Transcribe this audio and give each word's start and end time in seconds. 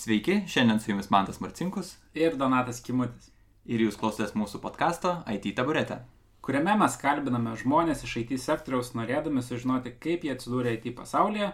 Sveiki, 0.00 0.46
šiandien 0.48 0.78
su 0.80 0.90
jumis 0.90 1.10
Mantas 1.10 1.40
Marcinkus 1.40 1.90
ir 2.16 2.36
Donatas 2.40 2.78
Kimutis, 2.80 3.26
ir 3.68 3.82
jūs 3.84 3.98
klausotės 4.00 4.30
mūsų 4.32 4.56
podkasto 4.62 5.10
IT 5.28 5.50
taburetė. 5.58 5.98
kuriame 6.40 6.72
mes 6.80 6.94
kalbiname 6.96 7.50
žmonės 7.60 8.04
iš 8.06 8.14
IT 8.22 8.30
sektoriaus, 8.40 8.94
norėdami 8.96 9.42
sužinoti, 9.44 9.90
kaip 10.00 10.22
jie 10.24 10.30
atsidūrė 10.32 10.70
IT 10.78 10.94
pasaulyje, 10.96 11.50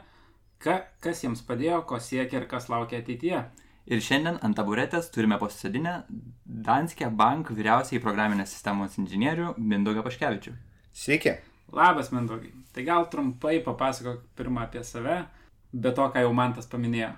ka, 0.62 0.76
kas 1.02 1.24
jiems 1.24 1.42
padėjo, 1.42 1.80
ko 1.90 1.98
siekia 1.98 2.38
ir 2.38 2.46
kas 2.46 2.68
laukia 2.70 3.00
ateityje. 3.02 3.40
Ir 3.86 4.04
šiandien 4.08 4.38
ant 4.38 4.56
taburetės 4.56 5.10
turime 5.10 5.40
pasisodinę 5.42 5.96
Danske 6.44 7.08
Bank 7.10 7.50
vyriausiai 7.50 7.98
programinės 8.04 8.52
sistemos 8.54 8.94
inžinierių 9.02 9.56
Mindaugą 9.58 10.04
Paškevičių. 10.06 10.52
Sveiki. 10.92 11.32
Labas, 11.74 12.12
Mindaugai. 12.14 12.52
Tai 12.70 12.86
gal 12.86 13.10
trumpai 13.10 13.58
papasakok 13.66 14.22
pirmą 14.38 14.68
apie 14.68 14.84
save, 14.86 15.24
be 15.72 15.90
to, 15.90 16.06
ką 16.14 16.22
jau 16.22 16.30
Mantas 16.44 16.70
paminėjo. 16.70 17.10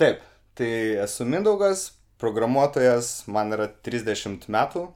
Taip, 0.00 0.22
tai 0.58 0.70
esu 1.02 1.26
Mindaugas, 1.28 1.90
programuotojas, 2.22 3.24
man 3.30 3.52
yra 3.54 3.68
30 3.84 4.48
metų, 4.52 4.86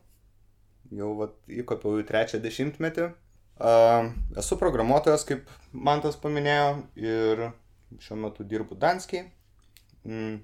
jau 0.95 1.13
vat, 1.21 1.37
įkopiau 1.51 2.01
į 2.01 2.07
trečią 2.09 2.41
dešimtmetį. 2.43 3.11
Uh, 3.57 4.11
esu 4.37 4.59
programuotojas, 4.61 5.25
kaip 5.29 5.49
Mantas 5.73 6.19
paminėjo, 6.21 6.69
ir 7.01 7.47
šiuo 8.03 8.19
metu 8.21 8.45
dirbu 8.45 8.77
Danskiai. 8.79 9.31
Mm. 10.07 10.43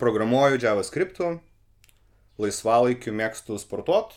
Programuoju 0.00 0.58
JavaScript'u, 0.62 1.36
laisvalaikiu 2.40 3.12
mėgstu 3.14 3.60
sportuot, 3.62 4.16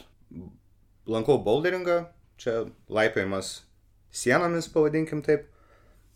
lankau 1.07 1.37
boulderingą, 1.43 1.99
čia 2.41 2.63
laipėjimas 2.89 3.59
sienomis, 4.09 4.71
pavadinkim 4.73 5.21
taip. 5.25 5.51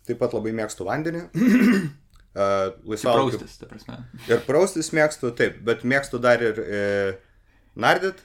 Taip 0.02 0.18
pat 0.18 0.32
labai 0.34 0.50
mėgstu 0.58 0.82
vandenį. 0.88 1.28
uh, 2.34 2.72
laisvalaikiu. 2.88 3.38
Praustis, 3.38 3.58
ta 3.60 3.68
prasme. 3.70 3.98
Ir 4.30 4.42
praustis 4.46 4.92
mėgstu, 4.96 5.32
taip, 5.38 5.60
bet 5.66 5.84
mėgstu 5.88 6.20
dar 6.22 6.42
ir 6.44 6.60
e, 6.62 6.82
nardyt, 7.74 8.20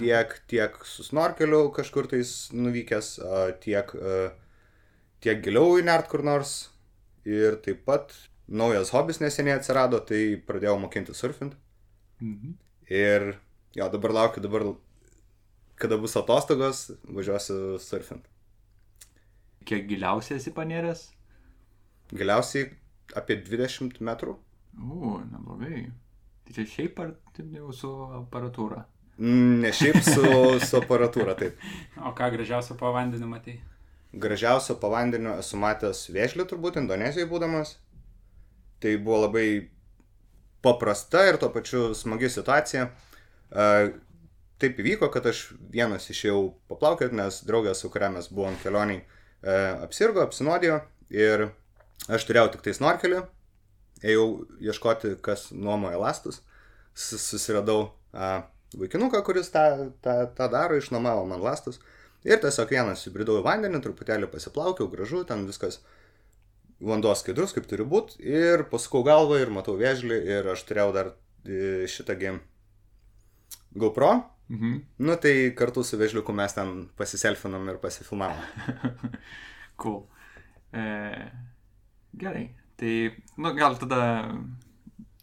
tiek, 0.00 0.32
tiek 0.50 0.78
su 0.88 1.06
snorkeliu 1.06 1.68
kažkur 1.76 2.08
tais 2.10 2.32
nuvykęs, 2.54 3.10
a, 3.22 3.42
tiek, 3.62 3.92
a, 3.94 4.30
tiek 5.24 5.42
giliau 5.44 5.76
į 5.80 5.86
nert 5.86 6.10
kur 6.10 6.24
nors. 6.26 6.56
Ir 7.26 7.58
taip 7.64 7.82
pat 7.88 8.12
naujas 8.46 8.92
hobis 8.94 9.18
neseniai 9.18 9.58
atsirado, 9.58 9.98
tai 10.06 10.38
pradėjau 10.46 10.76
mokinti 10.82 11.14
surfint. 11.16 11.56
Mhm. 12.22 12.54
Ir 12.86 13.32
jo, 13.74 13.88
dabar 13.90 14.14
laukiu, 14.14 14.42
dabar, 14.44 14.68
kada 15.80 15.98
bus 15.98 16.14
atostogos, 16.18 16.86
važiuosiu 17.02 17.76
surfint. 17.82 18.28
Kiek 19.66 19.88
giliausiai 19.90 20.38
esi 20.38 20.52
panėręs? 20.54 21.08
Galiausiai 22.14 22.70
apie 23.14 23.38
20 23.46 24.02
metrų. 24.04 24.36
U, 24.80 25.14
neblogai. 25.22 25.86
Tai 26.46 26.56
čia 26.58 26.66
šiaip 26.72 27.00
ar 27.02 27.14
taip 27.36 27.54
jau 27.54 27.72
su 27.74 27.92
aparatūra? 28.20 28.82
Ne 29.22 29.70
šiaip 29.72 30.02
su, 30.04 30.26
su 30.68 30.82
aparatūra, 30.82 31.38
taip. 31.38 31.62
O 32.02 32.12
ką 32.16 32.32
gražiausio 32.34 32.76
po 32.78 32.92
vandeniu 32.94 33.30
matai? 33.30 33.56
gražiausio 34.16 34.76
pavandeniu 34.80 35.36
esu 35.40 35.58
matęs 35.60 36.06
vėžlį 36.12 36.46
turbūt 36.50 36.78
Indonezijoje 36.80 37.28
būdamas. 37.30 37.76
Tai 38.80 38.96
buvo 39.02 39.22
labai 39.26 39.46
paprasta 40.64 41.24
ir 41.28 41.38
tuo 41.40 41.50
pačiu 41.52 41.90
smagi 41.94 42.30
situacija. 42.32 42.88
Taip 44.56 44.80
įvyko, 44.80 45.10
kad 45.12 45.28
aš 45.28 45.50
vienas 45.72 46.08
išėjau 46.12 46.40
paplaukiot, 46.70 47.12
nes 47.16 47.42
draugė, 47.48 47.74
su 47.76 47.90
kuria 47.92 48.08
mes 48.12 48.28
buvom 48.32 48.56
kelioniai, 48.62 49.02
apsirgo, 49.84 50.24
apsinuodijo 50.24 50.80
ir 51.12 51.50
aš 52.08 52.26
turėjau 52.28 52.50
tik 52.54 52.64
tai 52.66 52.74
snorkelį, 52.76 53.22
ėjau 54.06 54.26
ieškoti, 54.70 55.14
kas 55.24 55.48
nuomoja 55.52 55.98
lastus, 56.00 56.42
Sus- 56.96 57.20
susiradau 57.28 57.90
a, 58.16 58.46
vaikinuką, 58.76 59.20
kuris 59.26 59.50
tą, 59.52 59.92
tą, 60.04 60.14
tą 60.36 60.46
daro, 60.52 60.78
išnuomavo 60.80 61.26
man 61.28 61.42
lastus. 61.44 61.76
Ir 62.24 62.40
tiesiog 62.42 62.72
vienas 62.72 63.04
įbridau 63.06 63.36
į 63.38 63.44
vandenį, 63.44 63.82
truputėlį 63.84 64.30
pasiplaukiau, 64.32 64.88
gražu, 64.90 65.20
ten 65.28 65.44
viskas 65.46 65.80
vanduo 66.80 67.12
skaidrus, 67.16 67.52
kaip 67.54 67.68
turi 67.68 67.84
būti. 67.88 68.16
Ir 68.24 68.64
pasukau 68.72 69.04
galvą 69.06 69.38
ir 69.42 69.52
matau 69.52 69.76
vėžlį 69.78 70.16
ir 70.38 70.48
aš 70.54 70.64
turėjau 70.68 70.94
dar 70.96 71.12
e, 71.44 71.84
šitągi 71.88 72.32
GoPro. 73.76 74.14
Mhm. 74.48 74.74
Nu 75.04 75.16
tai 75.20 75.34
kartu 75.58 75.84
su 75.84 75.98
vėžliuku 76.00 76.32
mes 76.34 76.52
ten 76.56 76.86
pasiselfinom 76.98 77.68
ir 77.72 77.80
pasifilmavom. 77.82 78.40
Cool. 79.76 80.06
E, 80.72 80.82
gerai. 82.20 82.46
Tai, 82.76 82.92
nu, 83.40 83.52
gal 83.56 83.78
tada 83.80 84.00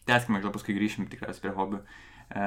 tęskime, 0.09 0.41
gal 0.43 0.53
paskui 0.53 0.75
grįšim 0.77 1.09
tikriausiai 1.11 1.45
prie 1.45 1.55
hobių. 1.57 1.81
E, 2.33 2.45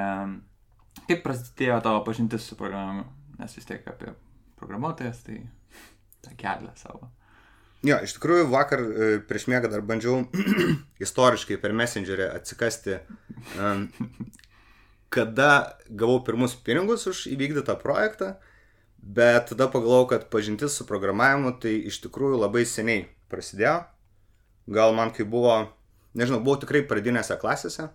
kaip 1.07 1.21
prasidėjo 1.25 1.77
tavo 1.85 2.01
pažintis 2.07 2.47
su 2.49 2.57
programavimu? 2.59 3.07
Nes 3.37 3.53
vis 3.53 3.69
tiek 3.69 3.85
apie 3.85 4.15
programuotojas, 4.57 5.21
tai 5.27 5.43
tą 6.25 6.33
kelią 6.39 6.73
savo. 6.79 7.11
Jo, 7.85 7.99
iš 8.01 8.15
tikrųjų 8.17 8.47
vakar 8.49 8.81
e, 8.81 9.09
prieš 9.29 9.45
miegą 9.51 9.69
dar 9.69 9.83
bandžiau 9.85 10.23
istoriškai 11.05 11.59
per 11.61 11.75
Messengerį 11.77 12.31
atsikasti, 12.33 12.97
em, 13.61 13.85
kada 15.13 15.77
gavau 15.87 16.23
pirmus 16.25 16.57
pinigus 16.65 17.05
už 17.09 17.27
įvykdytą 17.35 17.77
projektą, 17.83 18.33
bet 18.97 19.51
tada 19.51 19.69
pagalvojau, 19.69 20.09
kad 20.15 20.25
pažintis 20.33 20.73
su 20.75 20.87
programavimu 20.89 21.53
tai 21.61 21.77
iš 21.91 22.01
tikrųjų 22.07 22.41
labai 22.41 22.65
seniai 22.67 23.05
prasidėjo. 23.31 23.77
Gal 24.67 24.95
man 24.95 25.13
kai 25.15 25.25
buvo, 25.27 25.55
nežinau, 26.17 26.41
buvau 26.43 26.59
tikrai 26.61 26.83
pradinėse 26.87 27.37
klasėse, 27.39 27.87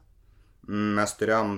mes 0.69 1.15
turėjom, 1.21 1.57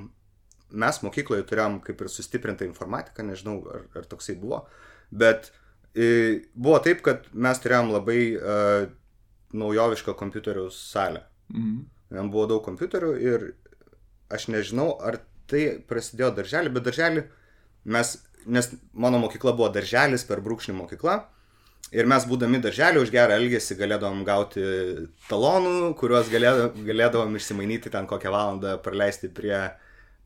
mes 0.75 1.01
mokykloje 1.05 1.47
turėjom 1.49 1.79
kaip 1.85 2.03
ir 2.03 2.11
sustiprintą 2.11 2.67
informatiką, 2.67 3.27
nežinau, 3.27 3.61
ar, 3.71 3.85
ar 4.01 4.09
toksai 4.11 4.35
buvo, 4.41 4.65
bet 5.15 5.53
e, 5.95 6.45
buvo 6.55 6.81
taip, 6.83 7.05
kad 7.07 7.29
mes 7.33 7.61
turėjom 7.63 7.93
labai 7.95 8.21
e, 8.35 8.57
naujovišką 9.55 10.17
kompiuterių 10.19 10.67
salę. 10.75 11.23
Mhm. 11.53 11.85
Ten 12.15 12.31
buvo 12.31 12.49
daug 12.51 12.65
kompiuterių 12.67 13.13
ir 13.23 13.47
aš 14.35 14.49
nežinau, 14.53 14.95
ar 15.03 15.21
tai 15.51 15.65
prasidėjo 15.89 16.31
darželį, 16.39 16.73
bet 16.75 16.87
darželį 16.87 17.25
mes, 17.95 18.15
nes 18.47 18.71
mano 18.93 19.21
mokykla 19.23 19.55
buvo 19.57 19.71
darželis 19.73 20.25
per 20.29 20.43
brūkšnį 20.45 20.77
mokykla. 20.79 21.17
Ir 21.95 22.09
mes 22.11 22.25
būdami 22.27 22.59
darželį 22.59 23.05
už 23.05 23.11
gerą 23.15 23.37
elgesį 23.39 23.77
galėdavom 23.79 24.25
gauti 24.27 24.63
talonų, 25.29 25.93
kuriuos 26.01 26.31
galėdavom, 26.33 27.37
išsimainyti 27.39 27.93
ten 27.95 28.09
kokią 28.11 28.33
valandą 28.35 28.77
praleisti 28.83 29.31
prie, 29.31 29.61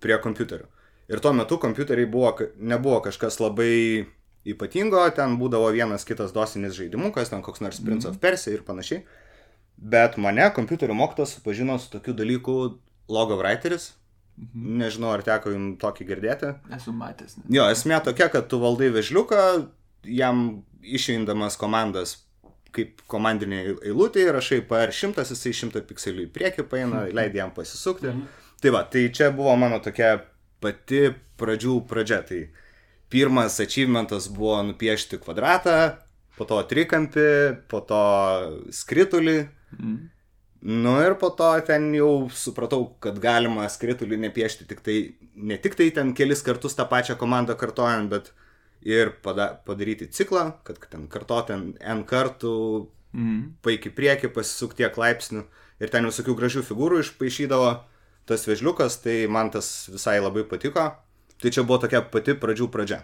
prie 0.01 0.17
kompiuterių. 0.25 0.65
Ir 1.13 1.21
tuo 1.25 1.35
metu 1.37 1.59
kompiuteriai 1.61 2.09
buvo, 2.09 2.33
nebuvo 2.57 3.03
kažkas 3.05 3.37
labai 3.41 4.07
ypatingo, 4.49 5.03
ten 5.17 5.37
būdavo 5.41 5.69
vienas 5.77 6.09
kitas 6.09 6.33
dosinis 6.37 6.77
žaidimukas, 6.77 7.33
ten 7.33 7.45
koks 7.45 7.61
nors 7.65 7.81
Prince 7.85 8.09
of 8.09 8.17
Persia 8.23 8.57
ir 8.57 8.65
panašiai. 8.65 9.05
Bet 9.79 10.17
mane 10.19 10.49
kompiuterio 10.57 10.97
mokytas 10.97 11.37
supažino 11.37 11.79
su 11.79 11.91
tokiu 11.93 12.17
dalyku 12.17 12.79
logo 13.09 13.37
writeris. 13.41 13.93
Mhm. 14.39 14.79
Nežinau, 14.81 15.13
ar 15.17 15.25
teko 15.27 15.53
jums 15.53 15.79
tokį 15.83 16.07
girdėti. 16.09 16.53
Esu 16.77 16.95
matęs. 16.95 17.39
Ne? 17.41 17.49
Jo, 17.57 17.67
esmė 17.73 17.99
tokia, 18.07 18.29
kad 18.33 18.47
tu 18.51 18.61
valdai 18.63 18.93
vežliuką, 18.95 19.41
jam 20.07 20.45
išeindamas 20.83 21.59
komandas 21.61 22.17
kaip 22.75 23.01
komandinė 23.11 23.63
eilutė, 23.89 24.27
rašai 24.35 24.61
PR100, 24.69 25.25
jisai 25.33 25.55
100 25.57 25.85
pikselių 25.89 26.27
į 26.27 26.33
priekį 26.35 26.67
paina, 26.69 27.07
leidai 27.09 27.43
jam 27.43 27.53
pasisukti. 27.57 28.13
Tai 28.63 28.75
va, 28.75 28.83
tai 28.91 29.07
čia 29.15 29.31
buvo 29.35 29.55
mano 29.57 29.79
tokia 29.83 30.19
pati 30.63 31.09
pradžių 31.41 31.79
pradžia. 31.89 32.21
Tai 32.29 32.43
pirmas 33.13 33.57
achievementas 33.63 34.29
buvo 34.35 34.61
nupiešti 34.69 35.21
kvadratą, 35.23 35.79
po 36.39 36.47
to 36.49 36.61
trikampį, 36.71 37.31
po 37.71 37.83
to 37.87 38.05
skritulį. 38.75 39.41
Mhm. 39.79 39.99
Nu 40.69 40.97
ir 40.99 41.15
po 41.21 41.31
to 41.39 41.53
ten 41.63 41.93
jau 41.95 42.27
supratau, 42.35 42.89
kad 42.99 43.21
galima 43.23 43.69
skritulį 43.71 44.19
nepiešti 44.25 44.67
tik 44.67 44.83
tai, 44.83 44.97
ne 45.39 45.55
tik 45.63 45.79
tai 45.79 45.93
ten 45.95 46.11
kelis 46.19 46.43
kartus 46.43 46.75
tą 46.75 46.89
pačią 46.91 47.15
komandą 47.21 47.55
kartojant, 47.55 48.11
bet 48.11 48.33
ir 48.83 49.11
pada, 49.23 49.51
padaryti 49.67 50.09
ciklą, 50.11 50.53
kad 50.65 50.79
ten 50.91 51.09
kartoti 51.09 51.53
ten 51.53 51.75
N 51.81 52.05
kartų, 52.05 52.89
Mhm. 53.15 53.57
paik 53.65 53.87
į 53.89 53.95
priekį, 53.97 54.29
pasisukti 54.35 54.85
tiek 54.85 54.95
laipsnių 54.95 55.45
ir 55.81 55.89
ten 55.89 56.05
visokių 56.05 56.35
gražių 56.37 56.63
figūrų 56.63 56.99
išpaaišydavo 57.01 57.71
tas 58.27 58.45
vežliukas, 58.45 58.99
tai 59.03 59.27
man 59.27 59.51
tas 59.51 59.89
visai 59.89 60.21
labai 60.21 60.45
patiko. 60.45 60.93
Tai 61.41 61.51
čia 61.51 61.63
buvo 61.63 61.79
tokia 61.79 62.03
pati 62.03 62.35
pradžių 62.35 62.69
pradžia. 62.69 63.03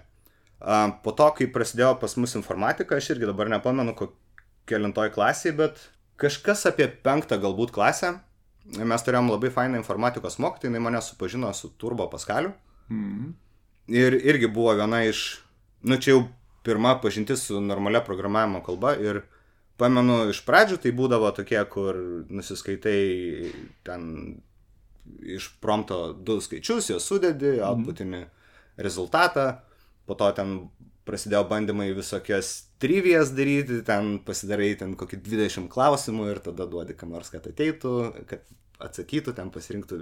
Po 1.03 1.13
to, 1.13 1.31
kai 1.39 1.47
prasidėjo 1.47 1.99
pas 2.01 2.17
mus 2.17 2.35
informatika, 2.35 2.97
aš 2.97 3.15
irgi 3.15 3.27
dabar 3.27 3.49
nepamenu, 3.49 3.95
kelintoj 4.67 5.11
klasėje, 5.15 5.57
bet 5.57 5.81
kažkas 6.21 6.67
apie 6.67 6.89
penktą 6.89 7.41
galbūt 7.41 7.73
klasę. 7.73 8.21
Mes 8.77 9.03
turėjom 9.03 9.29
labai 9.31 9.51
fainą 9.53 9.77
informatikos 9.81 10.39
mokytoją, 10.41 10.71
jinai 10.71 10.81
mane 10.81 11.01
supažino 11.05 11.53
su 11.55 11.69
Turbo 11.79 12.09
Paskaliu. 12.09 12.53
Mhm. 12.91 13.35
Ir 13.89 14.13
irgi 14.25 14.49
buvo 14.49 14.73
viena 14.77 15.03
iš, 15.05 15.41
nu 15.85 16.01
čia 16.01 16.15
jau 16.15 16.25
pirma 16.65 16.97
pažintis 17.01 17.45
su 17.49 17.61
normalia 17.61 18.01
programavimo 18.05 18.63
kalba 18.65 18.95
ir 18.97 19.23
pamenu, 19.81 20.25
iš 20.31 20.41
pradžių 20.47 20.79
tai 20.81 20.95
būdavo 20.97 21.31
tokie, 21.37 21.61
kur 21.71 21.99
nusiskaitai 22.31 23.53
ten 23.87 24.09
iš 25.21 25.51
prompto 25.61 26.15
du 26.15 26.39
skaičius, 26.41 26.89
juos 26.93 27.05
sudedi, 27.05 27.59
outputini 27.65 28.25
rezultatą, 28.81 29.61
po 30.09 30.17
to 30.19 30.31
ten 30.37 30.57
prasidėjo 31.05 31.45
bandymai 31.51 31.91
visokias 31.97 32.53
trivijas 32.81 33.35
daryti, 33.37 33.83
ten 33.85 34.19
pasidarai 34.25 34.73
ten 34.81 34.95
kokį 34.97 35.21
20 35.27 35.69
klausimų 35.73 36.31
ir 36.33 36.41
tada 36.45 36.67
duodi 36.71 36.97
kam 36.97 37.13
nors, 37.13 37.29
kad 37.33 37.45
ateitų, 37.51 37.95
kad 38.31 38.47
atsakytų, 38.85 39.35
ten 39.37 39.53
pasirinktų 39.53 40.01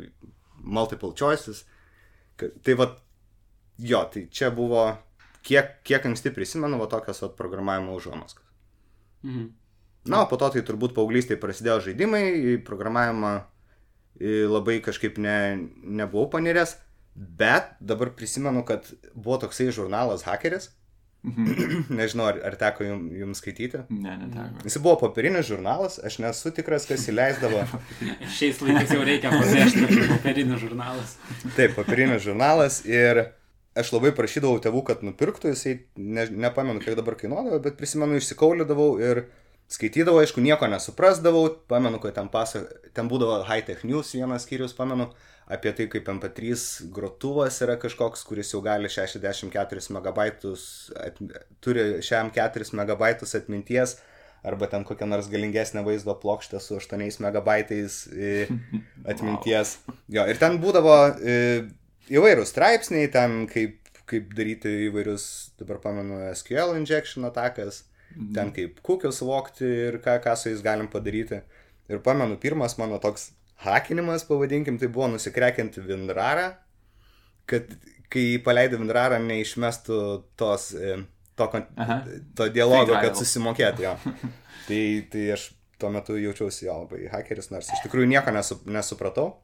multiple 0.62 1.12
choices. 1.18 1.64
Tai 2.38 2.76
va, 2.78 2.88
jo, 3.82 4.04
tai 4.14 4.26
čia 4.30 4.50
buvo, 4.54 4.86
kiek, 5.46 5.78
kiek 5.86 6.06
anksti 6.10 6.32
prisimenu, 6.34 6.78
va 6.80 6.88
tokios 6.90 7.22
va 7.24 7.30
programavimo 7.38 7.96
užuomaskas. 7.98 8.44
Mhm. 9.24 9.48
Na, 10.10 10.24
o 10.24 10.26
po 10.26 10.34
to 10.36 10.48
tai 10.50 10.64
turbūt 10.66 10.96
paauglystėje 10.96 11.38
prasidėjo 11.38 11.78
žaidimai, 11.84 12.24
į 12.34 12.54
programavimą 12.66 13.34
labai 14.50 14.80
kažkaip 14.82 15.18
ne, 15.22 15.36
nebuvau 15.82 16.26
paniręs, 16.32 16.74
bet 17.14 17.76
dabar 17.80 18.10
prisimenu, 18.18 18.64
kad 18.66 18.88
buvo 19.14 19.38
toksai 19.44 19.70
žurnalas 19.74 20.26
Hackeris, 20.26 20.72
Mhm. 21.22 21.84
nežinau, 22.00 22.26
ar, 22.32 22.40
ar 22.42 22.56
teko 22.58 22.82
jums, 22.82 23.12
jums 23.14 23.38
skaityti. 23.42 23.84
Ne, 23.94 24.16
neteko. 24.24 24.64
Jis 24.66 24.78
buvo 24.82 24.96
popierinis 25.04 25.46
žurnalas, 25.46 26.00
aš 26.02 26.18
nesu 26.24 26.50
tikras, 26.54 26.86
kas 26.90 27.04
įleisdavo. 27.12 27.62
Šiais 28.38 28.58
laikais 28.64 28.90
jau 28.96 29.04
reikia 29.06 29.30
pabrėžti, 29.30 29.84
kad 29.86 29.94
tai 29.94 30.08
popierinis 30.16 30.64
žurnalas. 30.64 31.14
Taip, 31.54 31.76
popierinis 31.78 32.26
žurnalas 32.26 32.80
ir 32.90 33.22
aš 33.78 33.92
labai 33.94 34.12
prašydavau 34.16 34.60
tėvų, 34.62 34.82
kad 34.88 35.04
nupirktų, 35.06 35.52
jisai, 35.54 35.76
ne, 35.96 36.26
nepamenu, 36.44 36.82
kiek 36.84 36.96
dabar 36.98 37.16
kainuodavo, 37.20 37.60
bet 37.64 37.78
prisimenu, 37.80 38.18
išsikaulydavau 38.20 38.90
ir 39.02 39.24
skaitydavau, 39.72 40.20
aišku, 40.20 40.42
nieko 40.44 40.68
nesuprasdavau, 40.68 41.46
pamenu, 41.70 42.00
kad 42.02 42.16
ten, 42.18 42.28
pasak, 42.32 42.68
ten 42.96 43.08
būdavo 43.08 43.42
High 43.48 43.64
Tech 43.68 43.86
News 43.88 44.12
vienas 44.16 44.44
skyrius, 44.46 44.76
pamenu, 44.76 45.08
apie 45.52 45.72
tai, 45.76 45.88
kaip 45.92 46.08
MP3 46.12 46.56
grotuvas 46.94 47.60
yra 47.64 47.78
kažkoks, 47.80 48.24
kuris 48.28 48.52
jau 48.52 48.62
gali 48.64 48.90
64 48.92 49.88
megabaitus, 49.96 50.64
at, 50.96 51.20
turi 51.64 52.02
šiam 52.04 52.32
4 52.34 52.72
megabaitus 52.78 53.36
atminties, 53.38 53.96
arba 54.44 54.66
ten 54.66 54.84
kokią 54.84 55.06
nors 55.06 55.28
galingesnę 55.30 55.84
vaizdo 55.86 56.14
plokštę 56.18 56.60
su 56.60 56.76
8 56.76 57.04
megabaitais 57.24 58.08
e, 58.12 58.48
atminties. 59.12 59.78
Jo, 60.10 60.26
ir 60.28 60.40
ten 60.40 60.58
būdavo 60.62 60.96
e, 61.14 61.36
įvairūs 62.10 62.50
straipsniai, 62.52 63.10
ten 63.12 63.44
kaip, 63.50 63.78
kaip 64.10 64.32
daryti 64.36 64.72
įvairius, 64.88 65.24
dabar 65.60 65.78
pamenu, 65.82 66.18
SQL 66.34 66.74
injection 66.78 67.28
atakas, 67.28 67.84
ten 68.34 68.50
kaip 68.56 68.80
kukius 68.84 69.22
vokti 69.24 69.68
ir 69.88 70.00
ką, 70.04 70.18
ką 70.24 70.34
su 70.36 70.50
jais 70.50 70.64
galim 70.64 70.90
padaryti. 70.92 71.42
Ir 71.92 72.02
pamenu, 72.04 72.36
pirmas 72.40 72.76
mano 72.80 72.98
toks 73.02 73.30
hakinimas, 73.62 74.24
pavadinkim, 74.28 74.78
tai 74.80 74.88
buvo 74.92 75.08
nusikrekinti 75.14 75.82
Vindrarą, 75.86 76.52
kad 77.50 77.70
kai 78.12 78.36
paleidai 78.44 78.78
Vindrarą 78.80 79.18
neišmestų 79.24 79.98
tos, 80.40 80.72
e, 80.74 80.98
to, 81.38 81.48
Aha. 81.54 82.02
to 82.36 82.48
dialogo, 82.52 82.92
Free 82.92 83.00
kad 83.00 83.12
trial. 83.12 83.20
susimokėti 83.22 83.86
jo. 83.86 83.96
Tai, 84.62 84.78
tai 85.10 85.22
aš 85.34 85.48
tuo 85.82 85.88
metu 85.90 86.14
jaučiausi 86.14 86.68
jo 86.68 86.74
labai 86.84 87.08
hakeris, 87.10 87.48
nors 87.50 87.66
iš 87.74 87.80
tikrųjų 87.82 88.06
nieko 88.12 88.30
nesu, 88.30 88.60
nesupratau. 88.70 89.40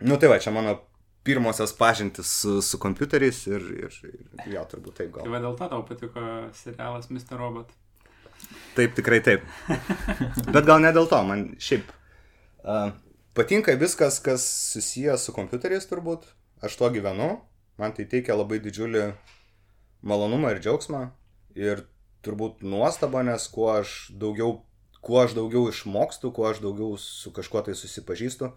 Nu 0.00 0.16
tai 0.16 0.30
va, 0.32 0.38
čia 0.40 0.54
mano 0.56 0.78
pirmosios 1.24 1.72
pažintis 1.76 2.28
su, 2.40 2.58
su 2.62 2.78
kompiuteriais 2.78 3.38
ir, 3.48 3.64
ir, 3.86 3.96
ir 4.44 4.52
jo, 4.58 4.64
turbūt 4.70 4.98
taip 5.00 5.14
Tai 5.14 5.22
gal. 5.24 5.32
va 5.32 5.40
dėl 5.46 5.56
to 5.58 5.68
tau 5.72 5.84
patiko 5.88 6.24
serialas 6.56 7.08
Mr. 7.10 7.38
Robot. 7.40 7.72
Taip, 8.76 8.92
tikrai 8.98 9.22
taip. 9.24 9.44
Bet 10.52 10.66
gal 10.68 10.82
ne 10.84 10.90
dėl 10.92 11.08
to, 11.08 11.20
man 11.24 11.46
šiaip 11.62 11.88
uh, 11.94 12.90
patinka 13.36 13.72
viskas, 13.80 14.20
kas 14.20 14.44
susijęs 14.74 15.24
su 15.24 15.32
kompiuteriais 15.36 15.88
turbūt. 15.88 16.26
Aš 16.64 16.76
tuo 16.80 16.90
gyvenu, 16.92 17.30
man 17.80 17.94
tai 17.96 18.04
teikia 18.10 18.36
labai 18.36 18.60
didžiulį 18.64 19.06
malonumą 20.04 20.52
ir 20.54 20.60
džiaugsmą. 20.64 21.06
Ir 21.56 21.86
turbūt 22.24 22.64
nuostaba, 22.66 23.22
nes 23.24 23.46
kuo 23.52 23.70
aš 23.78 24.10
daugiau, 24.20 24.58
kuo 25.04 25.22
aš 25.22 25.36
daugiau 25.38 25.68
išmokstu, 25.70 26.32
kuo 26.36 26.48
aš 26.50 26.60
daugiau 26.64 26.98
su 27.00 27.32
kažkuo 27.32 27.62
tai 27.66 27.76
susipažįstu, 27.78 28.50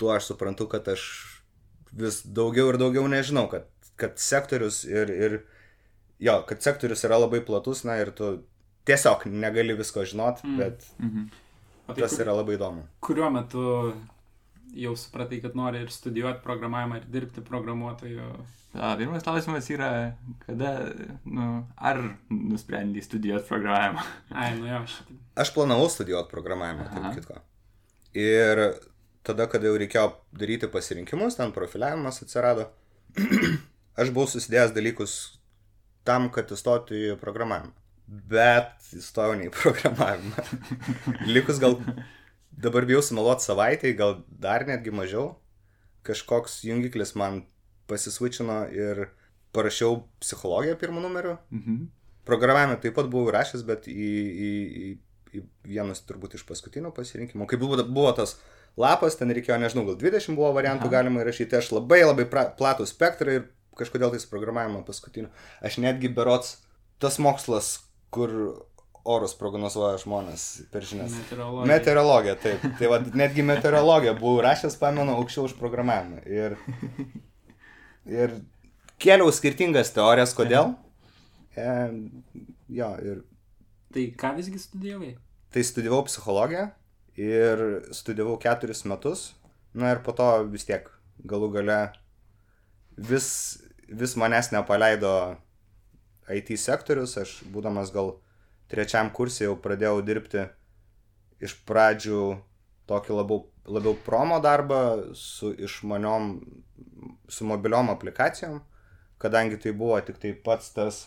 tuo 0.00 0.12
aš 0.12 0.32
suprantu, 0.32 0.68
kad 0.72 0.88
aš 0.92 1.04
vis 1.92 2.22
daugiau 2.26 2.68
ir 2.72 2.78
daugiau 2.80 3.06
nežinau, 3.08 3.46
kad, 3.52 3.66
kad 3.96 4.18
sektorius 4.18 4.84
ir, 4.84 5.10
ir 5.10 5.38
jo, 6.20 6.42
kad 6.48 6.62
sektorius 6.62 7.04
yra 7.04 7.18
labai 7.20 7.40
platus, 7.44 7.84
na 7.84 7.96
ir 8.00 8.10
tu 8.16 8.42
tiesiog 8.86 9.26
negali 9.30 9.74
visko 9.76 10.04
žinot, 10.04 10.42
Mm. 10.44 10.50
mm. 10.50 10.58
bet 10.58 10.86
Mhm. 11.00 11.26
O 11.88 11.94
tai 11.94 12.02
tas 12.02 12.18
yra 12.18 12.32
labai 12.34 12.56
įdomu. 12.56 12.82
kuriuo 13.00 13.30
metu 13.30 13.94
jau 14.74 14.96
supratai, 14.98 15.38
kad 15.40 15.54
nori 15.54 15.78
ir 15.84 15.90
studijuoti 15.94 16.42
programavimą, 16.42 16.96
ir 16.96 17.04
dirbti 17.14 17.40
programuotoju? 17.46 18.24
A, 18.74 18.96
pirmas 18.98 19.22
klausimas 19.22 19.70
yra, 19.70 20.12
kada, 20.46 20.72
nu, 21.24 21.64
ar 21.78 22.00
nusprendai 22.30 23.00
studijuoti 23.02 23.46
programavimą? 23.48 24.02
Ai, 24.34 24.50
nu 24.58 24.66
jo, 24.66 24.80
šitą. 24.90 25.14
Aš 25.36 25.52
planavau 25.54 25.86
studijuoti 25.88 26.28
programavimą, 26.34 26.88
tarp 26.92 27.14
kitko. 27.16 27.38
Ir 28.12 28.64
tada, 29.26 29.48
kada 29.50 29.70
jau 29.70 29.78
reikėjo 29.80 30.10
daryti 30.38 30.70
pasirinkimus, 30.70 31.38
ten 31.38 31.54
profiliavimas 31.54 32.22
atsirado, 32.22 32.68
aš 34.00 34.12
buvau 34.14 34.28
susidėjęs 34.30 34.74
dalykus 34.76 35.16
tam, 36.06 36.30
kad 36.34 36.52
įstoti 36.54 37.10
į 37.10 37.16
programavimą. 37.20 37.74
Bet 38.06 38.86
įstojau 38.94 39.34
ne 39.38 39.48
į 39.48 39.54
programavimą. 39.54 40.44
Likus 41.34 41.58
gal 41.62 41.80
dabar 42.54 42.86
bijau 42.86 43.02
sumeluoti 43.02 43.48
savaitę, 43.48 43.90
gal 43.98 44.20
dar 44.30 44.66
netgi 44.68 44.94
mažiau. 44.94 45.32
Kažkoks 46.06 46.60
jungiklis 46.68 47.16
man 47.18 47.42
pasisvičino 47.90 48.60
ir 48.70 49.08
parašiau 49.56 50.04
psichologiją 50.22 50.76
pirmų 50.78 51.02
numerių. 51.08 51.34
Mhm. 51.54 51.82
Programavimą 52.26 52.78
taip 52.82 52.94
pat 52.98 53.10
buvau 53.10 53.30
rašęs, 53.34 53.62
bet 53.66 53.86
į, 53.90 54.06
į, 54.46 54.52
į, 54.86 54.86
į 55.38 55.42
vienus 55.66 56.02
turbūt 56.06 56.38
iš 56.38 56.46
paskutinių 56.46 56.90
pasirinkimų. 56.94 57.46
Kai 57.50 57.58
buvo, 57.58 57.78
buvo 57.86 58.14
tas 58.18 58.36
lapas, 58.80 59.16
ten 59.18 59.32
reikėjo, 59.32 59.56
nežinau, 59.62 59.86
gal 59.88 59.96
20 60.00 60.36
buvo 60.36 60.52
variantų 60.56 60.88
Aha. 60.88 60.94
galima 60.98 61.22
įrašyti. 61.24 61.56
Aš 61.58 61.72
labai 61.76 62.02
labai 62.04 62.26
pra, 62.30 62.46
platų 62.58 62.86
spektrą 62.90 63.38
ir 63.40 63.44
kažkodėl 63.76 64.14
tais 64.14 64.24
programavimo 64.28 64.82
paskutiniu. 64.86 65.28
Aš 65.64 65.78
netgi 65.84 66.08
berots 66.12 66.56
tas 67.02 67.18
mokslas, 67.20 67.74
kur 68.14 68.32
orus 69.06 69.36
prognozuoja 69.38 70.00
žmonės 70.02 70.44
per 70.72 70.82
žinias. 70.82 71.12
Meteorologija. 71.14 71.68
Meteorologija, 71.70 72.34
taip. 72.42 72.64
Tai 72.80 72.88
va, 72.90 72.98
netgi 73.20 73.44
meteorologiją 73.46 74.16
buvau 74.18 74.40
rašęs, 74.48 74.78
pamenu, 74.80 75.14
aukščiau 75.20 75.46
už 75.46 75.54
programavimą. 75.60 76.24
Ir, 76.26 76.56
ir 78.10 78.34
kėliau 79.02 79.30
skirtingas 79.34 79.92
teorijas, 79.94 80.34
kodėl. 80.36 80.72
E, 81.56 81.70
jo, 82.80 82.90
ir 83.04 83.22
Tai 83.96 84.02
ką 84.20 84.32
visgi 84.36 84.58
studijavai? 84.60 85.14
tai 85.54 85.62
studijavau 85.64 86.02
psichologiją 86.04 86.66
ir 87.16 87.64
studijavau 87.96 88.36
keturis 88.40 88.84
metus. 88.84 89.32
Na 89.76 89.92
ir 89.92 90.02
po 90.04 90.12
to 90.16 90.28
vis 90.52 90.64
tiek 90.68 90.88
galų 91.28 91.50
gale 91.58 91.80
vis, 92.96 93.28
vis 93.88 94.16
manęs 94.16 94.52
nepaleido 94.52 95.36
IT 96.32 96.54
sektorius. 96.60 97.16
Aš 97.20 97.40
būdamas 97.52 97.92
gal 97.94 98.16
trečiam 98.72 99.10
kursė 99.10 99.46
jau 99.48 99.56
pradėjau 99.60 100.00
dirbti 100.04 100.46
iš 101.42 101.56
pradžių 101.68 102.22
tokį 102.88 103.18
labiau, 103.18 103.42
labiau 103.66 103.96
promo 104.06 104.38
darbą 104.42 104.80
su 105.18 105.52
išmaniom, 105.52 106.32
su 107.28 107.46
mobiliom 107.48 107.90
aplikacijom, 107.92 108.60
kadangi 109.22 109.58
tai 109.60 109.74
buvo 109.76 109.98
tik 110.06 110.20
tai 110.22 110.32
pats 110.46 110.72
tas, 110.76 111.00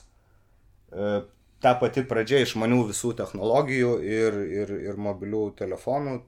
e, 0.92 1.22
ta 1.64 1.76
pati 1.80 2.04
pradžia 2.08 2.42
išmanių 2.44 2.84
visų 2.90 3.14
technologijų 3.20 3.94
ir, 4.06 4.38
ir, 4.62 4.76
ir 4.90 5.00
mobilių 5.00 5.44
telefonų, 5.60 6.20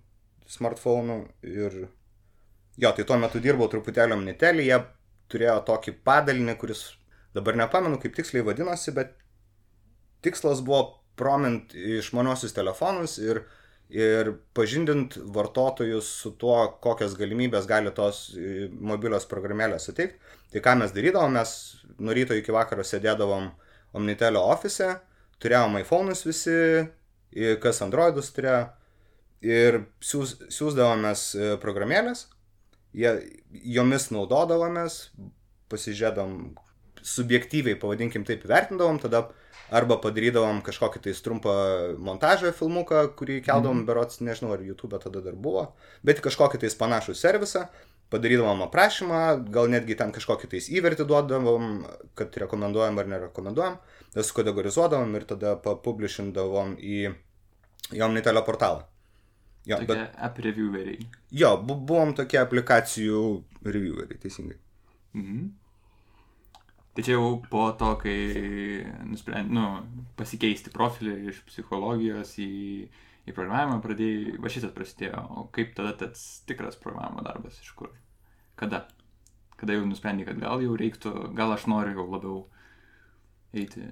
smartfonų. 0.51 1.19
Ir 1.47 1.77
jo, 2.81 2.91
tai 2.91 3.05
tuo 3.07 3.19
metu 3.21 3.41
dirbau 3.43 3.69
truputėlį 3.71 4.17
Omnitelį, 4.17 4.67
jie 4.67 4.81
turėjo 5.31 5.61
tokį 5.69 5.95
padalinį, 6.05 6.57
kuris 6.59 6.83
dabar 7.35 7.55
nepamenu, 7.59 7.99
kaip 8.01 8.15
tiksliai 8.17 8.43
vadinosi, 8.43 8.91
bet 8.95 9.15
tikslas 10.25 10.63
buvo 10.65 10.97
promint 11.19 11.73
išmaniosius 11.75 12.55
telefonus 12.55 13.17
ir, 13.21 13.43
ir 13.93 14.33
pažindint 14.57 15.15
vartotojus 15.35 16.09
su 16.23 16.33
tuo, 16.39 16.57
kokias 16.83 17.15
galimybės 17.19 17.67
gali 17.69 17.93
tos 17.95 18.29
e, 18.35 18.67
mobilios 18.71 19.27
programėlės 19.31 19.87
suteikti. 19.87 20.19
Tai 20.51 20.63
ką 20.65 20.75
mes 20.81 20.91
darydavom, 20.95 21.37
mes 21.39 21.53
nuo 21.99 22.15
ryto 22.15 22.35
iki 22.35 22.51
vakaro 22.55 22.83
sėdėdavom 22.87 23.47
Omnitelio 23.95 24.43
ofise, 24.47 24.93
turėjom 25.41 25.79
iPhone'us 25.81 26.25
visi, 26.27 26.55
kas 27.63 27.81
Androidus 27.85 28.31
turėjo 28.35 28.61
ir 29.41 29.81
siūs, 30.05 30.35
siūsdavomės 30.53 31.25
e, 31.35 31.51
programėlės, 31.61 32.27
jie, 32.97 33.13
jomis 33.49 34.09
naudodavomės, 34.13 35.07
pasižiūrėdam 35.71 36.53
subjektyviai, 37.01 37.79
pavadinkim 37.81 38.25
taip, 38.27 38.45
vertindavom, 38.49 38.99
tada 39.01 39.25
arba 39.73 39.97
padarydavom 40.03 40.59
kažkokį 40.65 41.01
tai 41.07 41.13
trumpą 41.25 41.53
montažą 42.03 42.51
filmuką, 42.53 43.07
kurį 43.17 43.39
keldavom, 43.45 43.81
mm. 43.81 43.87
berots, 43.87 44.19
nežinau, 44.21 44.53
ar 44.53 44.65
YouTube 44.65 44.99
tada 45.01 45.23
dar 45.23 45.37
buvo, 45.39 45.71
bet 46.05 46.21
kažkokį 46.21 46.61
tai 46.61 46.71
panašų 46.77 47.15
servisą, 47.17 47.65
padarydavom 48.11 48.65
aprašymą, 48.67 49.21
gal 49.55 49.71
netgi 49.71 49.95
ten 49.99 50.11
kažkokį 50.15 50.49
tai 50.51 50.61
įvertį 50.77 51.07
duodavom, 51.07 51.67
kad 52.19 52.35
rekomenduojam 52.43 52.99
ar 52.99 53.11
nerekomenduojam, 53.13 53.77
tada 54.11 54.25
sukategorizuodavom 54.27 55.15
ir 55.15 55.27
tada 55.29 55.55
papublishindavom 55.63 56.75
į 56.77 57.13
Jomnitelio 57.95 58.43
portalą. 58.47 58.83
Jo, 59.65 59.77
tokie 59.77 59.93
bet... 59.93 60.13
app 60.17 60.39
revieweriai. 60.41 61.07
Jo, 61.37 61.55
bu 61.61 61.77
buvom 61.77 62.15
tokie 62.17 62.39
aplikacijų 62.41 63.23
revieweriai, 63.63 64.19
teisingai. 64.21 64.57
Mhm. 65.17 65.49
Tai 66.91 67.03
čia 67.07 67.15
jau 67.15 67.37
po 67.47 67.69
to, 67.79 67.93
kai 68.01 68.15
nusprendė, 69.07 69.53
nu, 69.55 69.67
pasikeisti 70.19 70.73
profilį 70.73 71.13
iš 71.31 71.37
psichologijos 71.47 72.33
į, 72.43 72.49
į 73.29 73.35
programavimą, 73.35 73.81
pradėjai, 73.83 74.37
va 74.41 74.51
šitas 74.51 74.73
prasidėjo, 74.75 75.25
o 75.37 75.45
kaip 75.55 75.75
tada 75.77 75.93
tas 75.99 76.23
tikras 76.49 76.79
programavimo 76.81 77.25
darbas, 77.25 77.59
iš 77.61 77.73
kur? 77.77 77.91
Kada? 78.59 78.85
Kada 79.61 79.77
jau 79.77 79.85
nusprendė, 79.85 80.25
kad 80.29 80.39
gal 80.41 80.63
jau 80.63 80.77
reiktų, 80.77 81.13
gal 81.37 81.53
aš 81.53 81.67
noriu 81.69 81.99
jau 81.99 82.07
labiau 82.09 82.39
eiti, 83.53 83.83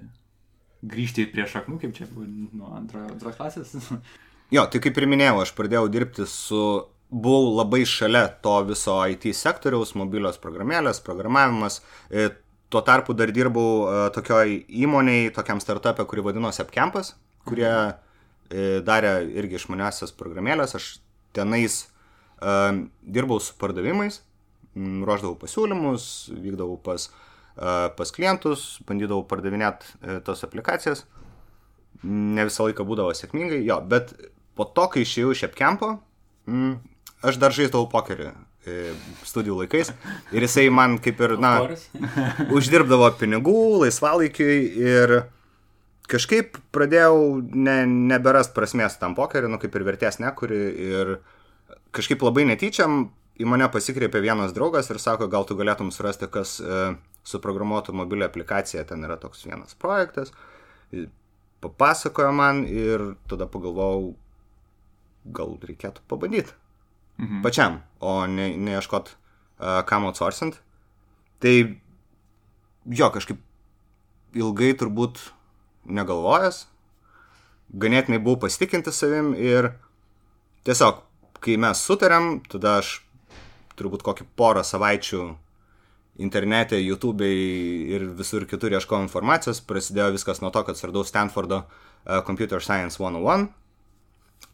grįžti 0.82 1.28
prie 1.30 1.46
šaknų, 1.46 1.78
kaip 1.82 1.94
čia 1.96 2.08
buvo 2.10 2.26
nuo 2.26 2.72
antro, 2.78 3.04
antros 3.10 3.38
klasės? 3.38 3.76
Jo, 4.50 4.64
tai 4.66 4.80
kaip 4.82 4.96
ir 4.98 5.04
minėjau, 5.06 5.44
aš 5.44 5.52
pradėjau 5.54 5.84
dirbti 5.94 6.24
su, 6.26 6.60
buvau 7.10 7.52
labai 7.54 7.84
šalia 7.86 8.24
to 8.42 8.56
viso 8.66 8.96
IT 9.06 9.28
sektoriaus, 9.38 9.92
mobilios 9.94 10.40
programėlės, 10.42 10.98
programavimas. 11.06 11.78
E, 12.10 12.32
tuo 12.66 12.82
tarpu 12.86 13.14
dar 13.14 13.30
dirbau 13.34 13.68
e, 13.86 14.00
tokioj 14.16 14.56
įmoniai, 14.82 15.28
tokiam 15.34 15.62
startupė, 15.62 16.02
kuri 16.10 16.24
vadinosi 16.26 16.64
Appcampus, 16.64 17.12
kurie 17.46 17.68
e, 17.70 17.84
darė 18.86 19.14
irgi 19.38 19.60
išmaniasias 19.60 20.14
programėlės. 20.18 20.74
Aš 20.78 20.90
tenais 21.36 21.84
dirbau 22.40 23.38
su 23.42 23.54
pardavimais, 23.60 24.22
ruoždavau 24.74 25.36
pasiūlymus, 25.38 26.04
vykdavau 26.32 26.78
pas, 26.82 27.08
pas 27.98 28.12
klientus, 28.16 28.80
bandydavau 28.88 29.26
pardavinėti 29.28 30.20
tos 30.26 30.42
aplikacijas. 30.46 31.04
Ne 32.02 32.46
visą 32.48 32.66
laiką 32.66 32.86
būdavo 32.88 33.12
sėkmingai, 33.14 33.60
jo, 33.66 33.76
bet 33.84 34.14
po 34.56 34.66
to, 34.68 34.86
kai 34.92 35.04
išėjau 35.04 35.34
iš 35.34 35.44
Epkempo, 35.50 35.94
mm, 36.48 36.78
aš 37.28 37.38
dar 37.40 37.54
žaisdavau 37.56 37.88
pokerį 37.92 38.30
e, 38.30 38.92
studijų 39.28 39.60
laikais 39.62 39.92
ir 40.34 40.46
jisai 40.46 40.66
man 40.72 40.98
kaip 41.02 41.20
ir, 41.24 41.36
na, 41.40 41.52
uždirbdavo 42.56 43.10
pinigų 43.20 43.60
laisvalaikiui 43.84 44.56
ir 44.84 45.14
kažkaip 46.10 46.58
pradėjau 46.74 47.40
ne, 47.40 47.78
neberast 47.86 48.54
prasmės 48.56 48.98
tam 49.00 49.14
pokeriu, 49.18 49.50
nu 49.52 49.60
kaip 49.62 49.74
ir 49.78 49.86
vertės 49.86 50.20
nekuri 50.22 50.60
ir 50.90 51.16
kažkaip 51.94 52.22
labai 52.26 52.46
netyčiam 52.50 53.08
į 53.40 53.48
mane 53.48 53.68
pasikreipė 53.72 54.20
vienas 54.22 54.54
draugas 54.56 54.90
ir 54.92 55.00
sako, 55.00 55.30
gal 55.32 55.46
tu 55.48 55.56
galėtum 55.58 55.90
surasti, 55.94 56.28
kas 56.32 56.58
e, 56.60 56.80
suprogramuotų 57.26 57.94
mobilią 57.96 58.28
aplikaciją, 58.28 58.84
ten 58.88 59.06
yra 59.06 59.16
toks 59.20 59.46
vienas 59.46 59.76
projektas. 59.80 60.32
Papasakojo 61.60 62.32
man 62.36 62.64
ir 62.68 63.14
tada 63.30 63.48
pagalvojau, 63.50 64.14
gal 65.36 65.56
reikėtų 65.64 66.04
pabandyti. 66.08 66.56
Mhm. 67.20 67.42
Pačiam, 67.44 67.82
o 68.00 68.24
ne, 68.24 68.48
neieškot 68.56 69.10
uh, 69.12 69.82
kam 69.88 70.06
outsourcint. 70.08 70.56
Tai 71.40 71.52
jo, 72.88 73.10
kažkaip 73.12 73.42
ilgai 74.40 74.72
turbūt 74.80 75.20
negalvojęs, 75.84 76.64
ganėtinai 77.80 78.20
buvau 78.22 78.42
pasitikinti 78.46 78.92
savim 78.92 79.32
ir 79.38 79.72
tiesiog, 80.68 81.04
kai 81.40 81.56
mes 81.60 81.84
sutarėm, 81.86 82.40
tada 82.50 82.78
aš 82.80 82.98
turbūt 83.78 84.04
kokį 84.04 84.26
porą 84.36 84.64
savaičių 84.66 85.22
internete, 86.20 86.76
YouTube 86.82 87.24
ir 87.24 88.04
visur 88.18 88.44
kitur 88.48 88.74
ieškojau 88.76 89.06
informacijos, 89.06 89.62
prasidėjo 89.64 90.10
viskas 90.18 90.42
nuo 90.44 90.50
to, 90.52 90.62
kad 90.66 90.76
suradau 90.76 91.06
Stanfordo 91.08 91.62
uh, 91.64 92.20
Computer 92.26 92.60
Science 92.60 93.00
101 93.00 93.48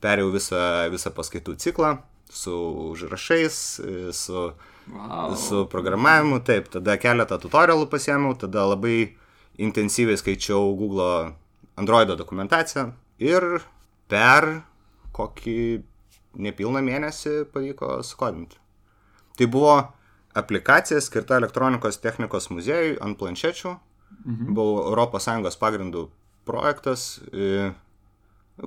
perėjau 0.02 0.30
visą, 0.34 0.62
visą 0.92 1.12
paskaitų 1.14 1.56
ciklą 1.62 1.96
su 2.30 2.54
užrašais, 2.92 3.58
su, 4.16 4.40
wow. 4.90 5.36
su 5.38 5.62
programavimu, 5.70 6.40
taip, 6.46 6.68
tada 6.72 6.96
keletą 7.00 7.38
tutorialų 7.42 7.86
pasiemiau, 7.90 8.34
tada 8.38 8.66
labai 8.66 9.14
intensyviai 9.58 10.18
skaičiau 10.20 10.74
Google 10.76 11.34
Android 11.76 12.12
dokumentaciją 12.18 12.90
ir 13.22 13.46
per 14.08 14.48
kokį 15.16 15.60
nepilną 16.36 16.82
mėnesį 16.84 17.46
pavyko 17.52 18.00
skodinti. 18.04 18.58
Tai 19.36 19.48
buvo 19.52 19.76
aplikacija 20.36 21.00
skirta 21.00 21.38
elektronikos 21.40 22.00
technikos 22.00 22.50
muziejui 22.52 22.98
ant 23.04 23.18
planšečių. 23.20 23.76
Mhm. 24.26 24.54
Buvo 24.54 24.92
ES 25.48 25.56
pagrindų 25.60 26.08
projektas, 26.46 27.20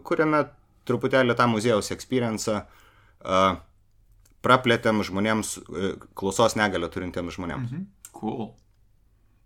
kuriame 0.04 0.44
truputėlį 0.86 1.36
tą 1.38 1.48
muziejaus 1.48 1.92
experience 1.96 2.50
uh, 2.52 3.56
praplėtėm 4.46 5.04
žmonėms, 5.06 5.58
uh, 5.62 5.94
klausos 6.18 6.58
negalę 6.60 6.90
turintiems 6.90 7.38
žmonėms. 7.38 7.72
Mhm. 7.72 7.86
Cool. 8.20 8.50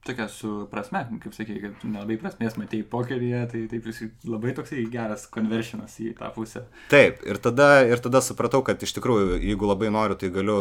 Tokia 0.03 0.27
su 0.27 0.65
prasme, 0.71 1.05
kaip 1.23 1.35
sakai, 1.35 1.61
kad 1.63 1.83
nelabai 1.87 2.17
prasmės 2.19 2.57
matėjai 2.59 2.87
pokeryje, 2.91 3.43
tai 3.53 3.61
taip 3.71 3.85
jis 3.87 4.01
labai 4.27 4.51
toksai 4.57 4.83
geras 4.91 5.23
konversijonas 5.31 5.95
į 6.03 6.11
tą 6.17 6.31
pusę. 6.35 6.65
Taip, 6.91 7.21
ir 7.23 7.39
tada, 7.43 7.69
ir 7.87 8.03
tada 8.03 8.19
supratau, 8.25 8.59
kad 8.67 8.83
iš 8.83 8.97
tikrųjų, 8.97 9.37
jeigu 9.39 9.69
labai 9.69 9.93
noriu, 9.95 10.19
tai 10.19 10.27
galiu, 10.35 10.57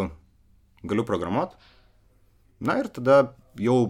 galiu 0.87 1.06
programuoti. 1.08 1.58
Na 2.62 2.78
ir 2.78 2.87
tada 2.94 3.32
jau 3.58 3.80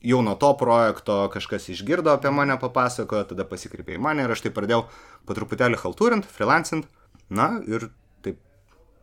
jau 0.00 0.22
nuo 0.22 0.34
to 0.38 0.52
projekto 0.58 1.26
kažkas 1.34 1.68
išgirdo 1.74 2.12
apie 2.14 2.30
mane, 2.30 2.58
papasakojo, 2.60 3.24
tada 3.32 3.46
pasikreipė 3.48 3.96
į 3.96 4.02
mane 4.02 4.26
ir 4.26 4.34
aš 4.34 4.44
tai 4.46 4.54
pradėjau 4.54 4.84
po 5.26 5.34
truputėlį 5.38 5.80
halturint, 5.82 6.28
freelancint. 6.34 6.86
Na 7.28 7.58
ir 7.66 7.90
taip, 8.24 8.38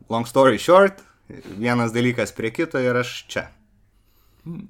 long 0.10 0.28
story 0.28 0.60
short, 0.62 1.04
vienas 1.30 1.94
dalykas 1.96 2.34
prie 2.36 2.52
kito 2.56 2.82
ir 2.82 3.04
aš 3.04 3.18
čia. 3.32 3.50
Hmm. 4.46 4.68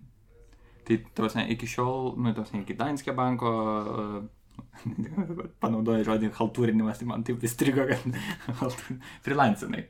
Tai, 0.86 0.98
ne, 1.36 1.46
iki 1.56 1.68
šiol, 1.70 2.13
nu, 2.22 2.32
ne, 2.32 2.62
iki 2.62 2.77
Danske 2.77 3.15
banko, 3.18 3.51
panaudoja 5.63 6.06
žodį 6.08 6.32
haltūrinimas, 6.38 7.01
tai 7.01 7.10
man 7.10 7.25
taip 7.27 7.44
įstrigo, 7.46 7.88
kad 7.89 8.65
freelancinai. 9.25 9.86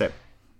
Taip. 0.00 0.16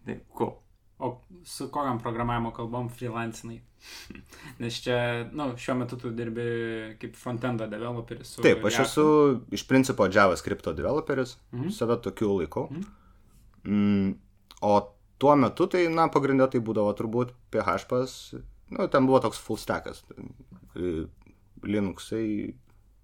Taip, 0.06 0.26
ko. 0.30 0.44
Cool. 0.44 0.58
O 1.00 1.22
su 1.44 1.70
kokiam 1.72 1.98
programavimo 1.98 2.50
kalbom 2.52 2.88
freelancinai? 2.92 3.60
Nes 4.60 4.76
čia, 4.84 4.96
na, 5.32 5.46
nu, 5.48 5.56
šiuo 5.56 5.78
metu 5.80 5.96
tu 6.00 6.10
dirbi 6.12 6.44
kaip 7.00 7.16
frontendo 7.16 7.66
developeris. 7.70 8.34
Taip, 8.44 8.64
aš 8.68 8.82
esu 8.84 9.04
iš 9.56 9.64
principo 9.68 10.08
JavaScript 10.12 10.68
developeris, 10.76 11.38
mhm. 11.54 11.72
save 11.72 11.96
tokiu 12.04 12.34
laikau. 12.36 12.68
Mhm. 12.70 12.88
Mm, 13.64 14.12
o 14.60 14.74
tuo 15.20 15.36
metu 15.36 15.66
tai, 15.72 15.86
na, 15.92 16.08
pagrindę 16.12 16.48
tai 16.52 16.60
būdavo 16.64 16.92
turbūt 16.96 17.32
PHP, 17.52 18.04
nu, 18.70 18.88
ten 18.88 19.06
buvo 19.06 19.20
toks 19.20 19.38
full 19.38 19.58
stackas. 19.58 20.04
E, 20.76 21.06
Linuxai, 21.62 22.54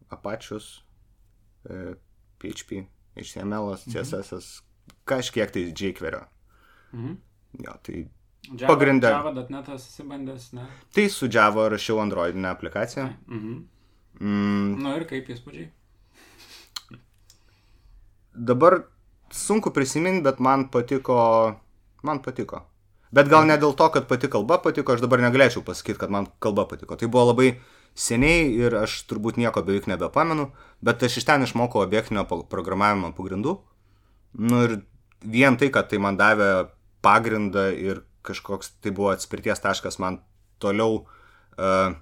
Apačius, 0.08 0.86
PHP, 2.38 2.86
HTML, 3.16 3.74
CSS, 3.76 4.32
mhm. 4.32 4.98
kažkiek 5.04 5.50
tai 5.50 5.72
jQuery. 5.72 6.22
Mhm. 6.92 7.16
Jo, 7.64 7.78
tai 7.82 8.08
Java, 8.52 8.74
Pagrindę. 8.74 9.10
Java.net 9.10 9.68
esi 9.68 10.04
bandęs, 10.04 10.52
ne? 10.52 10.66
Tai 10.94 11.08
su 11.10 11.28
Java 11.32 11.68
rašiau 11.68 11.98
Androidinę 12.00 12.48
aplikaciją. 12.48 13.08
Mhm. 13.28 13.68
Mm. 14.20 14.82
Nu 14.82 14.94
ir 14.96 15.04
kaip 15.08 15.28
įspūdžiai? 15.28 15.66
Dabar 18.32 18.78
sunku 19.30 19.70
prisiminti, 19.70 20.22
bet 20.24 20.40
man 20.40 20.68
patiko. 20.70 21.18
Man 22.02 22.22
patiko. 22.24 22.62
Bet 23.16 23.30
gal 23.32 23.46
ne 23.48 23.56
dėl 23.60 23.72
to, 23.78 23.88
kad 23.94 24.08
pati 24.10 24.28
kalba 24.32 24.58
patiko, 24.60 24.92
aš 24.92 25.02
dabar 25.04 25.22
negalėčiau 25.24 25.64
pasakyti, 25.64 25.98
kad 26.02 26.12
man 26.12 26.28
kalba 26.42 26.66
patiko. 26.68 26.98
Tai 27.00 27.08
buvo 27.08 27.30
labai 27.30 27.54
seniai 27.96 28.50
ir 28.52 28.76
aš 28.76 28.98
turbūt 29.08 29.40
nieko 29.40 29.62
beveik 29.64 29.88
nebepamenu, 29.88 30.50
bet 30.84 31.04
aš 31.06 31.22
iš 31.22 31.28
ten 31.28 31.46
išmokau 31.46 31.80
objektinio 31.80 32.26
programavimo 32.28 33.14
pagrindų. 33.16 33.56
Nu 34.36 34.62
ir 34.66 34.78
vien 35.24 35.56
tai, 35.56 35.70
kad 35.72 35.88
tai 35.88 36.00
man 36.02 36.20
davė 36.20 36.68
pagrindą 37.04 37.70
ir 37.72 38.04
kažkoks 38.26 38.76
tai 38.84 38.92
buvo 38.92 39.12
atspirties 39.14 39.62
taškas 39.62 40.00
man 40.02 40.20
toliau, 40.62 41.06
uh, 41.56 41.94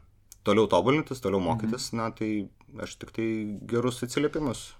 toliau 0.46 0.66
tobulintis, 0.70 1.22
toliau 1.22 1.40
mhm. 1.40 1.50
mokytis, 1.50 1.90
mhm. 1.92 2.00
na 2.00 2.10
tai 2.10 2.84
aš 2.84 2.96
tik 2.98 3.12
tai 3.14 3.28
gerus 3.70 4.02
atsiliepimus 4.02 4.72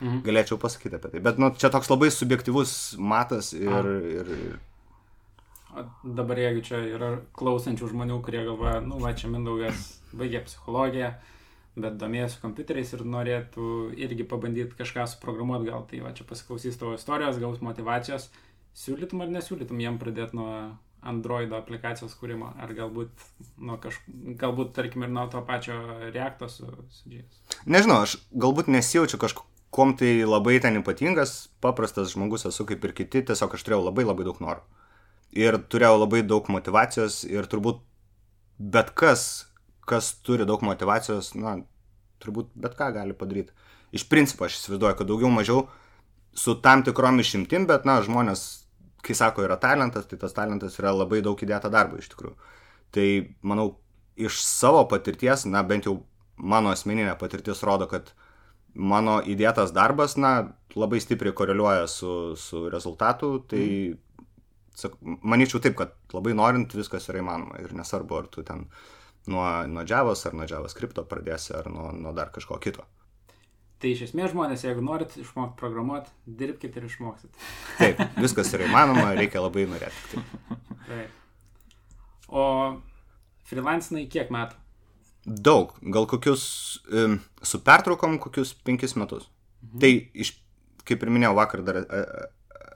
mhm. 0.00 0.22
galėčiau 0.26 0.58
pasakyti 0.58 0.98
apie 0.98 1.12
tai. 1.14 1.22
Bet 1.22 1.38
nu, 1.38 1.52
čia 1.54 1.70
toks 1.74 1.90
labai 1.92 2.10
subjektivus 2.14 2.96
matas 2.98 3.52
ir... 3.54 3.92
Ir, 4.18 4.32
ir... 4.34 4.56
O 5.76 5.84
dabar 6.16 6.40
jeigu 6.40 6.62
čia 6.64 6.80
yra 6.96 7.10
klausančių 7.36 7.90
žmonių, 7.92 8.22
kurie 8.24 8.40
galvoja, 8.46 8.78
nu, 8.84 8.96
va, 9.02 9.12
čia 9.16 9.28
Mindaugas 9.28 9.98
baigė 10.16 10.40
psichologiją, 10.46 11.12
bet 11.78 11.98
domėjasi 12.00 12.40
kompiuteriais 12.42 12.94
ir 12.96 13.04
norėtų 13.04 13.68
irgi 14.00 14.26
pabandyti 14.28 14.78
kažką 14.78 15.04
suprogramuoti, 15.12 15.68
gal 15.68 15.84
tai 15.90 16.00
va, 16.04 16.14
čia 16.16 16.24
pasiklausys 16.28 16.80
tavo 16.80 16.96
istorijos, 16.96 17.40
gaus 17.42 17.60
motivacijos, 17.64 18.30
siūlytum 18.78 19.24
ar 19.24 19.34
nesiūlytum 19.36 19.82
jiem 19.84 19.98
pradėti 20.00 20.38
nuo 20.38 20.52
Android 21.08 21.52
aplikacijos 21.54 22.16
kūrimo, 22.18 22.50
ar 22.58 22.72
galbūt, 22.74 23.12
nuo 23.62 23.76
kaž... 23.82 24.00
galbūt 24.40 24.72
tarkim, 24.74 25.04
ir 25.06 25.12
nuo 25.14 25.28
to 25.30 25.44
pačio 25.46 25.76
reakto 26.10 26.48
su, 26.50 26.66
su 26.90 27.12
JS. 27.12 27.60
Nežinau, 27.70 28.00
aš 28.06 28.16
galbūt 28.32 28.72
nesijaučiu 28.72 29.20
kažkom 29.22 29.94
tai 30.00 30.24
labai 30.26 30.58
ten 30.64 30.80
ypatingas, 30.80 31.52
paprastas 31.62 32.16
žmogus 32.16 32.48
esu 32.50 32.66
kaip 32.66 32.88
ir 32.88 32.96
kiti, 32.98 33.22
tiesiog 33.30 33.54
aš 33.54 33.68
turėjau 33.68 33.84
labai 33.84 34.08
labai 34.08 34.26
daug 34.26 34.42
norų. 34.42 34.64
Ir 35.36 35.58
turėjau 35.68 35.98
labai 36.00 36.22
daug 36.24 36.46
motivacijos 36.48 37.20
ir 37.28 37.46
turbūt 37.50 37.82
bet 38.58 38.94
kas, 38.96 39.48
kas 39.88 40.12
turi 40.24 40.46
daug 40.48 40.62
motivacijos, 40.64 41.34
na, 41.38 41.58
turbūt 42.22 42.50
bet 42.58 42.76
ką 42.78 42.90
gali 42.96 43.16
padaryti. 43.16 43.52
Iš 43.94 44.04
principo 44.08 44.46
aš 44.46 44.58
įsivaizduoju, 44.58 44.96
kad 44.98 45.08
daugiau 45.08 45.30
mažiau 45.32 45.66
su 46.36 46.56
tam 46.64 46.82
tikrom 46.84 47.20
išimtim, 47.22 47.66
bet, 47.68 47.86
na, 47.88 48.00
žmonės 48.04 48.46
kai 49.04 49.14
sako 49.16 49.46
yra 49.46 49.56
talentas, 49.60 50.08
tai 50.10 50.18
tas 50.20 50.34
talentas 50.36 50.76
yra 50.80 50.92
labai 50.92 51.20
daug 51.24 51.38
įdėta 51.38 51.70
darbo 51.72 52.00
iš 52.00 52.10
tikrųjų. 52.12 52.34
Tai 52.94 53.06
manau, 53.46 53.70
iš 54.18 54.40
savo 54.42 54.82
patirties, 54.90 55.46
na 55.46 55.62
bent 55.66 55.86
jau 55.86 56.00
mano 56.36 56.72
asmeninė 56.74 57.14
patirtis 57.20 57.62
rodo, 57.66 57.88
kad 57.90 58.10
mano 58.74 59.18
įdėtas 59.22 59.72
darbas, 59.74 60.16
na, 60.18 60.50
labai 60.78 61.00
stipriai 61.02 61.34
koreliuoja 61.36 61.86
su, 61.90 62.34
su 62.38 62.66
rezultatu, 62.72 63.38
tai 63.48 63.62
mm. 63.62 64.07
Manyčiau 65.00 65.62
taip, 65.62 65.74
kad 65.78 65.94
labai 66.14 66.34
norint 66.38 66.74
viskas 66.76 67.08
yra 67.10 67.22
įmanoma 67.22 67.58
ir 67.62 67.74
nesvarbu, 67.76 68.20
ar 68.20 68.28
tu 68.32 68.44
ten 68.46 68.66
nuo, 69.26 69.44
nuo 69.66 69.84
Javos 69.88 70.24
ar 70.28 70.36
nuo 70.38 70.46
JavaScript 70.48 71.00
pradėsi, 71.10 71.54
ar 71.58 71.70
nuo, 71.72 71.90
nuo 71.96 72.14
dar 72.16 72.30
kažko 72.34 72.60
kito. 72.62 72.86
Tai 73.78 73.92
iš 73.94 74.08
esmės 74.08 74.32
žmonės, 74.32 74.64
jeigu 74.66 74.82
norit 74.82 75.12
išmokti 75.20 75.54
programuoti, 75.60 76.10
dirbkite 76.40 76.80
ir 76.80 76.88
išmoksit. 76.88 77.44
Taip, 77.80 78.00
viskas 78.18 78.50
yra 78.56 78.66
įmanoma, 78.66 79.12
reikia 79.18 79.42
labai 79.42 79.68
norėti. 79.70 80.18
Taip. 80.18 80.64
taip. 80.88 81.14
O 82.28 82.42
freelancinai 83.48 84.08
kiek 84.10 84.32
metų? 84.34 84.58
Daug, 85.28 85.74
gal 85.94 86.08
kokius, 86.08 86.42
su 87.44 87.60
pertraukom 87.64 88.18
kokius 88.22 88.54
penkis 88.66 88.96
metus. 88.98 89.28
Mhm. 89.62 89.78
Tai, 89.82 89.92
iš, 90.26 90.34
kaip 90.88 91.02
ir 91.04 91.14
minėjau, 91.14 91.36
vakar 91.38 91.62
dar 91.66 91.82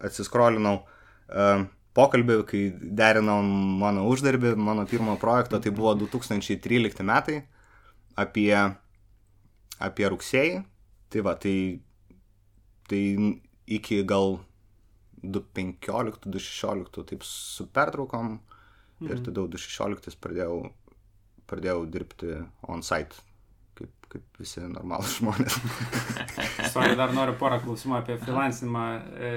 atsiskrolinau 0.02 0.82
um, 0.82 1.66
pokalbį, 1.96 2.36
kai 2.48 2.62
derinau 2.80 3.40
mano 3.82 4.06
uždarbį, 4.08 4.54
mano 4.56 4.86
pirmo 4.88 5.18
projekto, 5.20 5.60
tai 5.60 5.72
buvo 5.74 5.94
2013 6.04 7.04
metai 7.04 7.42
apie, 8.16 8.52
apie 9.82 10.12
rugsėjį 10.12 10.62
Tai 11.12 11.20
va, 11.20 11.34
tai, 11.36 11.76
tai 12.88 13.02
iki 13.68 13.98
gal 14.08 14.38
2015-2016 15.22 17.04
taip 17.10 17.26
su 17.28 17.66
pertraukom 17.68 18.30
mhm. 18.32 19.10
ir 19.10 19.20
tada 19.26 19.44
2016 19.44 20.16
pradėjau, 20.24 20.56
pradėjau 21.52 21.84
dirbti 21.92 22.38
on-site 22.72 23.20
kaip, 23.76 23.92
kaip 24.14 24.40
visi 24.40 24.64
normalūs 24.64 25.18
žmonės. 25.20 25.58
Sorry, 26.72 26.96
dar 26.96 27.12
noriu 27.12 27.36
porą 27.36 27.60
klausimų 27.60 28.00
apie 28.00 28.16
freelancinimą. 28.24 28.86
E, 29.12 29.34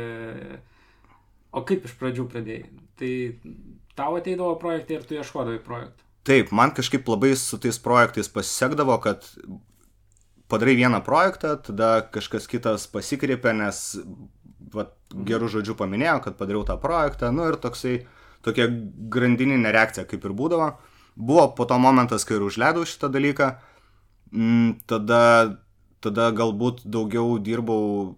o 1.55 1.63
kaip 1.67 1.87
iš 1.87 1.95
pradžių 1.99 2.27
pradėjai? 2.31 2.65
Tai 2.99 3.13
tau 3.95 4.17
ateidavo 4.19 4.55
projektai 4.59 4.99
ir 4.99 5.07
tu 5.07 5.17
ieškodavai 5.17 5.61
projektų? 5.63 6.03
Taip, 6.25 6.51
man 6.55 6.73
kažkaip 6.73 7.07
labai 7.07 7.35
su 7.37 7.59
tais 7.61 7.77
projektais 7.81 8.29
pasisekdavo, 8.33 8.97
kad 9.03 9.27
padarai 10.49 10.75
vieną 10.77 11.03
projektą, 11.05 11.55
tada 11.61 12.01
kažkas 12.13 12.49
kitas 12.49 12.87
pasikreipia, 12.89 13.53
nes 13.53 13.81
va, 14.73 14.87
gerų 15.13 15.51
žodžių 15.57 15.77
paminėjo, 15.77 16.17
kad 16.25 16.37
padariau 16.39 16.65
tą 16.67 16.79
projektą, 16.81 17.29
nu 17.35 17.45
ir 17.49 17.59
toksai, 17.61 17.99
tokia 18.45 18.67
grandininė 19.13 19.73
reakcija 19.73 20.07
kaip 20.09 20.25
ir 20.25 20.35
būdavo. 20.37 20.73
Buvo 21.15 21.47
po 21.55 21.69
to 21.69 21.77
momentas, 21.79 22.25
kai 22.27 22.39
ir 22.39 22.45
užleidau 22.45 22.83
šitą 22.89 23.09
dalyką, 23.13 23.53
mm, 24.33 24.71
tada, 24.89 25.21
tada 26.03 26.31
galbūt 26.35 26.83
daugiau 26.83 27.37
dirbau 27.39 28.17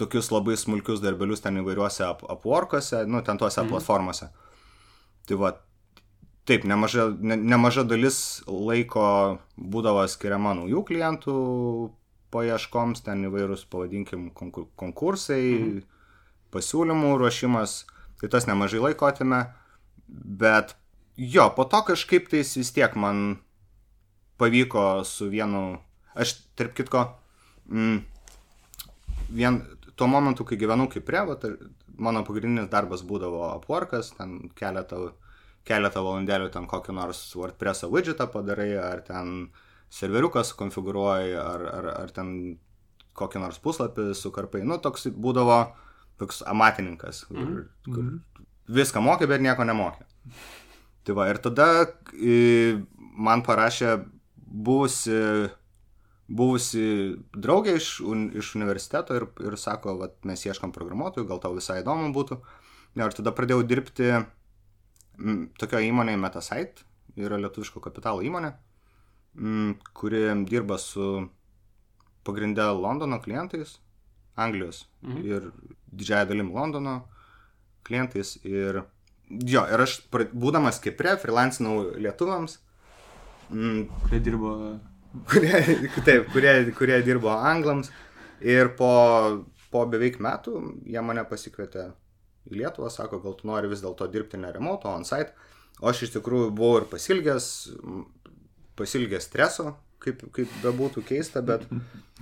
tokius 0.00 0.30
labai 0.32 0.56
smulkius 0.56 1.02
darbelius 1.02 1.44
ten 1.44 1.60
įvairiuose 1.60 2.06
apworkuose, 2.06 3.04
nu, 3.06 3.20
ten 3.26 3.38
tuose 3.40 3.60
mm. 3.62 3.72
platformose. 3.72 4.30
Tai 5.28 5.38
va, 5.38 5.52
Taip, 6.42 6.64
nemaža, 6.66 7.04
ne, 7.22 7.36
nemaža 7.38 7.84
dalis 7.86 8.16
laiko 8.50 9.04
būdavo 9.54 10.02
skiriama 10.10 10.56
naujų 10.58 10.80
klientų 10.88 11.34
paieškoms, 12.34 13.04
ten 13.06 13.22
įvairūs, 13.28 13.62
pavadinkim, 13.70 14.30
konkursai, 14.34 15.42
mhm. 15.52 15.82
pasiūlymų 16.54 17.14
ruošimas, 17.20 17.76
tai 18.18 18.30
tas 18.32 18.48
nemažai 18.50 18.82
laiko 18.82 19.06
atimė, 19.06 19.44
bet 20.08 20.74
jo, 21.16 21.46
po 21.54 21.68
to 21.68 21.84
kažkaip 21.92 22.26
tais 22.32 22.56
vis 22.58 22.72
tiek 22.74 22.96
man 22.98 23.36
pavyko 24.42 25.04
su 25.06 25.28
vienu, 25.30 25.76
aš 26.18 26.40
tarp 26.58 26.74
kitko, 26.74 27.04
mm, 27.70 28.00
vien 29.30 29.62
tuo 30.02 30.10
momentu, 30.10 30.46
kai 30.48 30.58
gyvenau 30.58 30.90
kaip 30.90 31.06
prievo, 31.06 31.38
tai 31.38 31.54
mano 32.02 32.24
pagrindinis 32.26 32.70
darbas 32.72 33.06
būdavo 33.06 33.44
apvarkas, 33.52 34.10
ten 34.18 34.40
keletą 34.58 35.12
keletą 35.68 36.02
valandėlių 36.02 36.50
ten 36.54 36.66
kokį 36.70 36.96
nors 36.96 37.20
WordPress 37.38 37.86
widgetą 37.90 38.26
padarai, 38.32 38.72
ar 38.82 39.02
ten 39.06 39.52
serveriuką 39.92 40.42
sukonfigūruoji, 40.48 41.36
ar, 41.38 41.66
ar, 41.76 41.88
ar 42.02 42.14
ten 42.14 42.32
kokį 43.18 43.42
nors 43.44 43.60
puslapį 43.62 44.10
sukarpai. 44.18 44.64
Nu, 44.66 44.80
toks 44.82 45.06
būdavo 45.12 45.60
toks 46.20 46.42
amatininkas, 46.48 47.24
kur, 47.28 47.38
mm 47.38 47.54
-hmm. 47.54 47.94
kur 47.94 48.02
mhm. 48.02 48.46
viską 48.80 49.02
mokė, 49.04 49.28
bet 49.30 49.44
nieko 49.44 49.64
nemokė. 49.64 50.06
Tai 51.04 51.14
va, 51.18 51.28
ir 51.30 51.38
tada 51.42 51.86
man 53.16 53.42
parašė 53.42 54.04
buvusi, 54.46 55.48
buvusi 56.32 56.84
draugė 57.36 57.76
iš, 57.78 57.88
un, 58.08 58.28
iš 58.38 58.54
universiteto 58.58 59.16
ir, 59.18 59.26
ir 59.44 59.56
sako, 59.60 59.96
va, 60.00 60.08
mes 60.28 60.44
ieškam 60.46 60.72
programuotojų, 60.74 61.28
gal 61.28 61.42
tau 61.42 61.52
visai 61.56 61.80
įdomu 61.82 62.12
būtų. 62.16 62.40
Ja, 62.96 63.06
ir 63.06 63.16
tada 63.16 63.32
pradėjau 63.36 63.64
dirbti 63.68 64.10
tokio 65.60 65.80
įmonė 65.84 66.16
Metasite, 66.20 66.84
yra 67.20 67.38
lietuviško 67.40 67.82
kapitalo 67.84 68.24
įmonė, 68.24 68.52
kuri 69.96 70.24
dirba 70.48 70.78
su 70.80 71.28
pagrindę 72.24 72.68
Londono 72.76 73.20
klientais, 73.20 73.78
Anglijos 74.36 74.86
mhm. 75.02 75.24
ir 75.28 75.50
didžiąją 75.92 76.28
dalim 76.28 76.52
Londono 76.54 77.02
klientais. 77.84 78.38
Ir, 78.48 78.82
jo, 79.28 79.64
ir 79.68 79.84
aš, 79.84 79.98
būdamas 80.12 80.80
Kipre, 80.84 81.16
freelancinau 81.20 81.92
lietuviams. 82.00 82.58
Mm, 83.52 83.84
kurie 84.04 84.20
dirbo. 84.24 84.54
Kurie, 85.28 85.58
taip, 86.06 86.30
kurie, 86.32 86.54
kurie 86.76 87.00
dirbo 87.04 87.32
anglams. 87.34 87.90
Ir 88.42 88.72
po, 88.78 88.92
po 89.70 89.84
beveik 89.90 90.18
metų 90.22 90.56
jie 90.88 91.02
mane 91.04 91.24
pasikvietė 91.28 91.90
į 92.50 92.58
Lietuvą, 92.58 92.88
sako, 92.90 93.20
gal 93.22 93.36
tu 93.38 93.46
nori 93.46 93.70
vis 93.70 93.84
dėlto 93.84 94.08
dirbti 94.10 94.40
ne 94.40 94.50
remoto, 94.54 94.90
on 94.90 95.06
site. 95.06 95.36
O 95.82 95.90
aš 95.90 96.06
iš 96.06 96.16
tikrųjų 96.16 96.50
buvau 96.56 96.80
ir 96.80 96.88
pasilgęs, 96.90 97.46
pasilgęs 98.78 99.28
streso, 99.28 99.76
kaip, 100.02 100.24
kaip 100.34 100.50
bebūtų 100.64 101.04
keista, 101.06 101.42
bet 101.44 101.68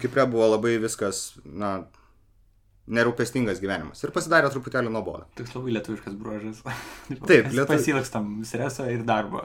Kiprė 0.01 0.27
buvo 0.31 0.47
labai 0.51 0.77
viskas, 0.81 1.35
na, 1.45 1.79
nerūpestingas 2.91 3.61
gyvenimas. 3.63 4.03
Ir 4.05 4.13
pasidarė 4.15 4.51
truputėlį 4.53 4.91
nuobodą. 4.93 5.27
Toks 5.39 5.55
labai 5.57 5.75
lietuviškas 5.77 6.17
bruožas. 6.19 6.63
Taip, 7.29 7.51
lietuvių. 7.53 7.67
Pasilgstam 7.71 8.33
streso 8.49 8.87
ir 8.91 9.05
darbo. 9.09 9.43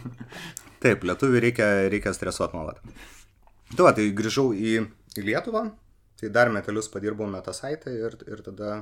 Taip, 0.82 1.06
lietuvių 1.06 1.42
reikia, 1.46 1.68
reikia 1.92 2.14
stresuoti 2.16 2.58
nuolat. 2.58 2.82
Tu, 3.72 3.82
va, 3.82 3.92
tai 3.96 4.08
grįžau 4.14 4.50
į, 4.54 4.76
į 5.18 5.24
Lietuvą, 5.26 5.64
tai 6.20 6.30
dar 6.34 6.50
metelius 6.54 6.90
padirbau 6.92 7.26
metasaitę 7.30 7.94
ir, 7.94 8.18
ir 8.28 8.42
tada 8.46 8.76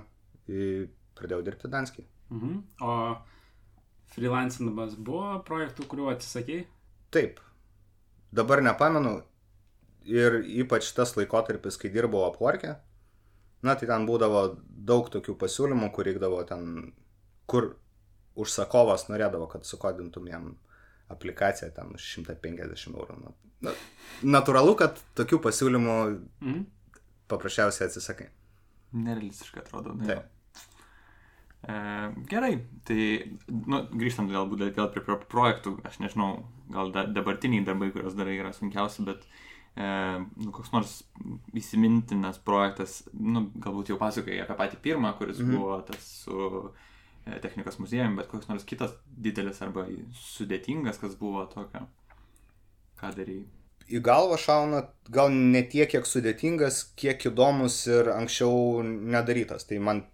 į 0.50 0.88
pradėjau 1.18 1.44
dirbti 1.46 1.70
Danskį. 1.72 2.04
Mhm. 2.34 2.58
O 2.84 2.96
freelancinamas 4.14 4.96
buvo 4.96 5.38
projektų, 5.46 5.86
kuriuo 5.90 6.10
atsisakėjai? 6.12 6.66
Taip. 7.14 7.40
Dabar 8.34 8.62
nepamenu. 8.64 9.20
Ir 10.04 10.42
ypač 10.60 10.90
tas 10.92 11.14
laikotarpis, 11.16 11.78
kai 11.80 11.88
dirbau 11.88 12.26
apvarkę, 12.26 12.74
na 13.64 13.74
tai 13.78 13.88
ten 13.90 14.04
būdavo 14.08 14.44
daug 14.84 15.08
tokių 15.12 15.36
pasiūlymų, 15.40 15.90
kur 15.94 16.08
reikdavo 16.08 16.42
ten, 16.48 16.92
kur 17.50 17.74
užsakovas 18.40 19.08
norėdavo, 19.08 19.48
kad 19.50 19.66
sukodintum 19.66 20.28
jam 20.28 20.52
aplikaciją 21.12 21.70
ten 21.76 21.94
už 21.94 22.06
150 22.20 22.94
eurų. 22.94 23.18
Na, 23.22 23.34
na, 23.68 23.74
natūralu, 24.36 24.76
kad 24.80 25.00
tokių 25.18 25.40
pasiūlymų 25.44 25.96
mm. 26.04 26.62
paprasčiausiai 27.32 27.88
atsisakai. 27.88 28.30
Nerealistiškai 28.94 29.64
atrodo. 29.64 29.94
Ne. 29.98 30.08
Taip. 30.08 30.30
E, 31.64 31.76
gerai, 32.28 32.52
tai 32.88 33.00
nu, 33.48 33.80
grįžtant 33.96 34.32
galbūt 34.32 34.66
vėl 34.76 34.90
prie 34.92 35.04
pro 35.06 35.16
projektų, 35.30 35.78
aš 35.88 36.00
nežinau, 36.02 36.44
gal 36.72 36.92
da, 36.94 37.06
dabartiniai 37.08 37.64
darbai, 37.66 37.90
kuriuos 37.94 38.16
darai, 38.18 38.36
yra 38.42 38.52
sunkiausi, 38.56 39.06
bet 39.06 39.24
e, 39.76 39.88
nu, 40.40 40.52
koks 40.54 40.72
nors 40.74 40.94
įsimintinas 41.56 42.40
projektas, 42.44 43.02
nu, 43.14 43.48
galbūt 43.64 43.92
jau 43.92 43.98
pasakoji 44.00 44.40
apie 44.42 44.58
patį 44.60 44.80
pirmą, 44.84 45.14
kuris 45.18 45.42
mhm. 45.42 45.56
buvo 45.56 45.80
tas 45.88 46.06
su 46.24 46.48
e, 47.26 47.38
technikos 47.44 47.80
muziejumi, 47.82 48.18
bet 48.20 48.30
koks 48.32 48.50
nors 48.50 48.66
kitas 48.68 48.96
didelis 49.06 49.60
arba 49.64 49.86
sudėtingas, 50.22 51.00
kas 51.02 51.18
buvo 51.20 51.46
tokio, 51.52 51.86
ką 53.00 53.12
darai. 53.18 53.42
Į 53.84 54.00
galvą 54.00 54.38
šauna 54.40 54.86
gal 55.12 55.32
ne 55.32 55.60
tiek, 55.68 55.90
kiek 55.92 56.06
sudėtingas, 56.08 56.80
kiek 56.96 57.26
įdomus 57.28 57.82
ir 57.90 58.08
anksčiau 58.14 58.80
nedarytas. 58.84 59.66
Tai 59.68 59.76
man 59.84 60.06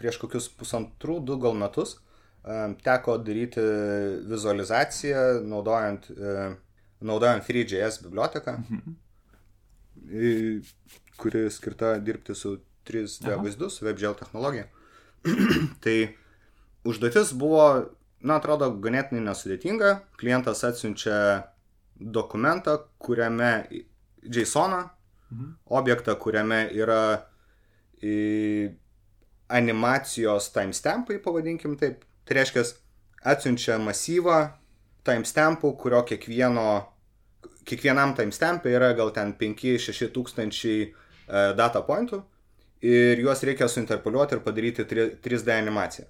prieš 0.00 0.16
kokius 0.22 0.46
pusantrų, 0.56 1.18
du 1.28 1.36
gal 1.42 1.58
metus 1.58 1.98
teko 2.82 3.18
daryti 3.18 3.60
vizualizaciją 4.28 5.42
naudojant, 5.44 6.08
naudojant 7.00 7.44
FreeJS 7.44 8.02
biblioteką, 8.02 8.56
mhm. 8.58 8.96
kuri 11.16 11.50
skirta 11.50 11.98
dirbti 11.98 12.34
su 12.34 12.58
3D 12.88 13.32
Aha. 13.32 13.42
vaizdu, 13.42 13.70
su 13.70 13.84
WebGL 13.86 14.16
technologija. 14.18 14.68
tai 15.84 16.14
užduotis 16.88 17.32
buvo, 17.36 17.64
na, 18.20 18.38
atrodo, 18.38 18.70
ganėtinai 18.82 19.22
nesudėtinga. 19.26 19.94
Klientas 20.18 20.64
atsiunčia 20.64 21.18
dokumentą, 21.98 22.78
kuriame 22.98 23.52
JSON, 24.22 24.76
mhm. 25.30 25.54
objektą, 25.80 26.16
kuriame 26.18 26.64
yra 26.74 27.02
į, 28.02 28.18
animacijos 29.48 30.50
timestampai, 30.52 31.18
pavadinkim 31.24 31.76
taip, 31.80 32.04
Tai 32.28 32.36
reiškia, 32.36 32.62
atsiunčia 33.24 33.78
masyvą 33.80 34.50
timestampų, 35.08 35.72
kurio 35.80 36.04
kiekvieno, 36.08 36.68
kiekvienam 37.68 38.14
timestampė 38.18 38.76
yra 38.76 38.92
gal 38.98 39.12
ten 39.16 39.34
5-6 39.40 40.12
tūkstančiai 40.14 40.84
e, 40.84 40.90
data 41.58 41.82
pointų 41.86 42.22
ir 42.84 43.18
juos 43.24 43.42
reikia 43.42 43.68
suinterpoliuoti 43.68 44.36
ir 44.36 44.44
padaryti 44.44 44.86
3D 44.86 45.56
animaciją. 45.56 46.06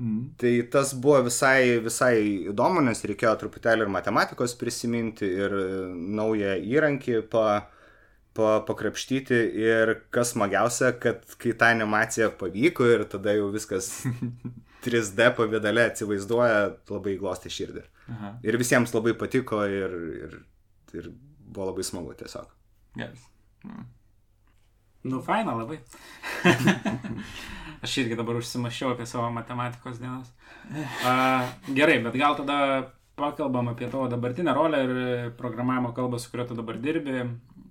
Mm. 0.00 0.22
Tai 0.40 0.52
tas 0.72 0.94
buvo 0.96 1.18
visai, 1.26 1.76
visai 1.84 2.14
įdomu, 2.48 2.80
nes 2.84 3.04
reikėjo 3.04 3.34
truputėlį 3.42 3.84
ir 3.84 3.92
matematikos 3.92 4.56
prisiminti, 4.56 5.28
ir 5.28 5.52
naują 5.92 6.54
įrankį 6.56 7.20
pa, 7.32 7.44
pa, 8.32 8.54
pakrapštyti. 8.64 9.42
Ir 9.60 9.94
kas 10.14 10.32
smagiausia, 10.32 10.94
kad 11.02 11.36
kai 11.40 11.52
ta 11.52 11.68
animacija 11.74 12.30
pavyko 12.40 12.88
ir 12.88 13.04
tada 13.12 13.36
jau 13.36 13.50
viskas 13.52 13.92
3D 14.84 15.30
pavydale 15.36 15.86
atsivaizduoja, 15.90 16.60
labai 16.90 17.16
glostė 17.20 17.52
širdį. 17.52 17.84
Aha. 18.14 18.34
Ir 18.46 18.58
visiems 18.60 18.94
labai 18.96 19.14
patiko 19.18 19.62
ir, 19.68 19.96
ir, 20.24 20.36
ir 20.96 21.10
buvo 21.50 21.70
labai 21.70 21.84
smagu 21.86 22.14
tiesiog. 22.18 22.52
Yes. 22.98 23.26
Mm. 23.64 23.88
Nu, 25.10 25.20
faina 25.24 25.54
labai. 25.56 25.78
Aš 27.84 27.96
irgi 28.02 28.16
dabar 28.18 28.36
užsimašiau 28.36 28.92
apie 28.92 29.06
savo 29.08 29.30
matematikos 29.32 30.00
dienas. 30.00 30.32
Uh, 30.70 31.46
gerai, 31.72 32.00
bet 32.04 32.18
gal 32.20 32.36
tada 32.36 32.58
pakalbam 33.16 33.70
apie 33.72 33.88
tavo 33.88 34.08
dabartinę 34.12 34.52
rolę 34.56 34.82
ir 34.84 35.30
programavimo 35.38 35.94
kalbą, 35.96 36.20
su 36.20 36.32
kuria 36.32 36.44
tu 36.48 36.56
dabar 36.58 36.76
dirbi. 36.80 37.24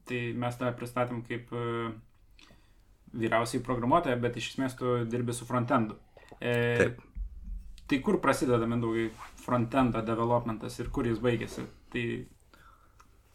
Tai 0.09 0.21
mes 0.41 0.57
tave 0.57 0.73
pristatėm 0.77 1.21
kaip 1.27 1.53
uh, 1.53 1.91
vyriausiai 3.13 3.61
programuotoja, 3.65 4.17
bet 4.21 4.37
iš 4.41 4.55
esmės 4.55 4.77
tu 4.79 4.97
dirbi 5.09 5.35
su 5.37 5.45
frontendu. 5.45 5.99
E, 6.39 6.51
Taip. 6.79 7.05
Tai 7.89 7.99
kur 8.05 8.19
prasideda, 8.21 8.67
mindaugai, 8.69 9.07
frontendo 9.41 10.01
developmentas 10.05 10.77
ir 10.79 10.91
kur 10.93 11.07
jis 11.09 11.17
baigėsi? 11.23 11.63
Tai 11.89 12.03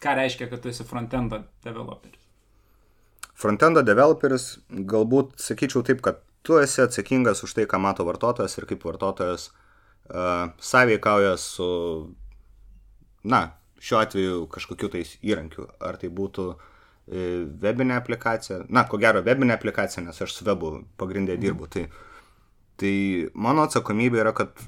ką 0.05 0.14
reiškia, 0.21 0.47
kad 0.53 0.62
tu 0.62 0.71
esi 0.71 0.87
frontendo 0.87 1.40
developeris? 1.64 2.23
Frontendo 3.35 3.83
developeris, 3.83 4.45
galbūt 4.71 5.35
sakyčiau 5.43 5.83
taip, 5.87 6.05
kad 6.07 6.21
tu 6.47 6.61
esi 6.62 6.85
atsakingas 6.85 7.43
už 7.43 7.57
tai, 7.57 7.67
ką 7.67 7.81
mato 7.83 8.07
vartotojas 8.07 8.55
ir 8.61 8.69
kaip 8.71 8.87
vartotojas 8.87 9.49
uh, 9.51 10.53
sąveikauja 10.62 11.35
su, 11.40 11.67
na, 13.27 13.43
šiuo 13.83 14.05
atveju 14.05 14.47
kažkokiu 14.55 14.93
tais 14.93 15.17
įrankiu. 15.27 15.67
Ar 15.83 15.99
tai 15.99 16.12
būtų 16.14 16.47
uh, 16.53 16.71
webinė 17.07 17.99
aplikacija, 17.99 18.62
na, 18.69 18.87
ko 18.88 19.03
gero 19.03 19.23
webinė 19.25 19.59
aplikacija, 19.59 20.05
nes 20.05 20.23
aš 20.23 20.38
su 20.38 20.47
webu 20.47 20.77
pagrindė 21.01 21.37
dirbu. 21.40 21.69
Tai 21.69 21.88
Tai 22.81 22.95
mano 23.39 23.65
atsakomybė 23.69 24.23
yra, 24.25 24.33
kad 24.35 24.59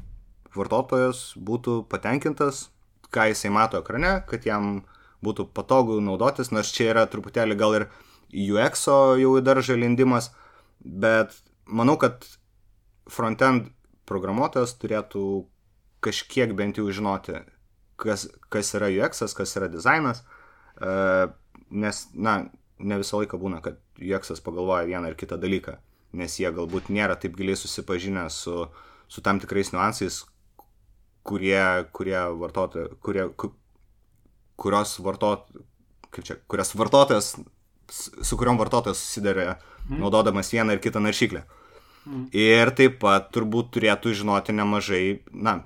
vartotojas 0.56 1.32
būtų 1.36 1.80
patenkintas, 1.90 2.68
ką 3.10 3.30
jisai 3.30 3.50
mato 3.54 3.80
ekrane, 3.82 4.20
kad 4.30 4.46
jam 4.46 4.84
būtų 5.26 5.48
patogu 5.56 5.98
naudotis, 6.04 6.52
nors 6.54 6.70
čia 6.74 6.90
yra 6.92 7.06
truputėlį 7.10 7.56
gal 7.58 7.74
ir 7.78 7.86
UX 8.30 8.86
jau 8.86 9.32
į 9.38 9.42
daržą 9.44 9.78
lindimas, 9.78 10.30
bet 10.80 11.34
manau, 11.66 11.96
kad 11.98 12.22
frontend 13.10 13.72
programuotojas 14.06 14.76
turėtų 14.78 15.24
kažkiek 16.04 16.52
bent 16.54 16.78
jau 16.78 16.86
žinoti, 16.94 17.40
kas, 17.98 18.28
kas 18.52 18.70
yra 18.78 18.90
UX, 18.92 19.24
kas 19.34 19.56
yra 19.58 19.70
dizainas, 19.72 20.22
e, 20.78 21.26
nes, 21.70 22.04
na, 22.14 22.36
ne 22.78 23.00
visą 23.02 23.22
laiką 23.22 23.40
būna, 23.40 23.62
kad 23.64 23.80
UX 23.98 24.38
pagalvoja 24.46 24.86
vieną 24.86 25.10
ar 25.10 25.18
kitą 25.18 25.40
dalyką 25.42 25.80
nes 26.16 26.38
jie 26.40 26.50
galbūt 26.54 26.90
nėra 26.92 27.16
taip 27.20 27.36
giliai 27.38 27.58
susipažinę 27.58 28.28
su, 28.30 28.66
su 29.08 29.22
tam 29.24 29.40
tikrais 29.42 29.72
niuansais, 29.74 30.22
kurie, 31.26 31.60
kurie 31.96 32.18
vartotojai, 32.40 32.94
kurie, 33.02 33.26
kurios 34.56 34.96
vartot, 35.04 35.46
kaip 36.14 36.26
čia, 36.26 36.38
kurias 36.50 36.72
vartotojas, 36.78 37.34
su 37.90 38.38
kuriuom 38.38 38.58
vartotojas 38.60 39.02
susidarė 39.02 39.48
mm. 39.52 40.00
naudodamas 40.00 40.52
vieną 40.54 40.76
ir 40.76 40.82
kitą 40.84 41.02
naršyklę. 41.04 41.44
Mm. 42.06 42.26
Ir 42.38 42.72
taip 42.78 43.00
pat 43.02 43.32
turbūt 43.34 43.72
turėtų 43.76 44.14
žinoti 44.16 44.54
nemažai, 44.54 45.04
na, 45.34 45.58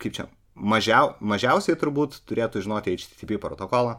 kaip 0.00 0.14
čia, 0.16 0.30
mažiau, 0.60 1.14
mažiausiai 1.20 1.78
turbūt 1.80 2.20
turėtų 2.28 2.62
žinoti 2.64 2.94
HTTP 2.94 3.38
protokolą. 3.40 3.96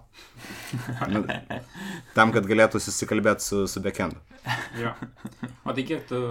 nu, 1.14 1.24
tam, 2.18 2.34
kad 2.36 2.48
galėtų 2.48 2.82
susikalbėti 2.84 3.46
su, 3.46 3.64
su 3.72 3.82
backendu. 3.84 4.22
jo. 4.82 4.94
O 5.66 5.76
tai 5.78 5.86
kiek 5.88 6.06
tu, 6.10 6.22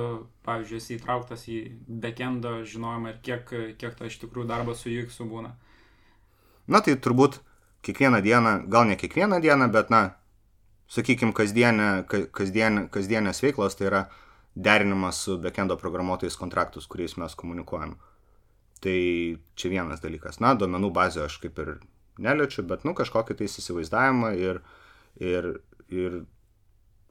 pavyzdžiui, 0.47 0.81
esi 0.83 0.97
įtrauktas 0.99 1.47
į 1.51 1.59
backendo 2.03 2.61
žinojimą 2.67 3.15
ir 3.15 3.21
kiek, 3.27 3.53
kiek 3.81 3.99
to 3.99 4.09
iš 4.09 4.21
tikrųjų 4.25 4.49
darbo 4.51 4.75
su 4.79 4.91
UX 4.93 5.21
būna? 5.27 5.55
Na 6.71 6.83
tai 6.85 6.97
turbūt 6.97 7.41
kiekvieną 7.87 8.23
dieną, 8.23 8.57
gal 8.71 8.89
ne 8.89 8.97
kiekvieną 9.01 9.41
dieną, 9.43 9.71
bet 9.75 9.91
na, 9.91 10.03
sakykime, 10.91 11.35
kasdienė, 11.37 11.91
kasdienė, 12.09 12.89
kasdienės 12.93 13.43
veiklos 13.45 13.79
tai 13.79 13.91
yra 13.91 14.05
derinimas 14.55 15.23
su 15.25 15.39
backendo 15.39 15.77
programuotojais 15.79 16.37
kontraktus, 16.39 16.89
kuriais 16.91 17.17
mes 17.17 17.35
komunikuojame. 17.39 17.97
Tai 18.81 18.99
čia 19.61 19.69
vienas 19.69 20.01
dalykas. 20.01 20.41
Na, 20.41 20.55
duomenų 20.57 20.89
bazę 20.97 21.27
aš 21.27 21.37
kaip 21.43 21.59
ir 21.61 21.75
neliečiu, 22.21 22.65
bet, 22.69 22.87
nu, 22.89 22.95
kažkokį 22.97 23.37
tai 23.37 23.49
įsivaizdavimą 23.49 24.31
ir, 24.41 24.61
ir, 25.21 25.49
ir 25.93 26.23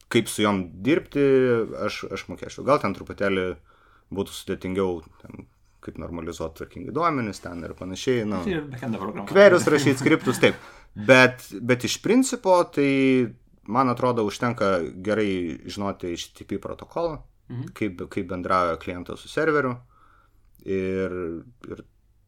kaip 0.09 0.29
su 0.31 0.43
juom 0.45 0.63
dirbti, 0.85 1.23
aš, 1.85 2.03
aš 2.15 2.25
mokėčiau. 2.31 2.65
Gal 2.65 2.81
ten 2.81 2.95
truputėlį 2.97 3.45
būtų 4.15 4.33
sudėtingiau, 4.33 5.03
ten, 5.21 5.45
kaip 5.85 5.99
normalizuoti 6.01 6.59
tvarkingai 6.59 6.93
duomenis 6.95 7.43
ten 7.43 7.61
ir 7.65 7.75
panašiai. 7.77 8.25
Nu, 8.27 8.41
tai 8.43 9.29
kverius 9.29 9.67
rašyti, 9.69 10.01
skriptus, 10.01 10.41
taip. 10.41 10.57
Bet, 10.97 11.45
bet 11.61 11.85
iš 11.85 11.99
principo, 12.01 12.57
tai 12.73 12.89
man 13.69 13.93
atrodo, 13.93 14.25
užtenka 14.25 14.79
gerai 15.05 15.29
žinoti 15.69 16.15
HTTP 16.15 16.57
protokolą, 16.61 17.19
mhm. 17.51 17.69
kaip, 17.77 18.01
kaip 18.09 18.27
bendrauja 18.33 18.81
klientas 18.81 19.21
su 19.21 19.29
serveriu 19.31 19.77
ir, 20.65 21.13
ir 21.69 21.83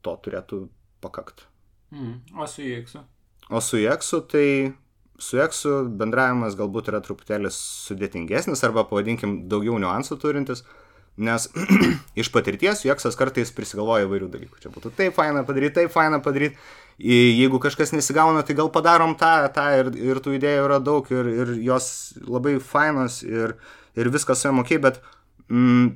to 0.05 0.15
turėtų 0.25 0.65
pakakti. 1.03 1.47
Mm. 1.91 2.19
O 2.39 2.47
su 2.47 2.63
UX? 2.63 2.95
O 3.49 3.61
su 3.61 3.81
UX, 3.81 4.13
tai 4.31 4.73
su 5.21 5.39
UX 5.39 5.65
bendravimas 5.99 6.55
galbūt 6.59 6.91
yra 6.91 7.01
truputėlį 7.03 7.51
sudėtingesnis 7.53 8.63
arba 8.65 8.85
pavadinkim 8.89 9.41
daugiau 9.51 9.77
niuansų 9.81 10.17
turintis, 10.21 10.63
nes 11.21 11.49
iš 12.21 12.31
patirties 12.33 12.85
UX 12.87 13.17
kartais 13.19 13.51
prisigalvoja 13.55 14.07
įvairių 14.07 14.29
dalykų. 14.31 14.61
Čia 14.63 14.71
būtų 14.73 14.93
taip 14.97 15.17
faina 15.17 15.43
padaryti, 15.47 15.81
taip 15.81 15.93
faina 15.93 16.21
padaryti. 16.23 16.57
Jeigu 17.01 17.57
kažkas 17.61 17.95
nesigauna, 17.95 18.43
tai 18.45 18.53
gal 18.57 18.69
padarom 18.73 19.15
tą, 19.17 19.33
tą 19.55 19.65
ir, 19.79 19.89
ir 19.97 20.19
tų 20.21 20.35
idėjų 20.37 20.65
yra 20.67 20.77
daug 20.83 21.07
ir, 21.11 21.29
ir 21.43 21.53
jos 21.65 21.87
labai 22.21 22.59
fainos 22.61 23.21
ir, 23.25 23.55
ir 23.97 24.11
viskas 24.13 24.43
su 24.43 24.49
jom 24.49 24.61
ok, 24.61 24.75
bet 24.83 24.99
mm, 25.49 25.87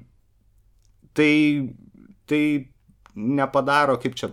tai 1.15 1.31
tai 2.29 2.41
nepadaro, 3.15 3.97
kaip 4.01 4.15
čia, 4.19 4.31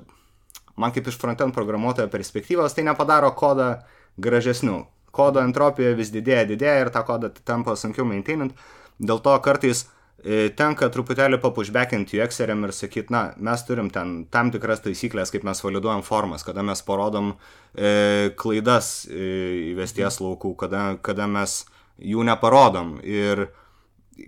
man 0.77 0.93
kaip 0.95 1.09
iš 1.09 1.19
frontend 1.21 1.55
programuotojo 1.55 2.11
perspektyvos, 2.13 2.75
tai 2.75 2.87
nepadaro 2.89 3.33
kodą 3.39 3.75
gražesniu. 4.21 4.87
Kodo 5.13 5.43
entropija 5.45 5.93
vis 5.97 6.13
didėja, 6.13 6.47
didėja 6.49 6.87
ir 6.87 6.91
tą 6.93 7.03
kodą 7.05 7.29
tampa 7.45 7.77
sunkiau 7.77 8.07
maintainint. 8.09 8.55
Dėl 9.03 9.21
to 9.21 9.35
kartais 9.45 9.85
e, 9.85 10.49
tenka 10.57 10.89
truputėlį 10.93 11.37
papushbackinti 11.43 12.21
UX-eriam 12.21 12.65
ir 12.65 12.73
sakyti, 12.73 13.13
na, 13.13 13.23
mes 13.37 13.65
turim 13.69 13.91
ten 13.93 14.23
tam 14.33 14.53
tikras 14.55 14.81
taisyklės, 14.85 15.33
kaip 15.35 15.45
mes 15.45 15.61
validuojam 15.65 16.05
formas, 16.07 16.47
kada 16.47 16.65
mes 16.65 16.81
parodom 16.87 17.35
e, 17.75 18.33
klaidas 18.41 19.03
e, 19.05 19.73
įvesties 19.75 20.23
laukų, 20.25 20.55
kada, 20.65 20.87
kada 21.05 21.29
mes 21.29 21.63
jų 22.01 22.25
neparodom. 22.31 22.97
Ir 23.05 23.51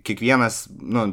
kiekvienas, 0.05 0.65
nu, 0.81 1.07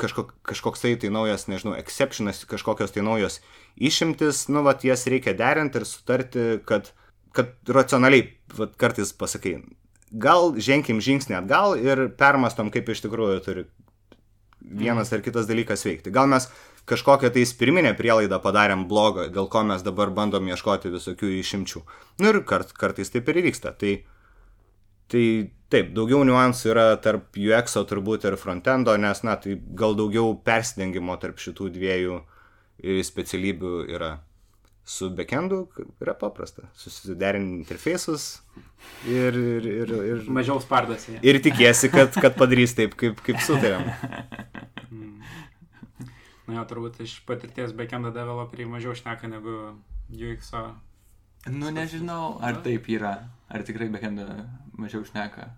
kažkok, 0.00 0.34
kažkoks 0.46 0.84
tai, 0.84 1.10
naujas, 1.12 1.46
nežinau, 1.48 1.74
exceptionas, 1.78 2.44
kažkokios 2.48 2.92
tai 2.94 3.04
naujos 3.06 3.40
išimtis, 3.80 4.46
nu, 4.52 4.62
vat, 4.66 4.84
jas 4.84 5.06
reikia 5.10 5.34
derinti 5.38 5.80
ir 5.80 5.86
sutarti, 5.88 6.46
kad, 6.68 6.92
kad 7.36 7.54
racionaliai, 7.68 8.28
vat, 8.58 8.76
kartais 8.80 9.14
pasakai, 9.16 9.58
gal 10.12 10.54
ženkim 10.60 11.02
žingsnį 11.04 11.38
atgal 11.40 11.76
ir 11.80 12.08
permastom, 12.18 12.72
kaip 12.74 12.88
iš 12.88 13.04
tikrųjų 13.06 13.44
turi 13.44 13.68
vienas 14.60 15.12
ar 15.12 15.22
kitas 15.24 15.48
dalykas 15.48 15.84
veikti. 15.86 16.12
Gal 16.12 16.28
mes 16.30 16.48
kažkokią 16.88 17.30
tai 17.32 17.44
pirminę 17.58 17.92
prielaidą 17.96 18.40
padarėm 18.42 18.86
blogą, 18.88 19.28
dėl 19.32 19.48
ko 19.52 19.64
mes 19.68 19.84
dabar 19.84 20.10
bandom 20.14 20.48
ieškoti 20.48 20.92
visokių 20.92 21.32
išimčių. 21.40 21.82
Nu 22.22 22.32
ir 22.32 22.40
kart, 22.48 22.72
kartais 22.76 23.12
taip 23.12 23.28
ir 23.28 23.42
įvyksta. 23.42 23.74
Tai, 23.78 23.98
tai 25.10 25.24
taip, 25.72 25.92
daugiau 25.96 26.22
niuansų 26.26 26.70
yra 26.72 26.86
tarp 27.02 27.36
UX 27.36 27.76
turbūt 27.88 28.26
ir 28.28 28.38
frontendo, 28.40 28.94
nes, 29.00 29.22
na, 29.26 29.36
tai 29.40 29.58
gal 29.58 29.96
daugiau 29.98 30.32
persidengimo 30.44 31.16
tarp 31.20 31.40
šitų 31.42 31.68
dviejų 31.76 32.22
e, 32.22 33.02
specialybių 33.04 33.74
yra. 33.92 34.16
Su 34.88 35.10
backendu 35.12 35.66
yra 36.00 36.14
paprasta. 36.16 36.62
Susiderinti 36.72 37.58
interfeisus 37.58 38.38
ir, 39.04 39.36
ir, 39.36 39.66
ir, 39.68 39.92
ir... 39.92 40.22
Mažiau 40.32 40.62
spardasi. 40.64 41.18
Ir 41.20 41.42
tikiesi, 41.44 41.90
kad, 41.92 42.16
kad 42.16 42.38
padarys 42.40 42.72
taip, 42.78 42.96
kaip, 42.96 43.20
kaip 43.26 43.42
sutarėm. 43.44 43.84
Na 46.48 46.56
jo, 46.56 46.64
turbūt 46.70 47.02
iš 47.04 47.18
patirties 47.28 47.76
backendo 47.76 48.08
developeriai 48.16 48.70
mažiau 48.72 48.96
šneka 48.96 49.28
negu 49.28 49.58
UX. 50.08 50.54
-o. 50.56 50.70
Nu, 51.52 51.68
nežinau, 51.68 52.38
ar 52.40 52.62
taip 52.64 52.88
yra. 52.88 53.18
Ar 53.48 53.64
tikrai 53.64 53.88
backendo 53.92 54.26
mažiau 54.76 55.04
šneka. 55.06 55.48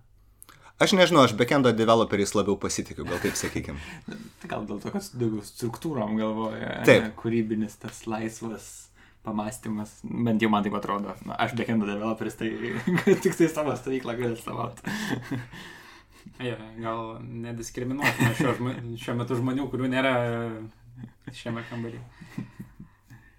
Aš 0.80 0.94
nežinau, 0.96 1.26
aš 1.26 1.34
backendo 1.36 1.72
developeriais 1.76 2.30
labiau 2.32 2.56
pasitikiu, 2.60 3.04
gal 3.04 3.18
taip 3.20 3.34
sakykim. 3.36 3.80
Tai 4.40 4.48
gal 4.48 4.68
dėl 4.68 4.78
to, 4.80 4.92
kad 4.94 5.10
daugiau 5.12 5.42
struktūrom 5.44 6.14
galvoja. 6.16 6.78
Taip. 6.88 7.02
ne, 7.04 7.10
Kūrybinis 7.18 7.76
tas 7.82 8.06
laisvas 8.08 8.70
pamastymas. 9.26 9.98
Bent 10.04 10.40
jau 10.40 10.48
man 10.52 10.64
taip 10.64 10.78
atrodo. 10.78 11.12
Na, 11.28 11.36
aš 11.44 11.52
backendo 11.58 11.88
developeris, 11.88 12.38
tai 12.40 12.48
tik 13.26 13.36
tai 13.36 13.50
savo 13.52 13.76
stovyklą 13.76 14.16
galiu 14.22 14.40
savot. 14.40 14.80
Ja, 16.40 16.54
gal 16.80 17.18
nediskriminuotume 17.20 18.30
šiuo, 18.36 18.52
šiuo 19.00 19.14
metu 19.16 19.36
žmonių, 19.36 19.66
kurių 19.72 19.88
nėra 19.92 20.12
šiame 21.36 21.62
kambaryje. 21.68 22.00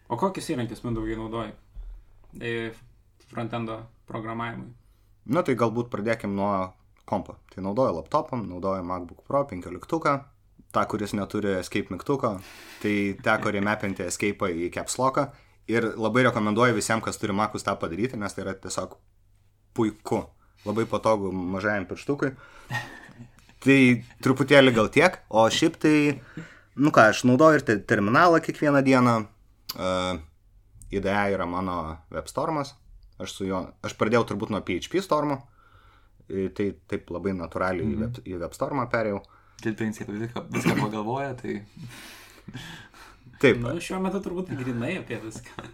O 0.10 0.18
kokius 0.22 0.50
įrankius 0.54 0.82
mindaugai 0.86 1.18
naudoji 1.18 1.54
e, 2.42 2.72
frontendo 3.30 3.80
programavimui? 4.12 4.72
Na 5.32 5.44
tai 5.46 5.56
galbūt 5.58 5.90
pradėkim 5.94 6.36
nuo 6.36 6.52
kompo. 7.08 7.38
Tai 7.54 7.64
naudoju 7.66 7.98
laptopam, 7.98 8.44
naudoju 8.50 8.84
MacBook 8.88 9.24
Pro 9.28 9.44
15, 9.50 10.18
tą, 10.72 10.84
kuris 10.88 11.14
neturi 11.18 11.56
escape 11.60 11.92
mygtuko, 11.94 12.36
tai 12.82 12.94
teko 13.24 13.52
remepinti 13.56 14.06
escape 14.08 14.52
į 14.52 14.70
caps 14.76 14.98
locką 15.02 15.28
ir 15.72 15.92
labai 16.00 16.26
rekomenduoju 16.28 16.76
visiems, 16.78 17.04
kas 17.06 17.20
turi 17.22 17.36
Macus 17.36 17.66
tą 17.68 17.76
padaryti, 17.80 18.20
nes 18.20 18.34
tai 18.36 18.46
yra 18.46 18.56
tiesiog 18.58 18.96
puiku, 19.78 20.24
labai 20.66 20.88
patogu 20.90 21.32
mažajam 21.32 21.88
pirštukui. 21.90 22.34
Tai 23.62 23.78
truputėlį 24.26 24.74
gal 24.74 24.90
tiek, 24.90 25.20
o 25.30 25.44
šiaip 25.54 25.78
tai, 25.84 25.96
nu 26.82 26.90
ką, 26.96 27.12
aš 27.14 27.24
naudoju 27.30 27.60
ir 27.60 27.66
te- 27.68 27.80
terminalą 27.92 28.42
kiekvieną 28.42 28.82
dieną. 28.88 29.16
Uh, 29.72 30.18
IDE 30.92 31.14
yra 31.32 31.46
mano 31.48 31.76
webstormas. 32.12 32.74
Aš 33.22 33.36
su 33.38 33.48
juo, 33.50 33.66
aš 33.86 33.96
pradėjau 34.00 34.26
turbūt 34.32 34.54
nuo 34.54 34.62
PHP 34.66 35.04
stormo. 35.06 35.42
Tai 36.28 36.68
taip 36.88 37.10
labai 37.12 37.34
natūraliai 37.36 37.86
mm 37.86 37.94
-hmm. 37.94 37.98
į, 37.98 38.02
web, 38.02 38.28
į 38.28 38.42
webstormą 38.46 38.88
perėjau. 38.90 39.22
Dėl 39.62 39.76
principų 39.78 40.16
viską, 40.18 40.46
viską 40.50 40.76
pagalvoja, 40.80 41.34
tai 41.38 41.60
Taip, 43.42 43.58
Na, 43.64 43.74
šiuo 43.82 43.98
metu 44.04 44.22
turbūt 44.22 44.52
grinai 44.54 45.00
apie 45.00 45.18
viską. 45.22 45.66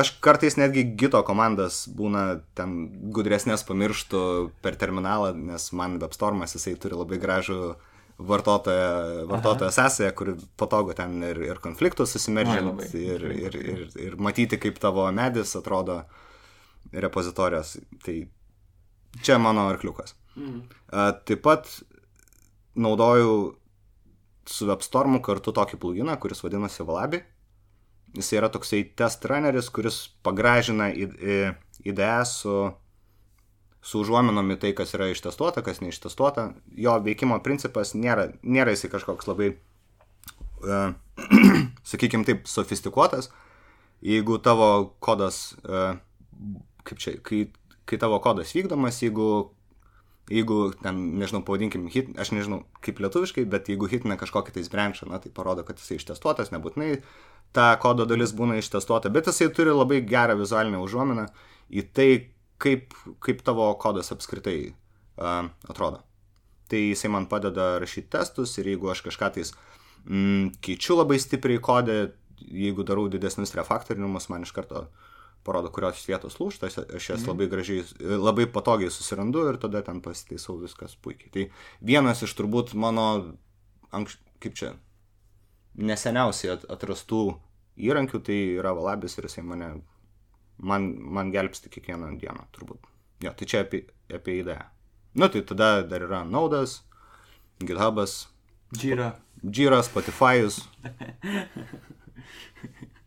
aš 0.00 0.10
kartais 0.24 0.58
netgi 0.58 0.82
gito 0.98 1.20
komandas 1.26 1.84
būna 1.86 2.40
ten 2.58 2.74
gudresnės 3.14 3.62
pamirštų 3.68 4.22
per 4.62 4.78
terminalą, 4.80 5.32
nes 5.38 5.70
man 5.72 6.00
webstormas 6.02 6.56
jisai 6.58 6.74
turi 6.82 6.98
labai 6.98 7.20
gražų 7.22 7.76
vartotoją, 8.18 9.26
vartotoją 9.26 9.70
sąsąją, 9.70 10.12
kur 10.12 10.36
patogu 10.56 10.94
ten 10.94 11.22
ir, 11.22 11.40
ir 11.42 11.60
konfliktus 11.60 12.10
susimeržinti 12.10 13.02
ir, 13.04 13.26
ir, 13.32 13.58
ir, 13.60 13.82
ir 14.00 14.16
matyti, 14.16 14.58
kaip 14.58 14.78
tavo 14.80 15.04
medis 15.12 15.56
atrodo 15.56 16.02
repozitorijos. 16.92 17.76
Tai 18.04 18.16
čia 19.22 19.38
mano 19.38 19.68
arkliukas. 19.68 20.16
Mm. 20.36 20.62
A, 20.92 21.12
Taip 21.12 21.42
pat 21.44 21.68
naudoju 22.74 23.56
su 24.46 24.68
WebStormu 24.68 25.20
kartu 25.24 25.52
tokį 25.52 25.78
pluginą, 25.82 26.16
kuris 26.20 26.42
vadinasi 26.44 26.86
Valabi. 26.86 27.22
Jis 28.16 28.32
yra 28.32 28.48
toksai 28.52 28.82
test 28.96 29.24
runneris, 29.28 29.68
kuris 29.74 30.06
pagražina 30.24 30.88
IDE 30.92 32.12
su, 32.24 32.54
su 33.86 34.02
užuominom 34.02 34.50
į 34.54 34.58
tai, 34.62 34.72
kas 34.76 34.94
yra 34.96 35.08
ištestuota, 35.12 35.62
kas 35.66 35.80
neištestuota. 35.84 36.50
Jo 36.74 36.96
veikimo 37.04 37.38
principas 37.44 37.94
nėra, 37.94 38.32
nėra 38.42 38.74
jisai 38.74 38.90
kažkoks 38.92 39.30
labai, 39.30 39.52
uh, 40.66 40.88
sakykime 41.86 42.26
taip, 42.26 42.48
sofistikuotas. 42.50 43.30
Jeigu 44.04 44.40
tavo 44.42 44.70
kodas, 45.02 45.54
uh, 45.64 45.94
kaip 46.86 47.02
čia, 47.02 47.16
kai, 47.24 47.46
kai 47.86 48.00
tavo 48.02 48.18
kodas 48.24 48.52
vykdomas, 48.56 48.98
jeigu 49.04 49.28
jeigu 50.30 50.72
ten, 50.82 50.98
nežinau, 51.20 51.42
pavadinkim, 51.46 51.86
hit, 51.92 52.10
aš 52.18 52.32
nežinau 52.34 52.64
kaip 52.84 52.98
lietuviškai, 53.02 53.44
bet 53.50 53.68
jeigu 53.70 53.88
hitina 53.90 54.16
kažkokį 54.18 54.56
tais 54.56 54.70
branchą, 54.72 55.06
na, 55.10 55.20
tai 55.22 55.30
parodo, 55.34 55.62
kad 55.66 55.78
jisai 55.78 56.00
ištestuotas, 56.00 56.50
nebūtinai 56.54 56.96
ta 57.54 57.68
kodo 57.82 58.08
dalis 58.08 58.34
būna 58.36 58.58
ištestuota, 58.58 59.12
bet 59.14 59.30
jisai 59.30 59.48
turi 59.54 59.74
labai 59.74 60.00
gerą 60.06 60.34
vizualinę 60.40 60.80
užuominą 60.82 61.28
į 61.70 61.86
tai, 61.94 62.08
kaip, 62.62 62.94
kaip 63.20 63.42
tavo 63.46 63.68
kodas 63.80 64.12
apskritai 64.14 64.58
uh, 64.70 65.48
atrodo. 65.68 66.02
Tai 66.68 66.78
jisai 66.82 67.10
man 67.14 67.26
padeda 67.30 67.76
rašyti 67.82 68.10
testus 68.10 68.56
ir 68.58 68.66
jeigu 68.72 68.90
aš 68.90 69.02
kažką 69.06 69.28
tais 69.36 69.52
mm, 70.04 70.56
keičiu 70.64 70.96
labai 70.98 71.18
stipriai 71.22 71.60
kodę, 71.62 71.98
jeigu 72.42 72.82
darau 72.86 73.06
didesnius 73.12 73.54
refaktorinimus, 73.54 74.28
man 74.32 74.42
iš 74.42 74.50
karto 74.56 74.86
parodo, 75.46 75.70
kurios 75.70 76.00
vietos 76.08 76.40
lūšta, 76.40 76.66
aš- 76.66 77.06
jas 77.12 77.22
labai 77.28 77.46
gražiai, 77.46 77.84
labai 78.02 78.48
patogiai 78.50 78.90
susirandu 78.90 79.44
ir 79.52 79.60
tada 79.62 79.82
ten 79.86 80.00
pasitaisau 80.02 80.56
viskas 80.58 80.96
puikiai. 80.98 81.30
Tai 81.30 81.44
vienas 81.86 82.22
iš 82.26 82.34
turbūt 82.34 82.74
mano, 82.74 83.36
anks, 83.94 84.18
kaip 84.42 84.58
čia, 84.58 84.72
neseniausiai 85.76 86.56
at- 86.56 86.66
atrastų 86.72 87.20
įrankių, 87.76 88.20
tai 88.26 88.38
yra 88.58 88.72
valabis 88.74 89.18
ir 89.18 89.28
jisai 89.28 89.44
mane, 89.46 89.68
man, 90.58 90.92
man 90.98 91.32
gelbsti 91.34 91.72
kiekvieną 91.72 92.14
dieną, 92.20 92.46
turbūt. 92.56 92.86
Jo, 93.24 93.32
tai 93.36 93.48
čia 93.48 93.64
apie, 93.64 93.84
apie 94.12 94.40
idėją. 94.42 94.64
Nu, 95.16 95.28
tai 95.32 95.40
tada 95.48 95.80
dar 95.88 96.04
yra 96.04 96.24
Naudas, 96.28 96.82
GitHubas, 97.64 98.26
Jira. 98.74 99.14
Jira, 99.42 99.82
Spotify'us. 99.82 100.68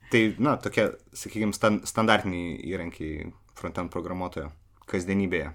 Tai, 0.10 0.36
na, 0.42 0.56
tokie, 0.58 0.88
sakykime, 1.14 1.54
stand, 1.54 1.84
standartiniai 1.86 2.56
įrankiai 2.72 3.28
frontend 3.54 3.92
programuotojo 3.94 4.48
kasdienybėje. 4.90 5.52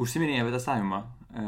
Užsiminėjai 0.00 0.46
apie 0.46 0.54
testavimą. 0.54 1.00
E, 1.28 1.42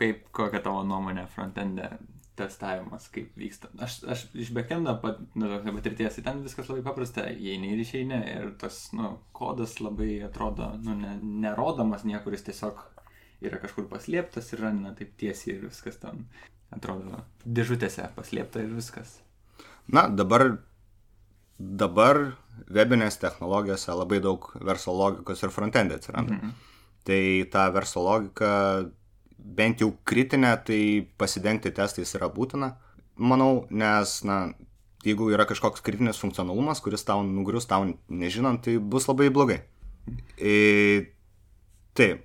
kaip, 0.00 0.24
kokia 0.34 0.58
tavo 0.64 0.82
nuomonė 0.88 1.28
frontende 1.30 1.92
testavimas, 2.40 3.08
kaip 3.14 3.36
vyksta. 3.38 3.70
Aš, 3.84 4.00
aš 4.10 4.24
iš 4.34 4.52
backendo 4.56 4.96
pat, 5.02 5.20
nu, 5.38 5.50
patirties, 5.76 6.16
tai 6.16 6.26
ten 6.26 6.42
viskas 6.44 6.70
labai 6.72 6.84
paprasta, 6.86 7.28
įeini 7.30 7.74
ir 7.74 7.82
išeini 7.84 8.20
ir 8.34 8.54
tas, 8.60 8.86
nu, 8.96 9.14
kodas 9.36 9.78
labai 9.84 10.16
atrodo, 10.26 10.72
nu, 10.82 10.96
ne, 10.98 11.16
nerodomas 11.44 12.06
niekur, 12.08 12.36
jis 12.36 12.48
tiesiog 12.50 12.80
yra 13.44 13.60
kažkur 13.60 13.88
paslėptas 13.90 14.52
ir 14.52 14.64
ranina 14.64 14.92
taip 14.96 15.14
tiesiai 15.20 15.56
ir 15.56 15.68
viskas 15.68 16.00
ten 16.00 16.26
atrodo 16.74 17.22
dėžutėse 17.44 18.06
paslėpta 18.16 18.62
ir 18.64 18.74
viskas. 18.76 19.18
Na, 19.90 20.06
dabar, 20.08 20.60
dabar 21.58 22.20
webinės 22.70 23.18
technologijose 23.22 23.96
labai 23.96 24.20
daug 24.22 24.50
verslo 24.60 24.94
logikos 24.98 25.42
ir 25.42 25.54
frontendė 25.54 25.98
atsiranda. 25.98 26.38
Mhm. 26.38 26.56
Tai 27.08 27.22
ta 27.52 27.70
verslo 27.72 28.04
logika, 28.04 28.50
bent 29.40 29.82
jau 29.82 29.92
kritinė, 30.08 30.52
tai 30.66 30.80
pasidengti 31.20 31.72
testais 31.74 32.14
yra 32.18 32.30
būtina, 32.32 32.74
manau, 33.20 33.66
nes, 33.70 34.14
na, 34.26 34.40
jeigu 35.04 35.30
yra 35.34 35.46
kažkoks 35.48 35.84
kritinis 35.84 36.20
funkcionalumas, 36.20 36.82
kuris 36.84 37.04
tau 37.08 37.22
nugrius, 37.26 37.68
tau 37.70 37.88
nežinant, 38.08 38.62
tai 38.64 38.78
bus 38.78 39.08
labai 39.08 39.30
blogai. 39.32 39.60
E, 40.40 41.10
taip, 41.96 42.24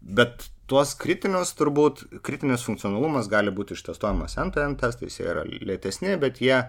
bet 0.00 0.48
tuos 0.70 0.94
kritinius 0.98 1.54
turbūt, 1.58 2.06
kritinis 2.26 2.64
funkcionalumas 2.66 3.30
gali 3.32 3.52
būti 3.54 3.76
ištestuojamas 3.76 4.38
end-to-end 4.42 4.80
testais, 4.82 5.20
jie 5.20 5.28
yra 5.30 5.44
lėtesni, 5.46 6.16
bet 6.20 6.40
jie, 6.42 6.64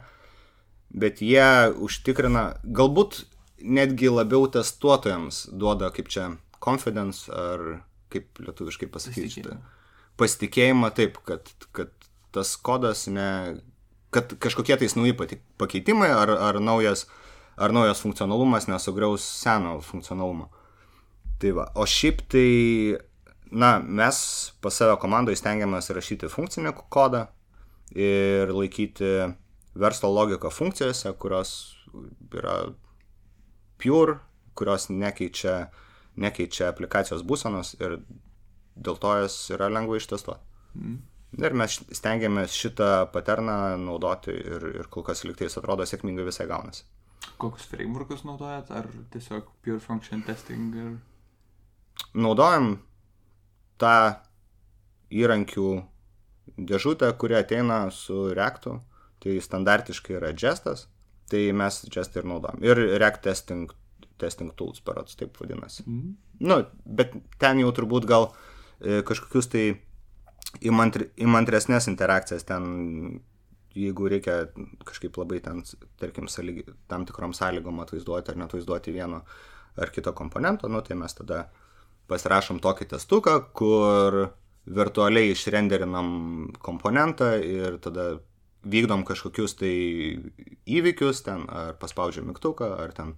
bet 0.93 1.23
jie 1.23 1.47
užtikrina, 1.83 2.49
galbūt 2.63 3.23
netgi 3.57 4.11
labiau 4.13 4.45
testuotojams 4.53 5.47
duoda 5.57 5.89
kaip 5.93 6.11
čia 6.13 6.29
confidence 6.63 7.31
ar 7.33 7.81
kaip 8.13 8.39
lietuviškai 8.43 8.89
pasakyti 8.91 9.31
šitą. 9.39 9.57
Pasitikėjimą 10.17 10.89
taip, 10.97 11.19
kad, 11.27 11.49
kad 11.77 11.91
tas 12.33 12.55
kodas 12.57 13.05
ne, 13.11 13.29
kad 14.13 14.33
kažkokie 14.41 14.77
tais 14.79 14.95
nauji 14.97 15.15
pakeitimai 15.57 16.09
ar, 16.13 16.31
ar, 16.31 16.59
naujas, 16.63 17.05
ar 17.57 17.73
naujas 17.75 18.01
funkcionalumas 18.03 18.69
nesugriaus 18.69 19.25
seno 19.41 19.77
funkcionalumo. 19.85 20.49
Tai 21.37 21.53
va, 21.53 21.67
o 21.77 21.85
šiaip 21.85 22.23
tai, 22.33 22.97
na, 23.51 23.77
mes 23.79 24.19
pas 24.63 24.73
save 24.73 24.97
komandoje 25.01 25.37
stengiamės 25.37 25.91
rašyti 25.93 26.31
funkcinį 26.33 26.73
kodą 26.93 27.27
ir 27.93 28.49
laikyti 28.53 29.11
verslo 29.77 30.09
logiką 30.09 30.49
funkcijose, 30.51 31.13
kurios 31.21 31.51
yra 32.33 32.57
pure, 33.77 34.17
kurios 34.57 34.89
nekeičia, 34.89 35.67
nekeičia 36.17 36.71
aplikacijos 36.71 37.21
būsenos 37.21 37.75
ir 37.77 37.99
dėl 38.77 38.99
to 39.01 39.13
jas 39.21 39.37
yra 39.53 39.69
lengva 39.71 39.99
ištestuoti. 39.99 40.43
Mm. 40.77 40.97
Ir 41.43 41.55
mes 41.59 41.79
stengiamės 41.97 42.55
šitą 42.55 43.09
paterną 43.11 43.75
naudoti 43.81 44.31
ir, 44.31 44.69
ir 44.79 44.87
kol 44.91 45.03
kas 45.05 45.25
liktais 45.27 45.57
atrodo 45.59 45.85
sėkmingai 45.85 46.25
visai 46.27 46.47
gaunasi. 46.49 46.85
Kokius 47.41 47.67
frameworkus 47.69 48.23
naudojat, 48.25 48.71
ar 48.71 48.87
tiesiog 49.13 49.49
pure 49.65 49.81
function 49.83 50.23
testing 50.25 50.77
ir... 50.77 50.95
Naudojam 52.15 52.77
tą 53.81 53.93
įrankių 55.13 55.71
dėžutę, 56.57 57.09
kuri 57.19 57.37
ateina 57.41 57.87
su 57.93 58.29
Reactu. 58.33 58.79
Tai 59.17 59.33
standartiškai 59.41 60.13
yra 60.19 60.29
Jestas, 60.37 60.85
tai 61.29 61.47
mes 61.57 61.79
Jestą 61.89 62.21
ir 62.21 62.27
naudojam. 62.29 62.61
Ir 62.63 62.77
React 63.01 63.23
testing, 63.25 63.71
testing 64.21 64.53
tools, 64.55 64.79
parods, 64.85 65.17
taip 65.17 65.37
vadinasi. 65.41 65.83
Mm. 65.89 66.11
Nu, 66.45 66.59
bet 66.85 67.15
ten 67.41 67.57
jau 67.63 67.71
turbūt 67.73 68.05
gal 68.07 68.29
e, 68.29 68.56
kažkokius 68.79 69.49
tai 69.51 69.65
įmantri, 70.65 71.09
įmantresnės 71.21 71.89
interakcijas 71.91 72.45
ten, 72.47 73.19
jeigu 73.77 74.09
reikia 74.09 74.47
kažkaip 74.87 75.17
labai 75.19 75.39
ten, 75.43 75.61
tarkim, 76.01 76.29
sąlygi, 76.31 76.65
tam 76.89 77.05
tikrom 77.09 77.35
sąlygom 77.37 77.83
atvaizduoti 77.83 78.33
ar 78.33 78.41
netvaizduoti 78.43 78.95
vieno 78.95 79.23
ar 79.77 79.93
kito 79.93 80.13
komponento, 80.17 80.69
nu, 80.71 80.81
tai 80.81 80.97
mes 80.97 81.13
tada 81.13 81.47
pasirašom 82.09 82.61
tokį 82.63 82.87
testuką, 82.95 83.35
kur 83.57 84.23
virtualiai 84.67 85.31
išrenderinam 85.31 86.09
komponentą 86.63 87.35
ir 87.39 87.77
tada 87.83 88.17
vykdom 88.67 89.05
kažkokius 89.07 89.55
tai 89.59 89.73
įvykius 90.67 91.23
ten, 91.23 91.45
ar 91.47 91.77
paspaudžiam 91.79 92.27
mygtuką, 92.31 92.71
ar 92.81 92.91
ten 92.95 93.13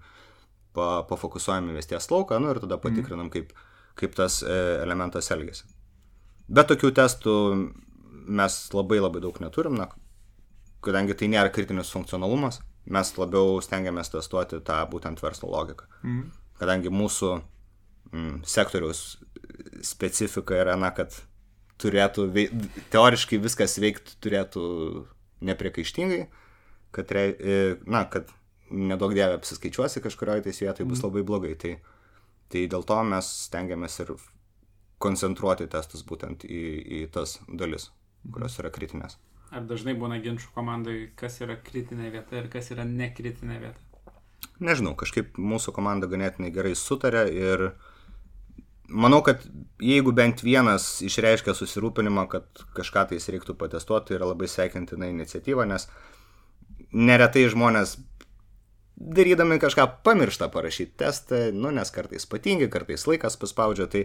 pa, 0.76 1.06
pafokusuojam 1.10 1.72
įvesties 1.72 2.10
lauką, 2.12 2.42
nu 2.42 2.52
ir 2.54 2.62
tada 2.62 2.78
patikrinam, 2.82 3.32
kaip, 3.34 3.54
kaip 4.00 4.16
tas 4.18 4.42
e, 4.44 4.58
elementas 4.84 5.30
elgesi. 5.36 5.68
Bet 6.50 6.72
tokių 6.72 6.92
testų 6.98 7.36
mes 8.30 8.58
labai 8.74 9.00
labai 9.02 9.22
daug 9.24 9.38
neturim, 9.44 9.78
na, 9.78 9.90
kadangi 10.86 11.18
tai 11.18 11.30
nėra 11.32 11.52
kritinis 11.54 11.92
funkcionalumas, 11.94 12.62
mes 12.90 13.14
labiau 13.20 13.60
stengiamės 13.64 14.12
testuoti 14.14 14.62
tą 14.66 14.80
būtent 14.90 15.22
verslo 15.22 15.52
logiką. 15.52 15.88
Mm. 16.04 16.24
Kadangi 16.60 16.92
mūsų 16.94 17.32
mm, 17.38 18.40
sektoriaus 18.48 19.04
specifika 19.86 20.58
yra, 20.58 20.76
na, 20.80 20.92
kad 20.96 21.14
turėtų, 21.80 22.28
teoriškai 22.92 23.40
viskas 23.42 23.78
veikti 23.80 24.18
turėtų 24.24 24.64
nepriekaištingai, 25.48 26.26
kad, 26.96 27.14
re, 27.16 27.24
e, 27.38 27.62
na, 27.88 28.04
kad 28.12 28.32
nedaug 28.70 29.14
dievė 29.16 29.38
apsiskaičiuosi 29.38 30.04
kažkurioje 30.04 30.48
tais 30.48 30.62
vietoje 30.62 30.88
bus 30.90 31.02
labai 31.06 31.24
blogai. 31.26 31.56
Tai, 31.60 31.78
tai 32.52 32.66
dėl 32.72 32.86
to 32.88 33.00
mes 33.08 33.30
stengiamės 33.48 34.00
ir 34.04 34.14
koncentruoti 35.00 35.70
testus 35.72 36.04
būtent 36.06 36.44
į, 36.46 36.64
į 37.00 37.02
tas 37.14 37.38
dalis, 37.48 37.90
kurios 38.34 38.58
yra 38.62 38.72
kritinės. 38.74 39.18
Ar 39.50 39.64
dažnai 39.66 39.96
būna 39.98 40.20
ginčių 40.22 40.52
komandai, 40.54 40.98
kas 41.18 41.40
yra 41.42 41.56
kritinė 41.58 42.12
vieta 42.14 42.38
ir 42.38 42.50
kas 42.54 42.70
yra 42.74 42.86
nekritinė 42.86 43.62
vieta? 43.64 43.80
Nežinau, 44.60 44.94
kažkaip 45.00 45.40
mūsų 45.40 45.74
komanda 45.76 46.10
ganėtinai 46.12 46.52
gerai 46.54 46.76
sutarė 46.78 47.24
ir 47.32 47.64
manau, 48.90 49.22
kad 49.26 49.46
jeigu 49.82 50.12
bent 50.16 50.44
vienas 50.44 51.00
išreiškia 51.06 51.56
susirūpinimą, 51.56 52.28
kad 52.32 52.64
kažką 52.78 53.08
tais 53.14 53.30
reiktų 53.32 53.56
patestuoti, 53.60 54.12
tai 54.12 54.20
yra 54.20 54.30
labai 54.34 54.50
sveikintina 54.52 55.10
iniciatyva, 55.10 55.66
nes 55.70 55.88
neretai 56.92 57.48
žmonės 57.50 57.98
darydami 59.00 59.60
kažką 59.60 59.86
pamiršta 60.04 60.50
parašyti 60.52 60.98
testą, 61.00 61.48
nu, 61.56 61.72
nes 61.72 61.92
kartais 61.96 62.28
patingi, 62.30 62.68
kartais 62.72 63.06
laikas 63.08 63.38
paspaudžia, 63.40 63.88
tai, 63.92 64.04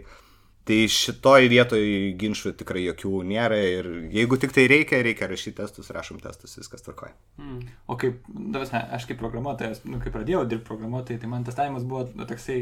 tai 0.68 0.78
šitoj 0.90 1.48
vietoj 1.50 1.83
ginčių 2.20 2.54
tikrai 2.61 2.85
jokių 2.87 3.24
nėra 3.26 3.59
ir 3.59 3.90
jeigu 4.14 4.38
tik 4.40 4.54
tai 4.54 4.68
reikia, 4.70 5.02
reikia 5.04 5.28
rašyti 5.30 5.59
testus, 5.59 5.90
rašom 5.94 6.22
testus, 6.22 6.54
viskas 6.61 6.87
tvarkoja. 6.87 7.12
Hmm. 7.40 7.64
O 7.90 7.98
kaip, 8.00 8.22
davasme, 8.28 8.85
aš 8.94 9.09
kaip 9.11 9.18
programuotojas, 9.22 9.83
nu, 9.88 9.98
kai 10.02 10.14
pradėjau 10.14 10.44
dirbti 10.46 10.68
programuotojai, 10.70 11.20
tai 11.22 11.33
man 11.33 11.46
testavimas 11.48 11.87
buvo 11.88 12.07
nu, 12.14 12.28
toksai 12.30 12.61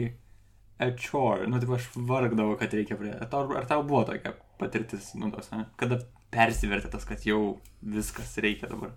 a 0.82 0.88
chore, 0.98 1.46
nu, 1.46 1.60
taip 1.62 1.76
aš 1.76 1.90
vargdavau, 2.08 2.56
kad 2.58 2.72
reikia 2.74 2.96
prie... 2.98 3.12
Ar 3.12 3.28
tau, 3.30 3.44
ar 3.58 3.68
tau 3.70 3.84
buvo 3.86 4.06
tokia 4.08 4.32
patirtis, 4.58 5.12
nu, 5.20 5.28
tos, 5.34 5.52
ne? 5.52 5.66
kada 5.78 6.00
persivertė 6.32 6.88
tas, 6.90 7.04
kad 7.06 7.22
jau 7.28 7.58
viskas 7.84 8.34
reikia 8.42 8.72
dabar? 8.72 8.96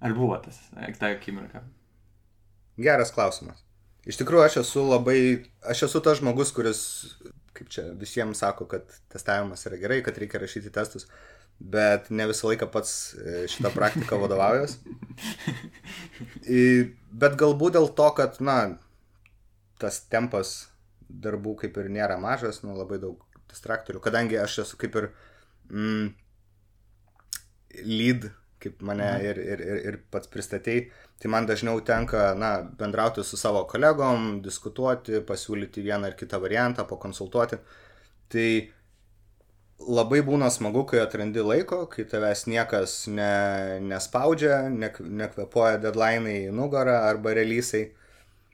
Ar 0.00 0.14
buvo 0.16 0.38
tas, 0.40 0.62
ta 0.70 1.10
akimirka? 1.10 1.66
Geras 2.80 3.12
klausimas. 3.14 3.60
Iš 4.08 4.16
tikrųjų, 4.22 4.46
aš 4.46 4.56
esu 4.62 4.84
labai, 4.88 5.18
aš 5.68 5.84
esu 5.90 6.00
tas 6.04 6.20
žmogus, 6.20 6.52
kuris, 6.56 6.80
kaip 7.56 7.68
čia 7.72 7.90
visiems 8.00 8.40
sako, 8.40 8.66
kad 8.70 8.88
testavimas 9.12 9.66
yra 9.68 9.76
gerai, 9.82 10.00
kad 10.06 10.18
reikia 10.18 10.40
rašyti 10.40 10.72
testus, 10.72 11.04
bet 11.60 12.08
ne 12.10 12.24
visą 12.30 12.48
laiką 12.48 12.70
pats 12.72 12.94
e, 13.20 13.42
šitą 13.52 13.72
praktiką 13.74 14.22
vadovaujas. 14.22 14.78
Bet 17.20 17.36
galbūt 17.36 17.76
dėl 17.76 17.90
to, 17.98 18.06
kad, 18.16 18.38
na, 18.40 18.56
tas 19.82 20.00
tempas 20.08 20.70
darbų 21.10 21.58
kaip 21.64 21.76
ir 21.82 21.90
nėra 21.92 22.16
mažas, 22.22 22.62
nu, 22.64 22.72
labai 22.78 23.00
daug 23.02 23.20
distraktorių, 23.50 24.00
kadangi 24.00 24.40
aš 24.40 24.60
esu 24.64 24.78
kaip 24.80 24.96
ir 24.96 25.10
mm, 25.68 26.06
lead, 27.84 28.30
kaip 28.62 28.82
mane 28.86 29.08
ir, 29.24 29.40
ir, 29.40 29.62
ir, 29.64 29.80
ir 29.90 29.98
pats 30.12 30.30
pristatėjai, 30.30 30.88
tai 31.20 31.28
man 31.28 31.46
dažniau 31.46 31.80
tenka, 31.84 32.32
na, 32.34 32.50
bendrauti 32.80 33.22
su 33.24 33.36
savo 33.36 33.66
kolegom, 33.68 34.40
diskutuoti, 34.44 35.20
pasiūlyti 35.28 35.84
vieną 35.84 36.08
ar 36.08 36.16
kitą 36.16 36.40
variantą, 36.40 36.86
pakonsultuoti. 36.88 37.58
Tai 38.32 38.46
labai 39.98 40.22
būna 40.24 40.48
smagu, 40.52 40.86
kai 40.88 41.02
atrandi 41.02 41.44
laiko, 41.44 41.82
kai 41.92 42.06
tavęs 42.08 42.46
niekas 42.48 42.96
ne, 43.12 43.34
nespaudžia, 43.84 44.62
ne, 44.72 44.92
nekvepuoja 45.22 45.82
deadline'ai 45.84 46.46
į 46.48 46.56
nugarą 46.56 47.02
arba 47.10 47.36
releasai. 47.36 47.90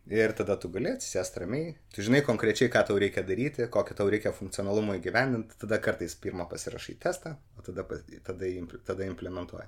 Ir 0.07 0.31
tada 0.39 0.55
tu 0.63 0.69
gali 0.71 0.93
atsisėsti 0.95 1.41
ramiai, 1.43 1.73
tu 1.91 2.03
žinai 2.07 2.21
konkrečiai, 2.27 2.71
ką 2.71 2.85
tau 2.87 2.99
reikia 3.03 3.25
daryti, 3.27 3.67
kokį 3.75 3.97
tau 3.99 4.07
reikia 4.11 4.31
funkcionalumą 4.35 5.01
įgyvendinti, 5.01 5.59
tada 5.59 5.81
kartais 5.83 6.15
pirmą 6.23 6.47
pasirašai 6.51 6.95
testą, 7.03 7.35
o 7.59 7.67
tada, 7.67 7.83
tada, 8.23 8.53
tada 8.87 9.11
implementuoji 9.11 9.67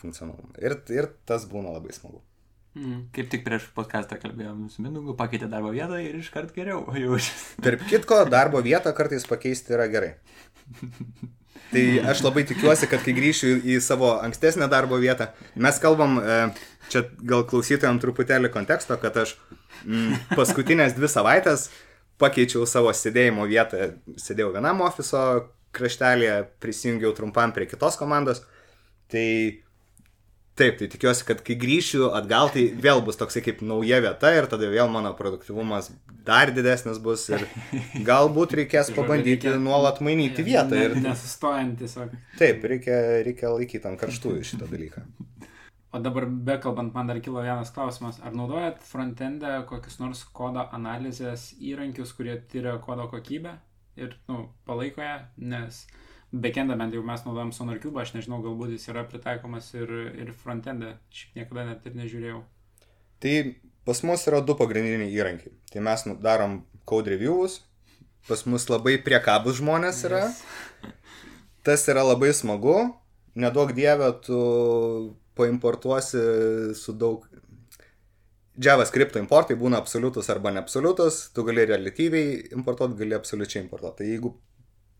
funkcionalumą. 0.00 0.54
Ir, 0.62 0.78
ir 0.94 1.10
tas 1.28 1.46
būna 1.50 1.74
labai 1.74 1.94
smagu. 1.96 2.22
Hmm. 2.74 3.04
Kaip 3.14 3.28
tik 3.30 3.44
prieš 3.46 3.68
podcastą 3.76 4.18
kalbėjom 4.18 4.66
su 4.72 4.82
Minugu, 4.82 5.14
pakeitė 5.14 5.46
darbo 5.50 5.70
vietą 5.70 6.00
ir 6.02 6.16
iškart 6.18 6.50
geriau 6.56 6.82
jaučiasi. 7.04 7.62
Tarp 7.62 7.86
kitko, 7.90 8.24
darbo 8.30 8.62
vietą 8.64 8.90
kartais 8.96 9.26
pakeisti 9.30 9.76
yra 9.76 9.86
gerai. 9.92 10.16
Tai 11.70 11.84
aš 12.10 12.20
labai 12.24 12.44
tikiuosi, 12.46 12.88
kad 12.90 13.02
kai 13.02 13.14
grįšiu 13.14 13.56
į 13.62 13.78
savo 13.82 14.16
ankstesnę 14.22 14.66
darbo 14.70 14.98
vietą, 15.02 15.30
mes 15.54 15.78
kalbam, 15.82 16.18
e, 16.18 16.38
čia 16.92 17.04
gal 17.22 17.46
klausytojams 17.50 18.02
truputėlį 18.02 18.50
konteksto, 18.54 18.98
kad 19.02 19.16
aš 19.22 19.36
mm, 19.86 20.34
paskutinės 20.34 20.94
dvi 20.98 21.10
savaitės 21.10 21.68
pakeičiau 22.22 22.66
savo 22.70 22.92
sėdėjimo 22.94 23.46
vietą, 23.50 23.94
sėdėjau 24.20 24.52
vienam 24.54 24.82
ofiso 24.86 25.22
kraštelėje, 25.74 26.36
prisijungiau 26.62 27.14
trumpam 27.16 27.54
prie 27.54 27.66
kitos 27.70 27.98
komandos. 27.98 28.44
Tai 29.10 29.26
taip, 30.58 30.76
tai 30.78 30.88
tikiuosi, 30.92 31.24
kad 31.28 31.40
kai 31.46 31.56
grįšiu 31.58 32.12
atgal, 32.14 32.50
tai 32.54 32.66
vėl 32.86 33.02
bus 33.06 33.18
toksai 33.20 33.42
kaip 33.44 33.62
nauja 33.66 33.98
vieta 34.04 34.30
ir 34.36 34.46
tada 34.50 34.68
vėl 34.70 34.88
mano 34.92 35.10
produktivumas 35.18 35.90
dar 36.24 36.52
didesnis 36.54 37.00
bus 37.02 37.26
ir 37.34 37.44
galbūt 38.10 38.54
reikės 38.60 38.92
pabandyti 38.96 39.48
reikia- 39.50 39.60
nuolat 39.60 40.00
mainyti 40.04 40.46
vietą. 40.46 40.78
Ir 40.78 40.96
Nesustojant 41.02 41.76
tiesiog. 41.82 42.14
taip, 42.38 42.64
reikia, 42.70 43.00
reikia 43.26 43.50
laikyti 43.54 43.90
ant 43.90 44.00
karštųjų 44.00 44.46
šitą 44.52 44.70
dalyką. 44.70 45.04
O 45.94 46.00
dabar 46.02 46.24
bekalbant, 46.26 46.90
man 46.94 47.06
dar 47.06 47.20
kilo 47.22 47.42
vienas 47.44 47.70
klausimas. 47.70 48.16
Ar 48.26 48.32
naudojat 48.34 48.80
frontendę 48.82 49.60
kokius 49.68 50.00
nors 50.02 50.24
kodo 50.34 50.64
analizės 50.74 51.52
įrankius, 51.62 52.10
kurie 52.16 52.34
tyria 52.50 52.78
kodo 52.82 53.06
kokybę? 53.12 53.58
ir, 53.94 54.16
nu, 54.26 54.48
palaiko 54.66 55.02
ją, 55.04 55.18
nes 55.38 55.84
backendą 56.34 56.76
bent 56.78 56.94
jau 56.94 57.02
mes 57.06 57.22
naudojam 57.26 57.52
SonarCube, 57.54 58.00
aš 58.02 58.14
nežinau, 58.16 58.40
galbūt 58.44 58.74
jis 58.74 58.88
yra 58.90 59.04
pritaikomas 59.08 59.70
ir, 59.76 59.90
ir 60.18 60.32
frontendą, 60.34 60.94
šiaip 61.14 61.38
niekada 61.38 61.66
net 61.68 61.86
ir 61.86 61.94
nežiūrėjau. 61.98 62.40
Tai 63.22 63.34
pas 63.86 64.00
mus 64.08 64.26
yra 64.30 64.40
du 64.44 64.56
pagrindiniai 64.58 65.12
įrankiai. 65.14 65.54
Tai 65.72 65.84
mes 65.86 66.06
nu- 66.08 66.18
darom 66.20 66.62
code 66.88 67.12
reviews, 67.12 67.60
pas 68.28 68.42
mus 68.48 68.66
labai 68.72 68.96
priekabus 69.04 69.60
žmonės 69.60 70.02
yra. 70.08 70.24
Yes. 70.28 70.42
Tas 71.66 71.86
yra 71.88 72.02
labai 72.04 72.32
smagu, 72.36 72.76
nedaug 73.38 73.70
dievę 73.76 74.10
tu 74.24 74.40
paimportuosi 75.38 76.24
su 76.78 76.96
daug... 76.98 77.24
JavaScript 78.54 79.16
importai 79.18 79.56
būna 79.58 79.80
absoliutus 79.82 80.28
arba 80.30 80.52
neabsoliutus, 80.54 81.32
tu 81.34 81.42
gali 81.42 81.64
relatyviai 81.66 82.36
importuoti, 82.54 82.94
gali 83.00 83.16
absoliučiai 83.16 83.64
importuoti. 83.64 83.96
Tai 83.98 84.10
jeigu 84.12 84.30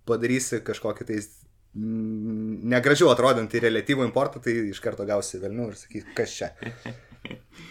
padarysi 0.08 0.60
kažkokį 0.64 1.06
tai 1.08 1.18
mm, 1.20 2.60
negražiau 2.74 3.10
atrodantį 3.12 3.64
relatyvų 3.66 4.06
importą, 4.08 4.42
tai 4.44 4.56
iš 4.70 4.80
karto 4.84 5.06
gausi 5.08 5.40
velnių 5.42 5.70
ir 5.72 5.80
sakys, 5.80 6.08
kas 6.16 6.38
čia. 6.38 6.52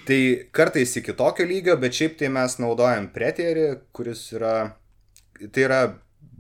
Tai 0.07 0.17
kartais 0.49 0.95
iki 0.97 1.13
tokio 1.13 1.45
lygio, 1.45 1.75
bet 1.77 1.93
šiaip 1.93 2.15
tai 2.17 2.29
mes 2.33 2.55
naudojam 2.57 3.05
pretierį, 3.13 3.67
kuris 3.93 4.23
yra, 4.33 4.53
tai 5.53 5.65
yra 5.67 5.77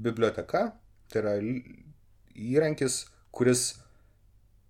biblioteka, 0.01 0.63
tai 1.13 1.21
yra 1.21 1.35
įrankis, 2.33 3.03
kuris 3.35 3.67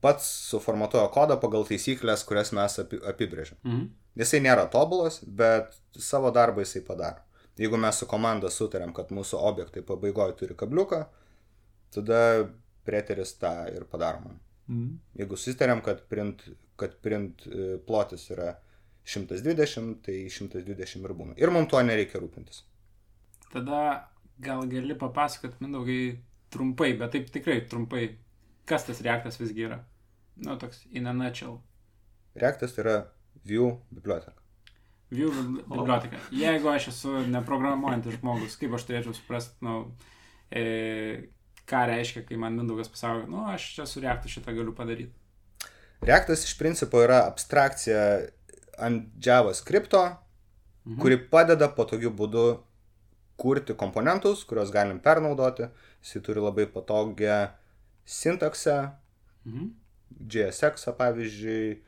pats 0.03 0.27
suformatuoja 0.49 1.07
kodą 1.13 1.39
pagal 1.39 1.63
taisyklės, 1.69 2.25
kurias 2.27 2.51
mes 2.55 2.75
api, 2.83 2.99
apibrėžiam. 3.13 3.59
Mhm. 3.63 3.85
Jisai 4.19 4.43
nėra 4.45 4.67
tobulas, 4.69 5.21
bet 5.23 5.73
savo 5.97 6.29
darbą 6.35 6.65
jisai 6.65 6.83
padaro. 6.85 7.23
Jeigu 7.59 7.77
mes 7.77 7.99
su 8.01 8.07
komanda 8.09 8.49
sutarėm, 8.49 8.93
kad 8.97 9.11
mūsų 9.13 9.37
objektai 9.49 9.83
pabaigoje 9.85 10.37
turi 10.39 10.55
kabliuką, 10.57 11.03
tada 11.93 12.19
preteris 12.87 13.35
tą 13.37 13.53
ir 13.69 13.85
padaro 13.89 14.23
man. 14.23 14.39
Mhm. 14.67 14.99
Jeigu 15.21 15.37
susitarėm, 15.37 15.83
kad 15.85 16.05
print, 16.09 16.45
kad 16.79 16.95
print 17.05 17.45
e, 17.47 17.77
plotis 17.87 18.25
yra 18.33 18.55
120, 19.05 19.99
tai 20.05 20.17
120 20.31 21.03
ir 21.03 21.13
būna. 21.19 21.37
Ir 21.37 21.51
mums 21.51 21.69
tuo 21.69 21.81
nereikia 21.83 22.21
rūpintis. 22.23 22.63
Tada 23.51 24.09
gal 24.41 24.65
gali 24.71 24.95
papasakot, 24.97 25.59
mindaugai, 25.61 26.17
trumpai, 26.53 26.93
bet 26.97 27.13
taip 27.13 27.29
tikrai 27.33 27.59
trumpai, 27.69 28.07
kas 28.69 28.87
tas 28.87 29.01
reaktas 29.05 29.37
visgi 29.41 29.67
yra. 29.67 29.83
Nu, 30.35 30.55
toks 30.57 30.85
in 30.91 31.07
a 31.07 31.13
nutshell. 31.13 31.59
Reaktas 32.39 32.73
tai 32.73 32.85
yra 32.87 32.95
View 33.45 33.73
biblioteka. 33.91 34.42
View 35.13 35.29
bibli- 35.31 35.63
biblioteka. 35.69 36.17
Jeigu 36.31 36.69
aš 36.73 36.87
esu 36.91 37.11
neprogramuojantis 37.29 38.15
žmogus, 38.19 38.55
kaip 38.57 38.73
aš 38.73 38.85
turėčiau 38.89 39.13
suprasti, 39.13 39.55
nu, 39.65 39.91
e, 40.51 40.63
ką 41.69 41.83
reiškia, 41.91 42.25
kai 42.27 42.37
man 42.41 42.57
Mindaugas 42.57 42.89
pasako, 42.91 43.27
nu, 43.29 43.45
aš 43.53 43.67
čia 43.75 43.85
su 43.87 44.01
reaktu 44.03 44.29
šitą 44.33 44.55
galiu 44.57 44.73
padaryti. 44.75 45.13
Reaktas 46.03 46.43
iš 46.47 46.57
principo 46.59 46.99
yra 47.05 47.21
abstrakcija 47.29 48.01
ant 48.77 49.05
JavaScripto, 49.23 50.01
Mhm. 50.85 50.99
kuri 51.01 51.17
padeda 51.29 51.69
patogiu 51.71 52.11
būdu 52.11 52.57
kurti 53.37 53.73
komponentus, 53.73 54.43
kuriuos 54.43 54.71
galim 54.71 54.99
pernaudoti. 54.99 55.69
Jis 56.03 56.21
turi 56.23 56.41
labai 56.43 56.65
patogią 56.67 57.49
sintaksę, 58.05 58.91
Mhm. 59.45 59.69
JSX 60.29 60.85
pavyzdžiui, 60.97 61.79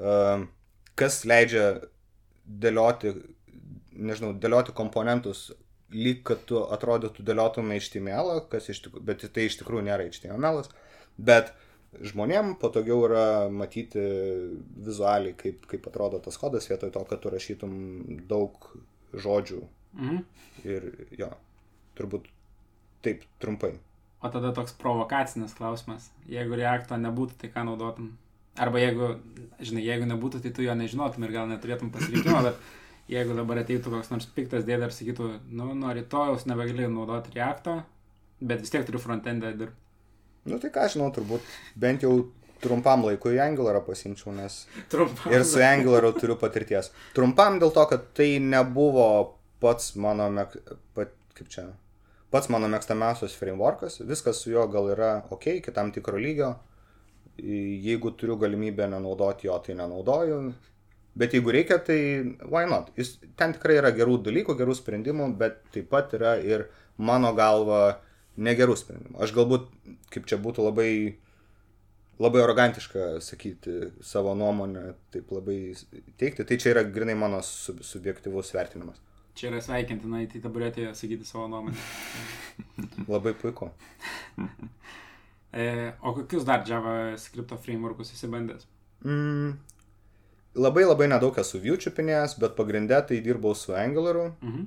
um, 0.00 0.48
kas 0.94 1.24
leidžia 1.24 1.80
dėlioti, 2.46 3.12
nežinau, 3.96 4.32
dėlioti 4.40 4.74
komponentus 4.76 5.50
lyg, 5.94 6.22
kad 6.26 6.42
tu 6.48 6.62
atrodytų 6.74 7.22
dėliotum 7.26 7.70
HTML, 7.76 8.42
kas 8.50 8.68
iš 8.72 8.82
tikrųjų, 8.86 9.04
bet 9.06 9.24
tai 9.34 9.46
iš 9.46 9.60
tikrųjų 9.60 9.86
nėra 9.86 10.06
HTML, 10.10 10.64
bet 11.18 11.52
žmonėm 12.02 12.56
patogiau 12.60 13.04
yra 13.06 13.26
matyti 13.50 14.02
vizualiai, 14.86 15.36
kaip, 15.38 15.64
kaip 15.70 15.86
atrodo 15.88 16.18
tas 16.24 16.36
kodas, 16.40 16.66
vietoj 16.68 16.90
to, 16.94 17.04
kad 17.08 17.22
tu 17.22 17.32
rašytum 17.32 17.72
daug 18.28 18.70
žodžių 19.14 19.62
Mhm. 19.96 20.18
ir 20.64 21.06
jo, 21.16 21.30
turbūt 21.96 22.26
taip 23.02 23.22
trumpai. 23.40 23.78
O 24.20 24.28
tada 24.28 24.50
toks 24.52 24.74
provokacinis 24.76 25.54
klausimas. 25.56 26.10
Jeigu 26.28 26.56
reakto 26.58 26.98
nebūtų, 27.00 27.38
tai 27.40 27.48
ką 27.54 27.64
naudotum? 27.68 28.10
Arba 28.56 28.80
jeigu, 28.80 29.10
žinai, 29.60 29.84
jeigu 29.84 30.08
nebūtų, 30.08 30.40
tai 30.44 30.52
tu 30.56 30.64
jo 30.64 30.74
nežinotum 30.78 31.26
ir 31.26 31.34
gal 31.34 31.48
neturėtum 31.50 31.90
pasirinkimo, 31.94 32.40
bet 32.46 32.60
jeigu 33.12 33.36
dabar 33.36 33.60
ateitų 33.62 33.92
koks 33.92 34.12
nors 34.12 34.28
piktas 34.36 34.64
dėdė 34.66 34.88
ir 34.88 34.94
sakytų, 34.96 35.28
nu, 35.52 35.70
nuo 35.76 35.92
rytojaus 35.96 36.46
nebegali 36.48 36.88
naudoti 36.90 37.34
reakto, 37.36 37.80
bet 38.40 38.64
vis 38.64 38.72
tiek 38.72 38.86
turiu 38.88 39.02
frontendę 39.02 39.52
dirbti. 39.56 39.82
Nu 40.46 40.60
tai 40.62 40.70
ką 40.70 40.84
aš 40.86 40.94
žinau, 40.94 41.08
turbūt 41.14 41.46
bent 41.74 42.04
jau 42.06 42.12
trumpam 42.62 43.02
laikui 43.06 43.38
Angularą 43.42 43.82
pasimčiau, 43.86 44.32
nes 44.34 44.62
Trumpam. 44.92 45.32
ir 45.34 45.44
su 45.44 45.62
Angularu 45.62 46.12
turiu 46.16 46.36
patirties. 46.40 46.92
Trumpam 47.16 47.58
dėl 47.62 47.74
to, 47.74 47.84
kad 47.90 48.06
tai 48.16 48.36
nebuvo 48.42 49.08
pats 49.62 49.94
mano, 50.00 50.28
mek, 50.32 50.54
pat, 50.96 51.12
kaip 51.36 51.50
čia, 51.52 51.66
pats 52.32 52.50
mano 52.52 52.70
mėgstamiausias 52.72 53.36
frameworkas, 53.38 54.00
viskas 54.06 54.42
su 54.42 54.52
juo 54.54 54.66
gal 54.72 54.90
yra 54.94 55.10
ok, 55.34 55.58
iki 55.60 55.74
tam 55.74 55.92
tikro 55.94 56.20
lygio, 56.20 56.54
jeigu 57.38 58.12
turiu 58.16 58.36
galimybę 58.40 58.88
nenaudoti 58.90 59.46
jo, 59.48 59.58
tai 59.64 59.76
nenaudoju, 59.78 60.40
bet 61.16 61.36
jeigu 61.36 61.52
reikia, 61.54 61.78
tai 61.84 61.98
why 62.44 62.64
not? 62.70 62.90
Jis, 62.96 63.16
ten 63.36 63.54
tikrai 63.56 63.78
yra 63.82 63.92
gerų 63.96 64.20
dalykų, 64.26 64.56
gerų 64.58 64.76
sprendimų, 64.78 65.30
bet 65.40 65.62
taip 65.74 65.90
pat 65.92 66.16
yra 66.16 66.36
ir 66.40 66.68
mano 66.96 67.32
galva 67.36 68.00
negerų 68.36 68.76
sprendimų. 68.76 69.20
Aš 69.24 69.32
galbūt, 69.36 69.70
kaip 70.12 70.28
čia 70.28 70.40
būtų 70.40 70.66
labai 70.68 70.90
labai 72.18 72.42
arogantiška 72.42 73.20
sakyti 73.20 73.70
savo 74.00 74.34
nuomonę, 74.34 74.94
taip 75.12 75.32
labai 75.32 75.74
teikti. 76.16 76.44
Tai 76.48 76.56
čia 76.60 76.72
yra 76.72 76.84
grinai 76.84 77.16
mano 77.18 77.42
sub 77.44 77.82
subjektivus 77.84 78.54
vertinimas. 78.56 79.00
Čia 79.36 79.50
yra 79.50 79.60
sveikintina 79.60 80.22
į 80.24 80.40
taburetėje 80.40 80.94
sakyti 80.96 81.28
savo 81.28 81.48
nuomonę. 81.52 81.76
Labai 83.08 83.34
puiku. 83.36 83.68
E, 85.56 85.92
o 86.04 86.12
kokius 86.12 86.44
dar 86.44 86.64
JavaScript 86.68 87.54
frameworkus 87.64 88.10
esi 88.12 88.28
bandęs? 88.28 88.66
Mm, 89.06 89.54
labai 90.60 90.84
labai 90.84 91.06
nedaug 91.08 91.38
esu 91.40 91.60
view 91.62 91.78
čiupinėjęs, 91.80 92.34
bet 92.42 92.56
pagrindė 92.58 92.98
tai 93.08 93.20
dirbau 93.24 93.54
su 93.56 93.72
Angularu, 93.76 94.26
Mhm. 94.42 94.66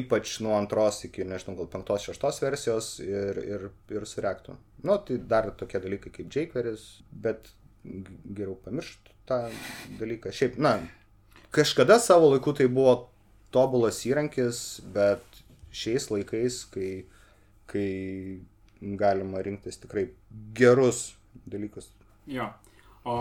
ypač 0.00 0.40
nuo 0.44 0.56
antros 0.58 1.04
iki, 1.06 1.22
nežinau, 1.24 1.54
gal 1.60 1.68
penktos, 1.72 2.02
šeštos 2.08 2.40
versijos 2.42 2.88
ir, 3.00 3.38
ir, 3.54 3.68
ir 3.94 4.06
su 4.06 4.20
Reactu. 4.20 4.56
Nu, 4.82 4.98
tai 4.98 5.16
dar 5.18 5.50
tokie 5.56 5.78
dalykai 5.80 6.10
kaip 6.12 6.28
jQuery's, 6.34 6.88
bet 7.12 7.48
geriau 8.34 8.56
pamiršti 8.64 9.14
tą 9.28 9.38
dalyką. 10.00 10.32
Šiaip, 10.34 10.58
na, 10.58 10.74
kažkada 11.54 11.98
savo 12.02 12.28
laiku 12.34 12.52
tai 12.58 12.66
buvo 12.66 13.08
tobulas 13.54 14.02
įrankis, 14.04 14.80
bet 14.92 15.22
šiais 15.72 16.10
laikais, 16.10 16.64
kai, 16.74 16.90
kai 17.70 18.40
galima 18.80 19.42
rinktis 19.42 19.80
tikrai 19.82 20.08
gerus 20.54 21.16
dalykus. 21.46 21.90
Jo. 22.26 22.48
O, 23.04 23.16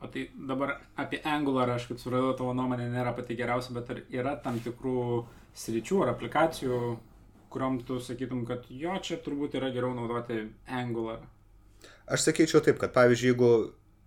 o 0.00 0.06
tai 0.12 0.28
dabar 0.48 0.76
apie 0.96 1.20
Angular, 1.24 1.70
aš 1.70 1.88
kaip 1.90 2.00
suradau, 2.02 2.34
tavo 2.38 2.54
nuomonė 2.56 2.88
nėra 2.92 3.14
pati 3.16 3.36
geriausia, 3.38 3.74
bet 3.76 3.90
ar 3.94 4.02
yra 4.12 4.36
tam 4.44 4.60
tikrų 4.62 5.24
sričių 5.58 6.02
ar 6.04 6.12
aplikacijų, 6.14 6.78
kuriuom 7.52 7.80
tu 7.88 7.98
sakytum, 8.04 8.44
kad 8.48 8.68
jo, 8.68 8.94
čia 9.02 9.18
turbūt 9.24 9.56
yra 9.58 9.72
geriau 9.74 9.94
naudoti 9.96 10.44
Angular. 10.68 11.24
Aš 12.08 12.28
sakyčiau 12.28 12.60
taip, 12.64 12.78
kad 12.80 12.92
pavyzdžiui, 12.94 13.32
jeigu, 13.32 13.50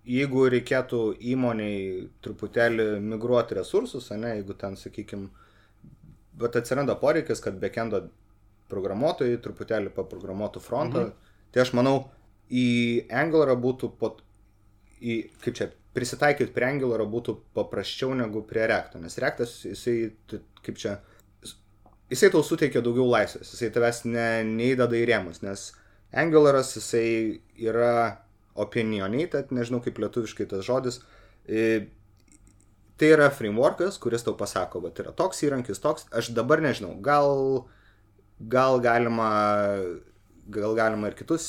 jeigu 0.10 0.46
reikėtų 0.54 1.02
įmoniai 1.34 2.08
truputėlį 2.26 2.88
migruoti 3.04 3.58
resursus, 3.58 4.10
ne, 4.14 4.36
jeigu 4.40 4.58
ten, 4.58 4.78
sakykime, 4.78 5.30
bet 6.42 6.58
atsiranda 6.58 6.96
poreikis, 7.02 7.42
kad 7.44 7.60
backendo 7.62 8.06
programuotojai 8.72 9.42
truputėlį 9.44 9.94
paprogramuotų 9.96 10.64
frontą, 10.64 11.06
mhm. 11.10 11.38
tai 11.54 11.64
aš 11.66 11.76
manau, 11.78 11.96
į 12.52 12.66
Angularą 13.22 13.56
būtų, 13.62 13.92
pot, 14.00 14.24
į, 15.00 15.22
kaip 15.44 15.60
čia, 15.60 15.70
prisitaikyti 15.96 16.54
prie 16.56 16.70
Angularą 16.72 17.06
būtų 17.12 17.38
paprasčiau 17.58 18.16
negu 18.18 18.44
prie 18.48 18.66
Reacto, 18.72 19.00
nes 19.04 19.20
Reactas, 19.20 19.60
jisai, 19.68 20.14
kaip 20.66 20.80
čia, 20.80 20.98
jisai 22.12 22.32
tau 22.34 22.44
suteikia 22.48 22.84
daugiau 22.84 23.08
laisvės, 23.12 23.54
jisai 23.54 23.72
tavęs 23.76 24.04
ne, 24.08 24.28
neįdeda 24.48 25.00
į 25.00 25.08
rėmus, 25.12 25.44
nes 25.46 25.72
Angularas 26.12 26.74
jisai 26.76 27.40
yra 27.56 28.20
opinionated, 28.60 29.52
nežinau 29.56 29.80
kaip 29.84 30.00
lietuviškai 30.02 30.48
tas 30.52 30.66
žodis. 30.68 31.00
Tai 33.02 33.10
yra 33.10 33.30
frameworkas, 33.34 33.98
kuris 34.02 34.26
tau 34.28 34.36
pasako, 34.38 34.84
bet 34.84 35.00
yra 35.02 35.14
toks 35.16 35.40
įrankis, 35.48 35.80
toks, 35.82 36.06
aš 36.14 36.34
dabar 36.36 36.62
nežinau, 36.62 36.94
gal, 37.02 37.64
gal 38.50 38.80
galima, 38.82 39.30
gal 40.52 40.76
galima 40.76 41.08
ir 41.08 41.16
kitus, 41.16 41.46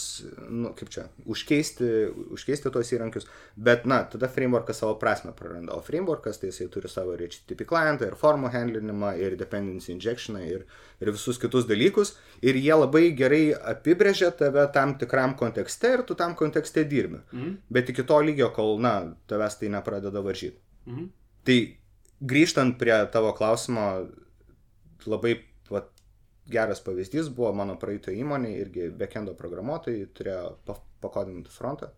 nu, 0.50 0.72
kaip 0.76 0.90
čia, 0.92 1.06
užkeisti, 1.30 1.88
užkeisti 2.34 2.70
tos 2.72 2.92
įrankius, 2.94 3.26
bet, 3.56 3.86
na, 3.88 4.02
tada 4.08 4.28
frameworkas 4.30 4.82
savo 4.82 4.94
prasme 5.00 5.32
praranda, 5.36 5.74
o 5.74 5.82
frameworkas 5.84 6.38
tai 6.40 6.50
jisai 6.50 6.68
turi 6.72 6.90
savo 6.92 7.16
ir 7.16 7.24
HTTP 7.26 7.66
klientą, 7.68 8.08
ir 8.08 8.18
formų 8.20 8.52
handlinimą, 8.54 9.14
ir 9.20 9.36
dependency 9.40 9.92
injectioną, 9.94 10.44
ir, 10.46 10.66
ir 11.02 11.12
visus 11.14 11.40
kitus 11.42 11.66
dalykus, 11.70 12.14
ir 12.44 12.58
jie 12.60 12.74
labai 12.76 13.08
gerai 13.18 13.44
apibrėžia 13.74 14.32
tave 14.38 14.66
tam 14.74 14.96
tikram 15.00 15.36
kontekste 15.40 15.96
ir 15.98 16.06
tu 16.08 16.18
tam 16.18 16.36
kontekste 16.38 16.84
dirbi. 16.88 17.22
Mhm. 17.32 17.54
Bet 17.72 17.92
iki 17.94 18.06
to 18.06 18.20
lygio, 18.22 18.52
kol, 18.54 18.76
na, 18.82 18.96
tavęs 19.30 19.58
tai 19.60 19.72
nepradeda 19.72 20.24
varžyti. 20.24 20.60
Mhm. 20.86 21.08
Tai 21.48 21.58
grįžtant 22.22 22.78
prie 22.78 23.00
tavo 23.10 23.32
klausimo, 23.34 23.88
labai 25.06 25.40
geras 26.50 26.80
pavyzdys 26.84 27.28
buvo 27.34 27.52
mano 27.54 27.76
praeito 27.80 28.10
įmonė, 28.14 28.52
irgi 28.64 28.88
backendo 28.98 29.34
programuotojai 29.38 30.06
turėjo 30.16 30.56
pa- 30.66 30.80
pakodinti 31.04 31.50
frontą. 31.50 31.90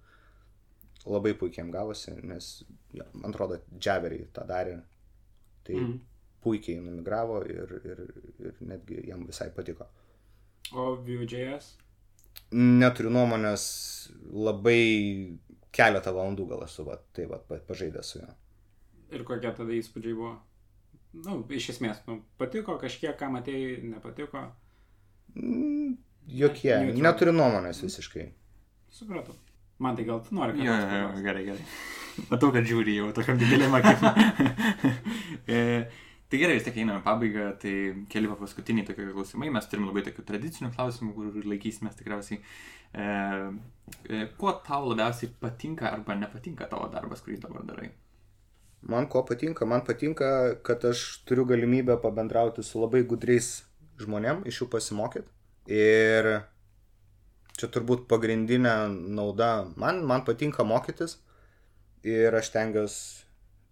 Labai 1.06 1.34
puikiai 1.36 1.62
jam 1.64 1.70
gavosi, 1.72 2.14
nes, 2.24 2.64
ja, 2.96 3.04
man 3.12 3.32
atrodo, 3.34 3.58
Javeriai 3.84 4.28
tą 4.32 4.46
darė. 4.48 4.78
Tai 5.64 5.74
mm. 5.80 5.98
Puikiai 6.44 6.80
numigravo 6.80 7.38
ir, 7.48 7.70
ir, 7.88 8.00
ir 8.44 8.56
netgi 8.68 9.02
jam 9.08 9.24
visai 9.28 9.50
patiko. 9.56 9.86
O 10.72 10.94
Vue.js? 10.96 11.70
Neturiu 12.52 13.12
nuomonės, 13.12 13.64
labai 14.32 14.80
keletą 15.74 16.12
valandų 16.16 16.46
gal 16.50 16.64
esu, 16.66 16.84
va, 16.88 16.98
tai 17.16 17.24
va, 17.30 17.38
pa- 17.48 17.60
pažaidęs 17.68 18.10
su 18.14 18.20
juo. 18.20 18.32
Ir 19.14 19.24
kokie 19.28 19.52
tada 19.56 19.72
įspūdžiai 19.76 20.16
buvo? 20.18 20.34
Na, 21.14 21.30
nu, 21.30 21.44
iš 21.54 21.68
esmės, 21.76 22.00
nu, 22.08 22.18
patiko 22.40 22.74
kažkiek, 22.80 23.14
ką 23.20 23.28
matėjai, 23.36 23.76
nepatiko. 23.92 24.40
Mm, 25.34 25.96
Jokie, 26.40 26.72
Neutral. 26.74 27.02
neturiu 27.06 27.34
nuomonės 27.36 27.82
visiškai. 27.84 28.28
Supratau. 28.94 29.34
Man 29.82 29.96
tai 29.98 30.04
gal 30.06 30.20
tu 30.24 30.34
nori, 30.38 30.54
Jo, 30.58 30.64
ką 30.64 30.64
jo, 30.70 30.74
jo, 30.74 31.06
paklaust? 31.08 31.24
gerai, 31.26 31.44
gerai. 31.50 31.64
Matau, 32.30 32.50
kad 32.54 32.66
žiūri 32.70 32.94
jau 32.94 33.08
tokiam 33.16 33.38
dideliam 33.40 33.74
akim. 33.74 34.04
e, 35.50 35.58
tai 36.30 36.38
gerai, 36.40 36.54
vis 36.58 36.66
tiek 36.68 36.78
einame 36.84 37.02
pabaigą, 37.02 37.48
tai 37.62 37.72
keli 38.12 38.30
paskutiniai 38.30 38.86
tokie 38.86 39.08
klausimai. 39.10 39.50
Mes 39.54 39.66
turim 39.70 39.88
labai 39.90 40.04
tokių 40.06 40.24
tradicinių 40.30 40.70
klausimų, 40.76 41.14
kur 41.16 41.50
laikysimės 41.50 41.98
tikriausiai. 41.98 42.38
E, 42.94 43.08
e, 44.06 44.22
kuo 44.38 44.54
tau 44.66 44.86
labiausiai 44.92 45.32
patinka 45.42 45.90
arba 45.90 46.14
nepatinka 46.22 46.70
tavo 46.70 46.86
darbas, 46.94 47.22
kurį 47.26 47.40
dabar 47.42 47.66
darai? 47.66 47.90
Man 48.84 49.06
ko 49.08 49.22
patinka? 49.24 49.64
Man 49.64 49.84
patinka, 49.84 50.26
kad 50.62 50.84
aš 50.84 51.24
turiu 51.24 51.46
galimybę 51.48 51.96
pabendrauti 52.02 52.62
su 52.62 52.82
labai 52.82 53.00
gudriais 53.08 53.62
žmonėm, 54.00 54.42
iš 54.48 54.60
jų 54.60 54.68
pasimokyti. 54.74 55.30
Ir 55.72 56.28
čia 57.56 57.70
turbūt 57.72 58.04
pagrindinė 58.10 58.74
nauda. 59.16 59.64
Man, 59.80 60.02
man 60.04 60.26
patinka 60.26 60.66
mokytis 60.68 61.16
ir 62.04 62.34
aš 62.36 62.50
tengiuosi 62.52 63.24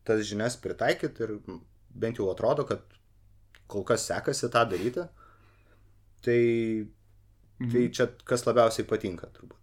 tas 0.07 0.25
žinias 0.27 0.57
pritaikyti 0.59 1.23
ir 1.27 1.37
bent 1.93 2.19
jau 2.19 2.31
atrodo, 2.33 2.65
kad 2.67 2.83
kol 3.71 3.85
kas 3.87 4.07
sekasi 4.09 4.49
tą 4.53 4.65
daryti. 4.71 5.05
Tai, 6.23 6.41
tai 7.59 7.85
čia 7.95 8.09
kas 8.25 8.47
labiausiai 8.47 8.87
patinka 8.89 9.29
turbūt. 9.35 9.59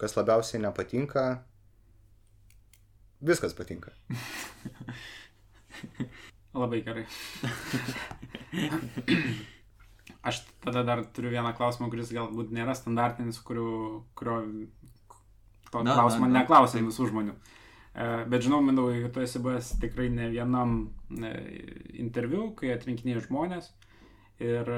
Kas 0.00 0.16
labiausiai 0.16 0.62
nepatinka, 0.62 1.24
viskas 3.20 3.54
patinka. 3.56 3.92
Labai 6.60 6.80
gerai. 6.82 7.06
Aš 10.26 10.42
tada 10.60 10.82
dar 10.84 11.04
turiu 11.14 11.30
vieną 11.32 11.52
klausimą, 11.56 11.88
kuris 11.92 12.10
galbūt 12.12 12.50
nėra 12.52 12.74
standartinis, 12.76 13.38
kurio, 13.46 14.02
kurio 14.18 14.36
to 15.70 15.82
Na, 15.86 15.94
klausimo 15.96 16.26
na, 16.26 16.32
na. 16.32 16.38
neklausė 16.42 16.78
visų 16.84 17.04
žmonių. 17.12 17.34
E, 17.94 18.26
Bet 18.28 18.40
žinau, 18.44 18.60
Mindaugai, 18.64 19.02
kad 19.06 19.12
tu 19.14 19.20
esi 19.24 19.38
buvęs 19.42 19.66
tikrai 19.80 20.08
ne 20.12 20.26
vienam 20.34 20.70
e, 21.14 21.18
interviu, 22.02 22.42
kai 22.58 22.68
atrinkinėjai 22.74 23.24
žmonės. 23.28 23.64
Ir 24.44 24.64
e, 24.74 24.76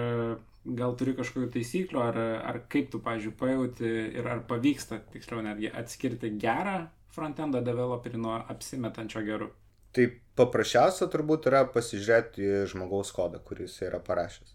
gal 0.79 0.91
turi 1.01 1.13
kažkokių 1.19 1.49
taisyklių, 1.57 2.01
ar, 2.05 2.17
ar 2.53 2.57
kaip 2.71 2.87
tu, 2.93 2.99
pavyzdžiui, 3.03 3.39
pajauti 3.41 3.89
ir 4.21 4.25
ar 4.29 4.39
pavyksta, 4.47 4.95
tiksliau, 5.11 5.41
netgi 5.43 5.69
atskirti 5.73 6.29
gerą 6.43 6.79
frontendo 7.13 7.61
developerį 7.65 8.21
nuo 8.21 8.39
apsimetančio 8.53 9.23
geru. 9.27 9.51
Tai 9.93 10.07
paprasčiausia 10.39 11.09
turbūt 11.13 11.47
yra 11.51 11.67
pasižiūrėti 11.69 12.67
žmogaus 12.73 13.13
kodą, 13.13 13.43
kuris 13.45 13.77
yra 13.85 14.01
parašęs. 14.05 14.55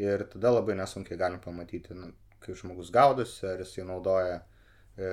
Ir 0.00 0.24
tada 0.32 0.54
labai 0.54 0.78
nesunkiai 0.78 1.18
galim 1.20 1.40
pamatyti, 1.44 1.96
nu, 1.96 2.12
kaip 2.40 2.56
žmogus 2.56 2.88
gaudosi, 2.94 3.44
ar 3.50 3.60
jisai 3.60 3.84
naudoja 3.84 4.38
e, 4.96 5.10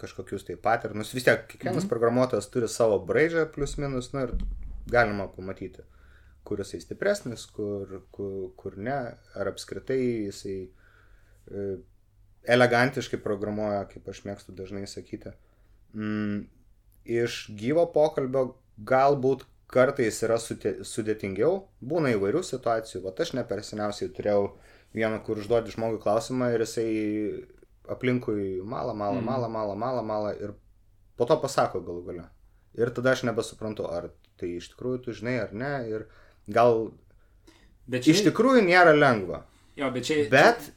kažkokius 0.00 0.46
tai 0.48 0.56
paternus. 0.56 1.12
Vis 1.16 1.26
tiek 1.26 1.44
kiekvienas 1.50 1.84
mhm. 1.84 1.90
programuotojas 1.92 2.48
turi 2.52 2.70
savo 2.72 2.96
braižą, 3.04 3.44
plus 3.52 3.76
minus, 3.82 4.14
nu 4.14 4.24
ir 4.24 4.34
galima 4.88 5.28
pamatyti, 5.34 5.84
kur 6.48 6.62
jisai 6.62 6.80
stipresnis, 6.80 7.44
kur, 7.52 7.98
kur, 8.14 8.48
kur 8.56 8.78
ne, 8.80 8.96
ar 9.36 9.52
apskritai 9.52 10.00
jisai 10.30 10.56
e, 10.64 11.68
elegantiškai 12.48 13.20
programuoja, 13.20 13.84
kaip 13.92 14.08
aš 14.08 14.24
mėgstu 14.24 14.56
dažnai 14.56 14.86
sakyti. 14.88 15.34
Mm, 15.94 16.46
iš 17.08 17.46
gyvo 17.56 17.86
pokalbio 17.92 18.54
galbūt 18.84 19.44
kartais 19.68 20.22
yra 20.24 20.36
sudėtingiau, 20.40 21.64
būna 21.84 22.12
įvairių 22.16 22.42
situacijų, 22.44 23.02
o 23.04 23.12
aš 23.12 23.34
ne 23.36 23.44
per 23.44 23.60
seniausiai 23.64 24.08
turėjau 24.16 24.52
vieną, 24.96 25.18
kur 25.24 25.40
užduodi 25.40 25.72
žmogui 25.74 26.00
klausimą 26.00 26.52
ir 26.54 26.64
jisai 26.64 26.88
aplinkui 27.88 28.60
malą, 28.64 28.94
malą, 28.94 29.20
Mhm. 29.20 29.24
malą, 29.26 29.48
malą, 29.48 29.74
malą, 29.76 30.02
malą 30.02 30.32
ir 30.40 30.54
po 31.16 31.24
to 31.24 31.36
pasako 31.40 31.80
galų 31.80 32.04
gale. 32.06 32.28
Ir 32.78 32.90
tada 32.90 33.12
aš 33.12 33.24
nebesuprantu, 33.24 33.88
ar 33.90 34.10
tai 34.38 34.56
iš 34.56 34.70
tikrųjų 34.74 35.04
tu 35.04 35.12
žinai 35.12 35.38
ar 35.42 35.52
ne. 35.52 35.88
Ir 35.88 36.06
gal 36.48 36.92
Bet 37.88 38.06
iš 38.06 38.20
tikrųjų 38.26 38.62
nėra 38.68 38.92
lengva. 38.92 39.44
Jo, 39.76 39.90
bet 39.90 40.04
čia... 40.04 40.28
Bet 40.30 40.70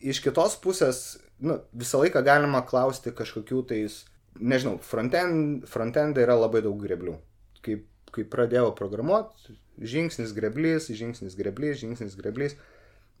iš 0.00 0.20
kitos 0.20 0.56
pusės, 0.56 1.18
nu, 1.40 1.58
visą 1.72 2.02
laiką 2.02 2.22
galima 2.26 2.62
klausti 2.66 3.12
kažkokių 3.16 3.62
tais, 3.70 4.02
nežinau, 4.40 4.78
frontend, 4.84 5.66
frontendai 5.70 6.24
yra 6.26 6.36
labai 6.38 6.62
daug 6.64 6.78
greblių. 6.80 7.16
Kai, 7.64 7.80
kai 8.14 8.24
pradėjau 8.28 8.70
programuoti, 8.78 9.56
žingsnis 9.80 10.34
greblys, 10.36 10.90
žingsnis 10.92 11.36
greblys, 11.38 11.80
žingsnis 11.82 12.16
greblys. 12.18 12.56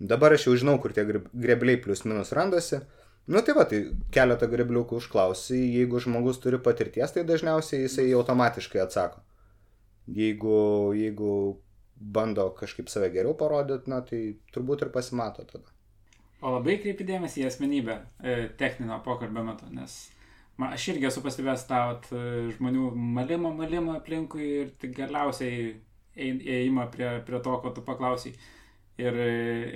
Dabar 0.00 0.32
aš 0.36 0.48
jau 0.48 0.56
žinau, 0.56 0.78
kur 0.80 0.94
tie 0.96 1.04
greb- 1.08 1.28
grebliai 1.32 1.80
plus 1.80 2.06
minus 2.08 2.32
randasi. 2.36 2.80
Nu 3.30 3.42
tai 3.44 3.54
va, 3.54 3.66
tai 3.68 3.82
keletą 4.14 4.48
grebliukų 4.50 4.96
užklausi, 4.98 5.58
jeigu 5.76 6.00
žmogus 6.00 6.40
turi 6.40 6.58
patirties, 6.58 7.12
tai 7.12 7.24
dažniausiai 7.28 7.84
jisai 7.84 8.06
automatiškai 8.16 8.80
atsako. 8.82 9.20
Jeigu, 10.10 10.56
jeigu 10.96 11.34
bando 12.00 12.48
kažkaip 12.56 12.88
save 12.88 13.10
geriau 13.12 13.36
parodyti, 13.36 13.92
na 13.92 14.00
tai 14.00 14.22
turbūt 14.54 14.86
ir 14.86 14.92
pasimato 14.94 15.44
tada. 15.44 15.68
O 16.40 16.54
labai 16.54 16.78
kreipi 16.80 17.04
dėmesį 17.04 17.42
į 17.42 17.48
asmenybę 17.50 17.98
e, 18.24 18.34
techninio 18.60 18.96
pokalbio 19.04 19.42
metu, 19.44 19.66
nes 19.76 19.96
ma, 20.56 20.70
aš 20.76 20.86
irgi 20.94 21.08
esu 21.10 21.20
pastebėjęs 21.24 21.66
tą 21.68 21.80
vat, 21.90 22.08
e, 22.16 22.22
žmonių 22.56 22.90
malimą, 23.18 23.50
malimą 23.58 23.98
aplinkui 23.98 24.46
ir 24.62 24.70
tik 24.80 24.94
galiausiai 24.96 25.74
ein- 26.16 26.40
ėjimą 26.40 26.86
prie, 26.94 27.10
prie 27.28 27.40
to, 27.44 27.58
ko 27.64 27.70
tu 27.76 27.84
paklausai. 27.84 28.32
Ir, 29.00 29.16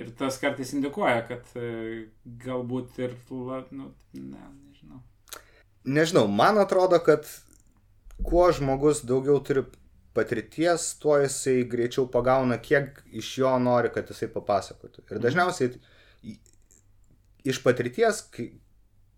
ir 0.05 0.09
tas 0.17 0.35
kartais 0.37 0.73
indikuoja, 0.77 1.23
kad 1.25 1.47
e, 1.57 2.05
galbūt 2.45 2.99
ir, 3.01 3.13
nu, 3.73 3.87
ne, 4.13 4.41
nežinau. 4.69 4.99
Nežinau, 5.85 6.27
man 6.29 6.57
atrodo, 6.61 6.99
kad 7.01 7.25
kuo 8.25 8.45
žmogus 8.53 9.01
daugiau 9.05 9.39
turi 9.41 9.63
patirties, 10.15 10.93
tuo 11.01 11.17
jisai 11.23 11.63
greičiau 11.69 12.05
pagauna, 12.11 12.57
kiek 12.61 13.01
iš 13.11 13.31
jo 13.41 13.53
nori, 13.59 13.89
kad 13.93 14.07
jisai 14.13 14.29
papasakotų. 14.33 15.03
Ir 15.11 15.19
dažniausiai 15.25 15.73
į- 16.23 16.37
iš 17.45 17.59
patirties, 17.63 18.21
kai, 18.33 18.49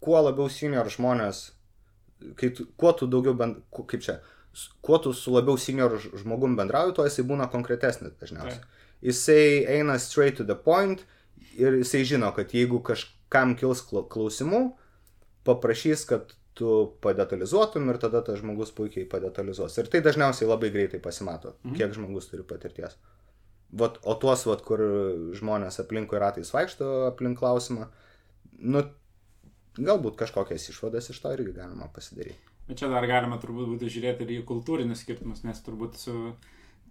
kuo 0.04 0.20
labiau 0.22 0.50
senior 0.52 0.90
žmonės, 0.94 1.44
kai 2.40 2.50
tu, 2.58 2.66
kuo 2.78 2.92
tu 2.98 3.08
daugiau, 3.10 3.34
bend, 3.38 3.62
kaip 3.74 4.02
čia, 4.04 4.20
kuo 4.86 4.98
tu 5.02 5.14
su 5.14 5.32
labiau 5.34 5.58
senior 5.62 5.96
žmogum 6.02 6.56
bendrauji, 6.60 6.96
tuo 6.98 7.06
jisai 7.08 7.26
būna 7.30 7.48
konkretesnis 7.54 8.14
dažniausiai. 8.22 8.60
Taip. 8.62 8.84
Jisai 9.06 9.66
eina 9.78 10.00
straight 10.02 10.38
to 10.40 10.44
the 10.44 10.56
point 10.58 11.04
ir 11.58 11.78
jisai 11.82 12.04
žino, 12.10 12.32
kad 12.36 12.54
jeigu 12.54 12.80
kažkam 12.86 13.54
kils 13.60 13.84
klau- 13.86 14.08
klausimų, 14.10 14.64
paprašys, 15.46 16.06
kad 16.10 16.34
tu 16.58 16.72
padetalizuotum 17.06 17.90
ir 17.94 18.00
tada 18.02 18.24
tas 18.26 18.40
žmogus 18.42 18.72
puikiai 18.74 19.06
padetalizuos. 19.10 19.76
Ir 19.78 19.86
tai 19.94 20.02
dažniausiai 20.02 20.50
labai 20.50 20.72
greitai 20.74 21.00
pasimato, 21.00 21.54
Mhm. 21.64 21.76
kiek 21.78 21.94
žmogus 21.94 22.30
turi 22.32 22.44
patirties. 22.44 22.96
Vat, 23.74 23.98
o 24.04 24.16
tuos, 24.16 24.46
vat, 24.48 24.62
kur 24.66 24.80
žmonės 25.38 25.78
aplinkui 25.84 26.18
ratais 26.20 26.50
vaikšto 26.52 27.08
aplink 27.12 27.38
klausimą, 27.38 27.90
nu, 28.60 28.84
galbūt 29.78 30.18
kažkokias 30.20 30.70
išvadas 30.72 31.12
iš 31.14 31.20
to 31.24 31.34
irgi 31.36 31.56
galima 31.58 31.90
pasidaryti. 31.94 32.54
Bet 32.68 32.82
čia 32.82 32.90
dar 32.92 33.06
galima 33.08 33.38
turbūt 33.40 33.70
būtų 33.74 33.92
žiūrėti 33.94 34.26
ir 34.26 34.34
į 34.38 34.46
kultūrinius 34.48 35.04
skirtumus, 35.06 35.46
nes 35.48 35.60
turbūt 35.64 36.00
su, 36.02 36.16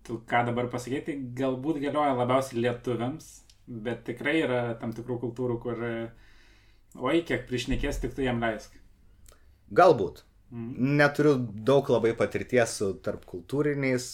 tu 0.07 0.21
ką 0.29 0.47
dabar 0.49 0.71
pasakyti, 0.73 1.19
galbūt 1.37 1.83
galioja 1.83 2.15
labiausiai 2.17 2.63
lietuviams, 2.65 3.27
bet 3.67 4.07
tikrai 4.07 4.39
yra 4.45 4.61
tam 4.81 4.95
tikrų 4.97 5.19
kultūrų, 5.27 5.59
kur, 5.61 5.85
Oi, 6.97 7.21
kiek 7.29 7.45
priešnekės, 7.49 7.99
tik 8.01 8.15
tu 8.17 8.25
jam 8.25 8.41
leisk. 8.41 8.73
Galbūt. 9.77 10.23
Mhm. 10.51 10.95
Neturiu 10.97 11.35
daug 11.69 11.89
labai 11.91 12.15
patirties 12.17 12.79
su 12.79 12.93
tarp 13.05 13.27
kultūriniais, 13.29 14.07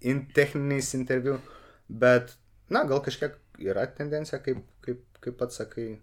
in, 0.00 0.24
techniniais 0.34 0.94
interviu, 0.96 1.38
bet, 1.88 2.34
na, 2.72 2.84
gal 2.88 3.02
kažkiek 3.04 3.36
yra 3.62 3.86
tendencija, 3.98 4.40
kaip, 4.42 4.64
kaip, 4.84 5.04
kaip 5.20 5.38
pats 5.38 5.60
sakai. 5.60 5.98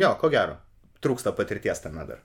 Jo, 0.00 0.14
ko 0.20 0.28
gero. 0.32 0.58
Trūksta 1.00 1.32
patirties 1.36 1.80
tame 1.80 2.04
dar. 2.08 2.20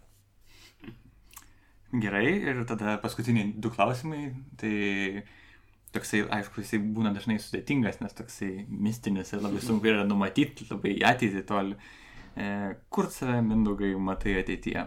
Gerai, 1.96 2.28
ir 2.52 2.64
tada 2.68 2.98
paskutiniai 3.04 3.54
du 3.62 3.72
klausimai. 3.72 4.28
Tai 4.60 4.74
toksai, 5.96 6.26
aišku, 6.38 6.64
jisai 6.64 6.82
būna 6.84 7.14
dažnai 7.16 7.38
sudėtingas, 7.40 8.02
nes 8.04 8.16
toksai 8.18 8.66
mistinis 8.68 9.32
ir 9.32 9.44
labai 9.46 9.62
sunku 9.64 9.88
yra 9.92 10.04
numatyti, 10.08 10.68
labai 10.72 10.98
ateitį 11.12 11.46
toli. 11.48 11.78
E, 12.36 12.48
kur 12.92 13.08
save 13.14 13.40
mindaugai 13.46 13.94
matai 13.96 14.36
ateityje? 14.42 14.84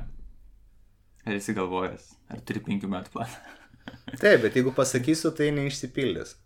Ar 1.25 1.37
esi 1.37 1.55
galvojęs? 1.57 2.11
Ar 2.33 2.45
turi 2.45 2.61
penkių 2.67 2.93
metų 2.93 3.15
planą? 3.17 3.57
Taip, 4.21 4.43
bet 4.45 4.57
jeigu 4.59 4.75
pasakysiu, 4.77 5.33
tai 5.37 5.49
neišsipildys. 5.57 6.37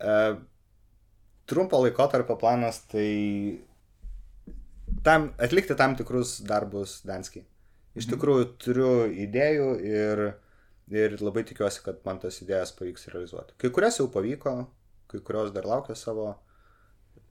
Uh, 0.00 0.40
trumpo 1.50 1.78
laikotarpio 1.84 2.38
planas 2.40 2.80
tai 2.90 3.10
tam, 5.06 5.30
atlikti 5.38 5.76
tam 5.78 5.96
tikrus 5.98 6.38
darbus 6.46 7.00
Danskiai. 7.06 7.44
Iš 7.98 8.06
tikrųjų 8.12 8.44
turiu 8.62 8.90
idėjų 9.26 9.68
ir, 9.82 10.20
ir 10.94 11.16
labai 11.20 11.42
tikiuosi, 11.48 11.82
kad 11.84 11.98
man 12.06 12.20
tas 12.22 12.38
idėjas 12.44 12.70
pavyks 12.78 13.08
realizuoti. 13.10 13.56
Kai 13.58 13.70
kurias 13.74 13.98
jau 13.98 14.06
pavyko, 14.12 14.52
kai 15.10 15.20
kurios 15.26 15.50
dar 15.54 15.66
laukia 15.66 15.96
savo 15.98 16.36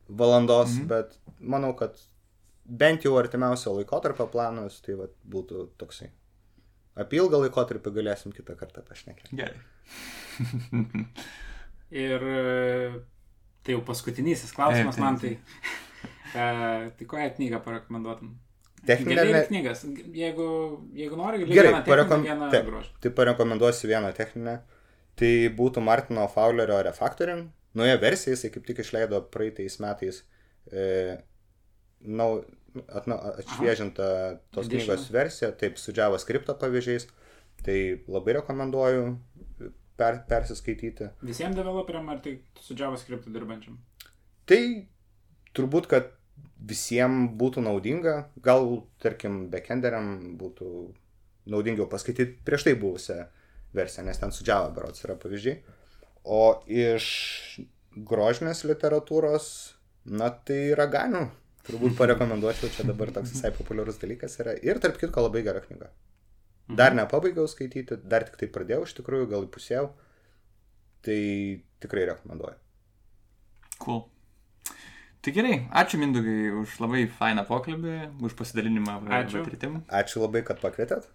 valandos, 0.09 0.73
Mhm. 0.75 0.79
mhm. 0.79 0.87
bet 0.87 1.17
manau, 1.39 1.73
kad 1.77 1.95
bent 2.65 3.03
jau 3.05 3.15
artimiausio 3.17 3.73
laikotarpio 3.77 4.27
planas 4.31 4.81
tai 4.81 4.95
vat, 4.99 5.13
būtų 5.25 5.69
toksai. 5.79 6.09
Apie 6.99 7.17
ilgą 7.21 7.39
laikotarpį 7.45 7.93
galėsim 7.95 8.33
kitą 8.35 8.57
kartą 8.59 8.81
pašnekėti. 8.83 9.37
Gerai. 9.39 9.59
Ir 11.89 12.21
e, 12.21 12.99
tai 13.63 13.73
jau 13.77 13.81
paskutinysis 13.87 14.51
klausimas 14.53 14.99
man 15.01 15.17
tai. 15.21 15.37
E, 16.33 16.91
tai 16.97 17.07
kokią 17.07 17.29
knygą 17.37 17.61
parekomenduotum? 17.65 18.33
Techninė 18.87 19.25
ir 19.27 19.39
knygas. 19.49 19.83
Jeigu, 20.15 20.49
jeigu 20.95 21.17
nori, 21.19 21.41
gali 21.43 21.55
Gerai, 21.57 21.71
vieną 21.73 21.85
parekom... 21.87 22.23
vieną 22.23 22.51
taip, 22.53 22.67
grožį. 22.69 22.91
tai 23.03 23.11
parekomenduosiu 23.17 23.89
vieną 23.91 24.11
techninę. 24.15 24.59
Tai 25.19 25.31
būtų 25.57 25.83
Martino 25.83 26.27
Fowlerio 26.31 26.77
Refactoring. 26.87 27.49
Nauja 27.75 27.97
versija, 28.01 28.33
jisai 28.33 28.53
kaip 28.53 28.65
tik 28.65 28.79
išleido 28.81 29.19
praeitais 29.33 29.75
metais 29.83 30.21
e, 30.71 31.17
nau, 31.99 32.29
atna, 32.87 33.17
atšviežintą 33.43 34.07
tos 34.55 34.69
Edition. 34.69 34.95
knygos 34.95 35.09
versiją, 35.13 35.51
taip, 35.59 35.77
su 35.81 35.93
JavaScript 35.95 36.49
pavyzdžiais. 36.61 37.09
Tai 37.59 37.79
labai 38.07 38.37
rekomenduoju 38.39 39.03
per, 39.99 40.21
persiskaityti. 40.29 41.09
Visiems 41.27 41.57
developeriam 41.59 42.07
ar 42.13 42.23
tik 42.23 42.45
su 42.63 42.77
JavaScript 42.79 43.27
dirbančiam? 43.35 43.75
Tai 44.47 44.61
turbūt, 45.57 45.89
kad 45.91 46.13
visiems 46.69 47.31
būtų 47.39 47.63
naudinga, 47.65 48.15
gal, 48.43 48.83
tarkim, 49.01 49.47
backenderiam 49.53 50.37
būtų 50.39 50.69
naudingiau 51.49 51.87
paskaityti 51.89 52.43
prieš 52.45 52.67
tai 52.67 52.75
buvusią 52.79 53.19
versiją, 53.73 54.05
nes 54.07 54.19
ten 54.21 54.33
su 54.35 54.45
Java 54.47 54.69
berots 54.75 55.05
yra 55.05 55.15
pavyzdžiai. 55.19 55.77
O 56.29 56.59
iš 56.67 57.05
grožinės 57.95 58.65
literatūros, 58.67 59.49
na 60.09 60.29
tai 60.29 60.75
raganių. 60.77 61.27
Turbūt 61.69 61.97
parekomenduočiau, 61.99 62.71
čia 62.73 62.85
dabar 62.87 63.11
toks 63.13 63.33
visai 63.35 63.51
populiarus 63.53 63.99
dalykas 64.01 64.39
yra. 64.41 64.55
Ir 64.65 64.79
tarp 64.81 64.97
kitko 65.01 65.25
labai 65.25 65.43
gera 65.45 65.61
knyga. 65.61 65.89
Dar 66.69 66.93
nepabaigiau 66.97 67.49
skaityti, 67.49 67.97
dar 68.09 68.25
tik 68.27 68.37
tai 68.41 68.49
pradėjau, 68.53 68.85
iš 68.85 68.95
tikrųjų, 68.99 69.27
gal 69.31 69.45
įpusėjau. 69.47 69.89
Tai 71.05 71.19
tikrai 71.81 72.05
rekomenduoju. 72.09 72.57
Cool. 73.81 74.03
Tai 75.29 75.33
gerai, 75.35 75.57
ačiū 75.77 75.99
Mindaugai 76.01 76.49
už 76.57 76.71
labai 76.81 77.03
fainą 77.05 77.43
pokalbį, 77.45 77.91
už 78.25 78.33
pasidalinimą 78.33 78.95
patirtim. 79.05 79.75
Ačiū 79.99 80.23
labai, 80.23 80.41
kad 80.47 80.57
pakvietėt. 80.57 81.05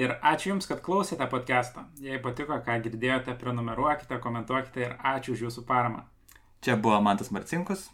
Ir 0.00 0.14
ačiū 0.30 0.54
Jums, 0.54 0.64
kad 0.70 0.80
klausėte 0.86 1.26
podcastą. 1.28 1.84
Jei 2.00 2.16
patiko, 2.24 2.56
ką 2.64 2.78
girdėjote, 2.86 3.34
prenumeruokite, 3.42 4.16
komentuokite 4.24 4.80
ir 4.86 4.96
ačiū 5.12 5.36
už 5.36 5.44
Jūsų 5.44 5.66
paramą. 5.68 6.06
Čia 6.64 6.78
buvo 6.80 7.02
Mantas 7.04 7.28
Marcinkus. 7.36 7.90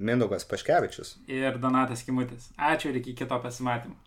Mindaugas 0.00 0.48
Paškevičius. 0.48 1.18
Ir 1.28 1.60
Donatas 1.60 2.06
Kimutis. 2.08 2.48
Ačiū 2.56 2.88
ir 2.94 3.02
iki 3.02 3.18
kito 3.20 3.36
pasimatymo. 3.44 4.00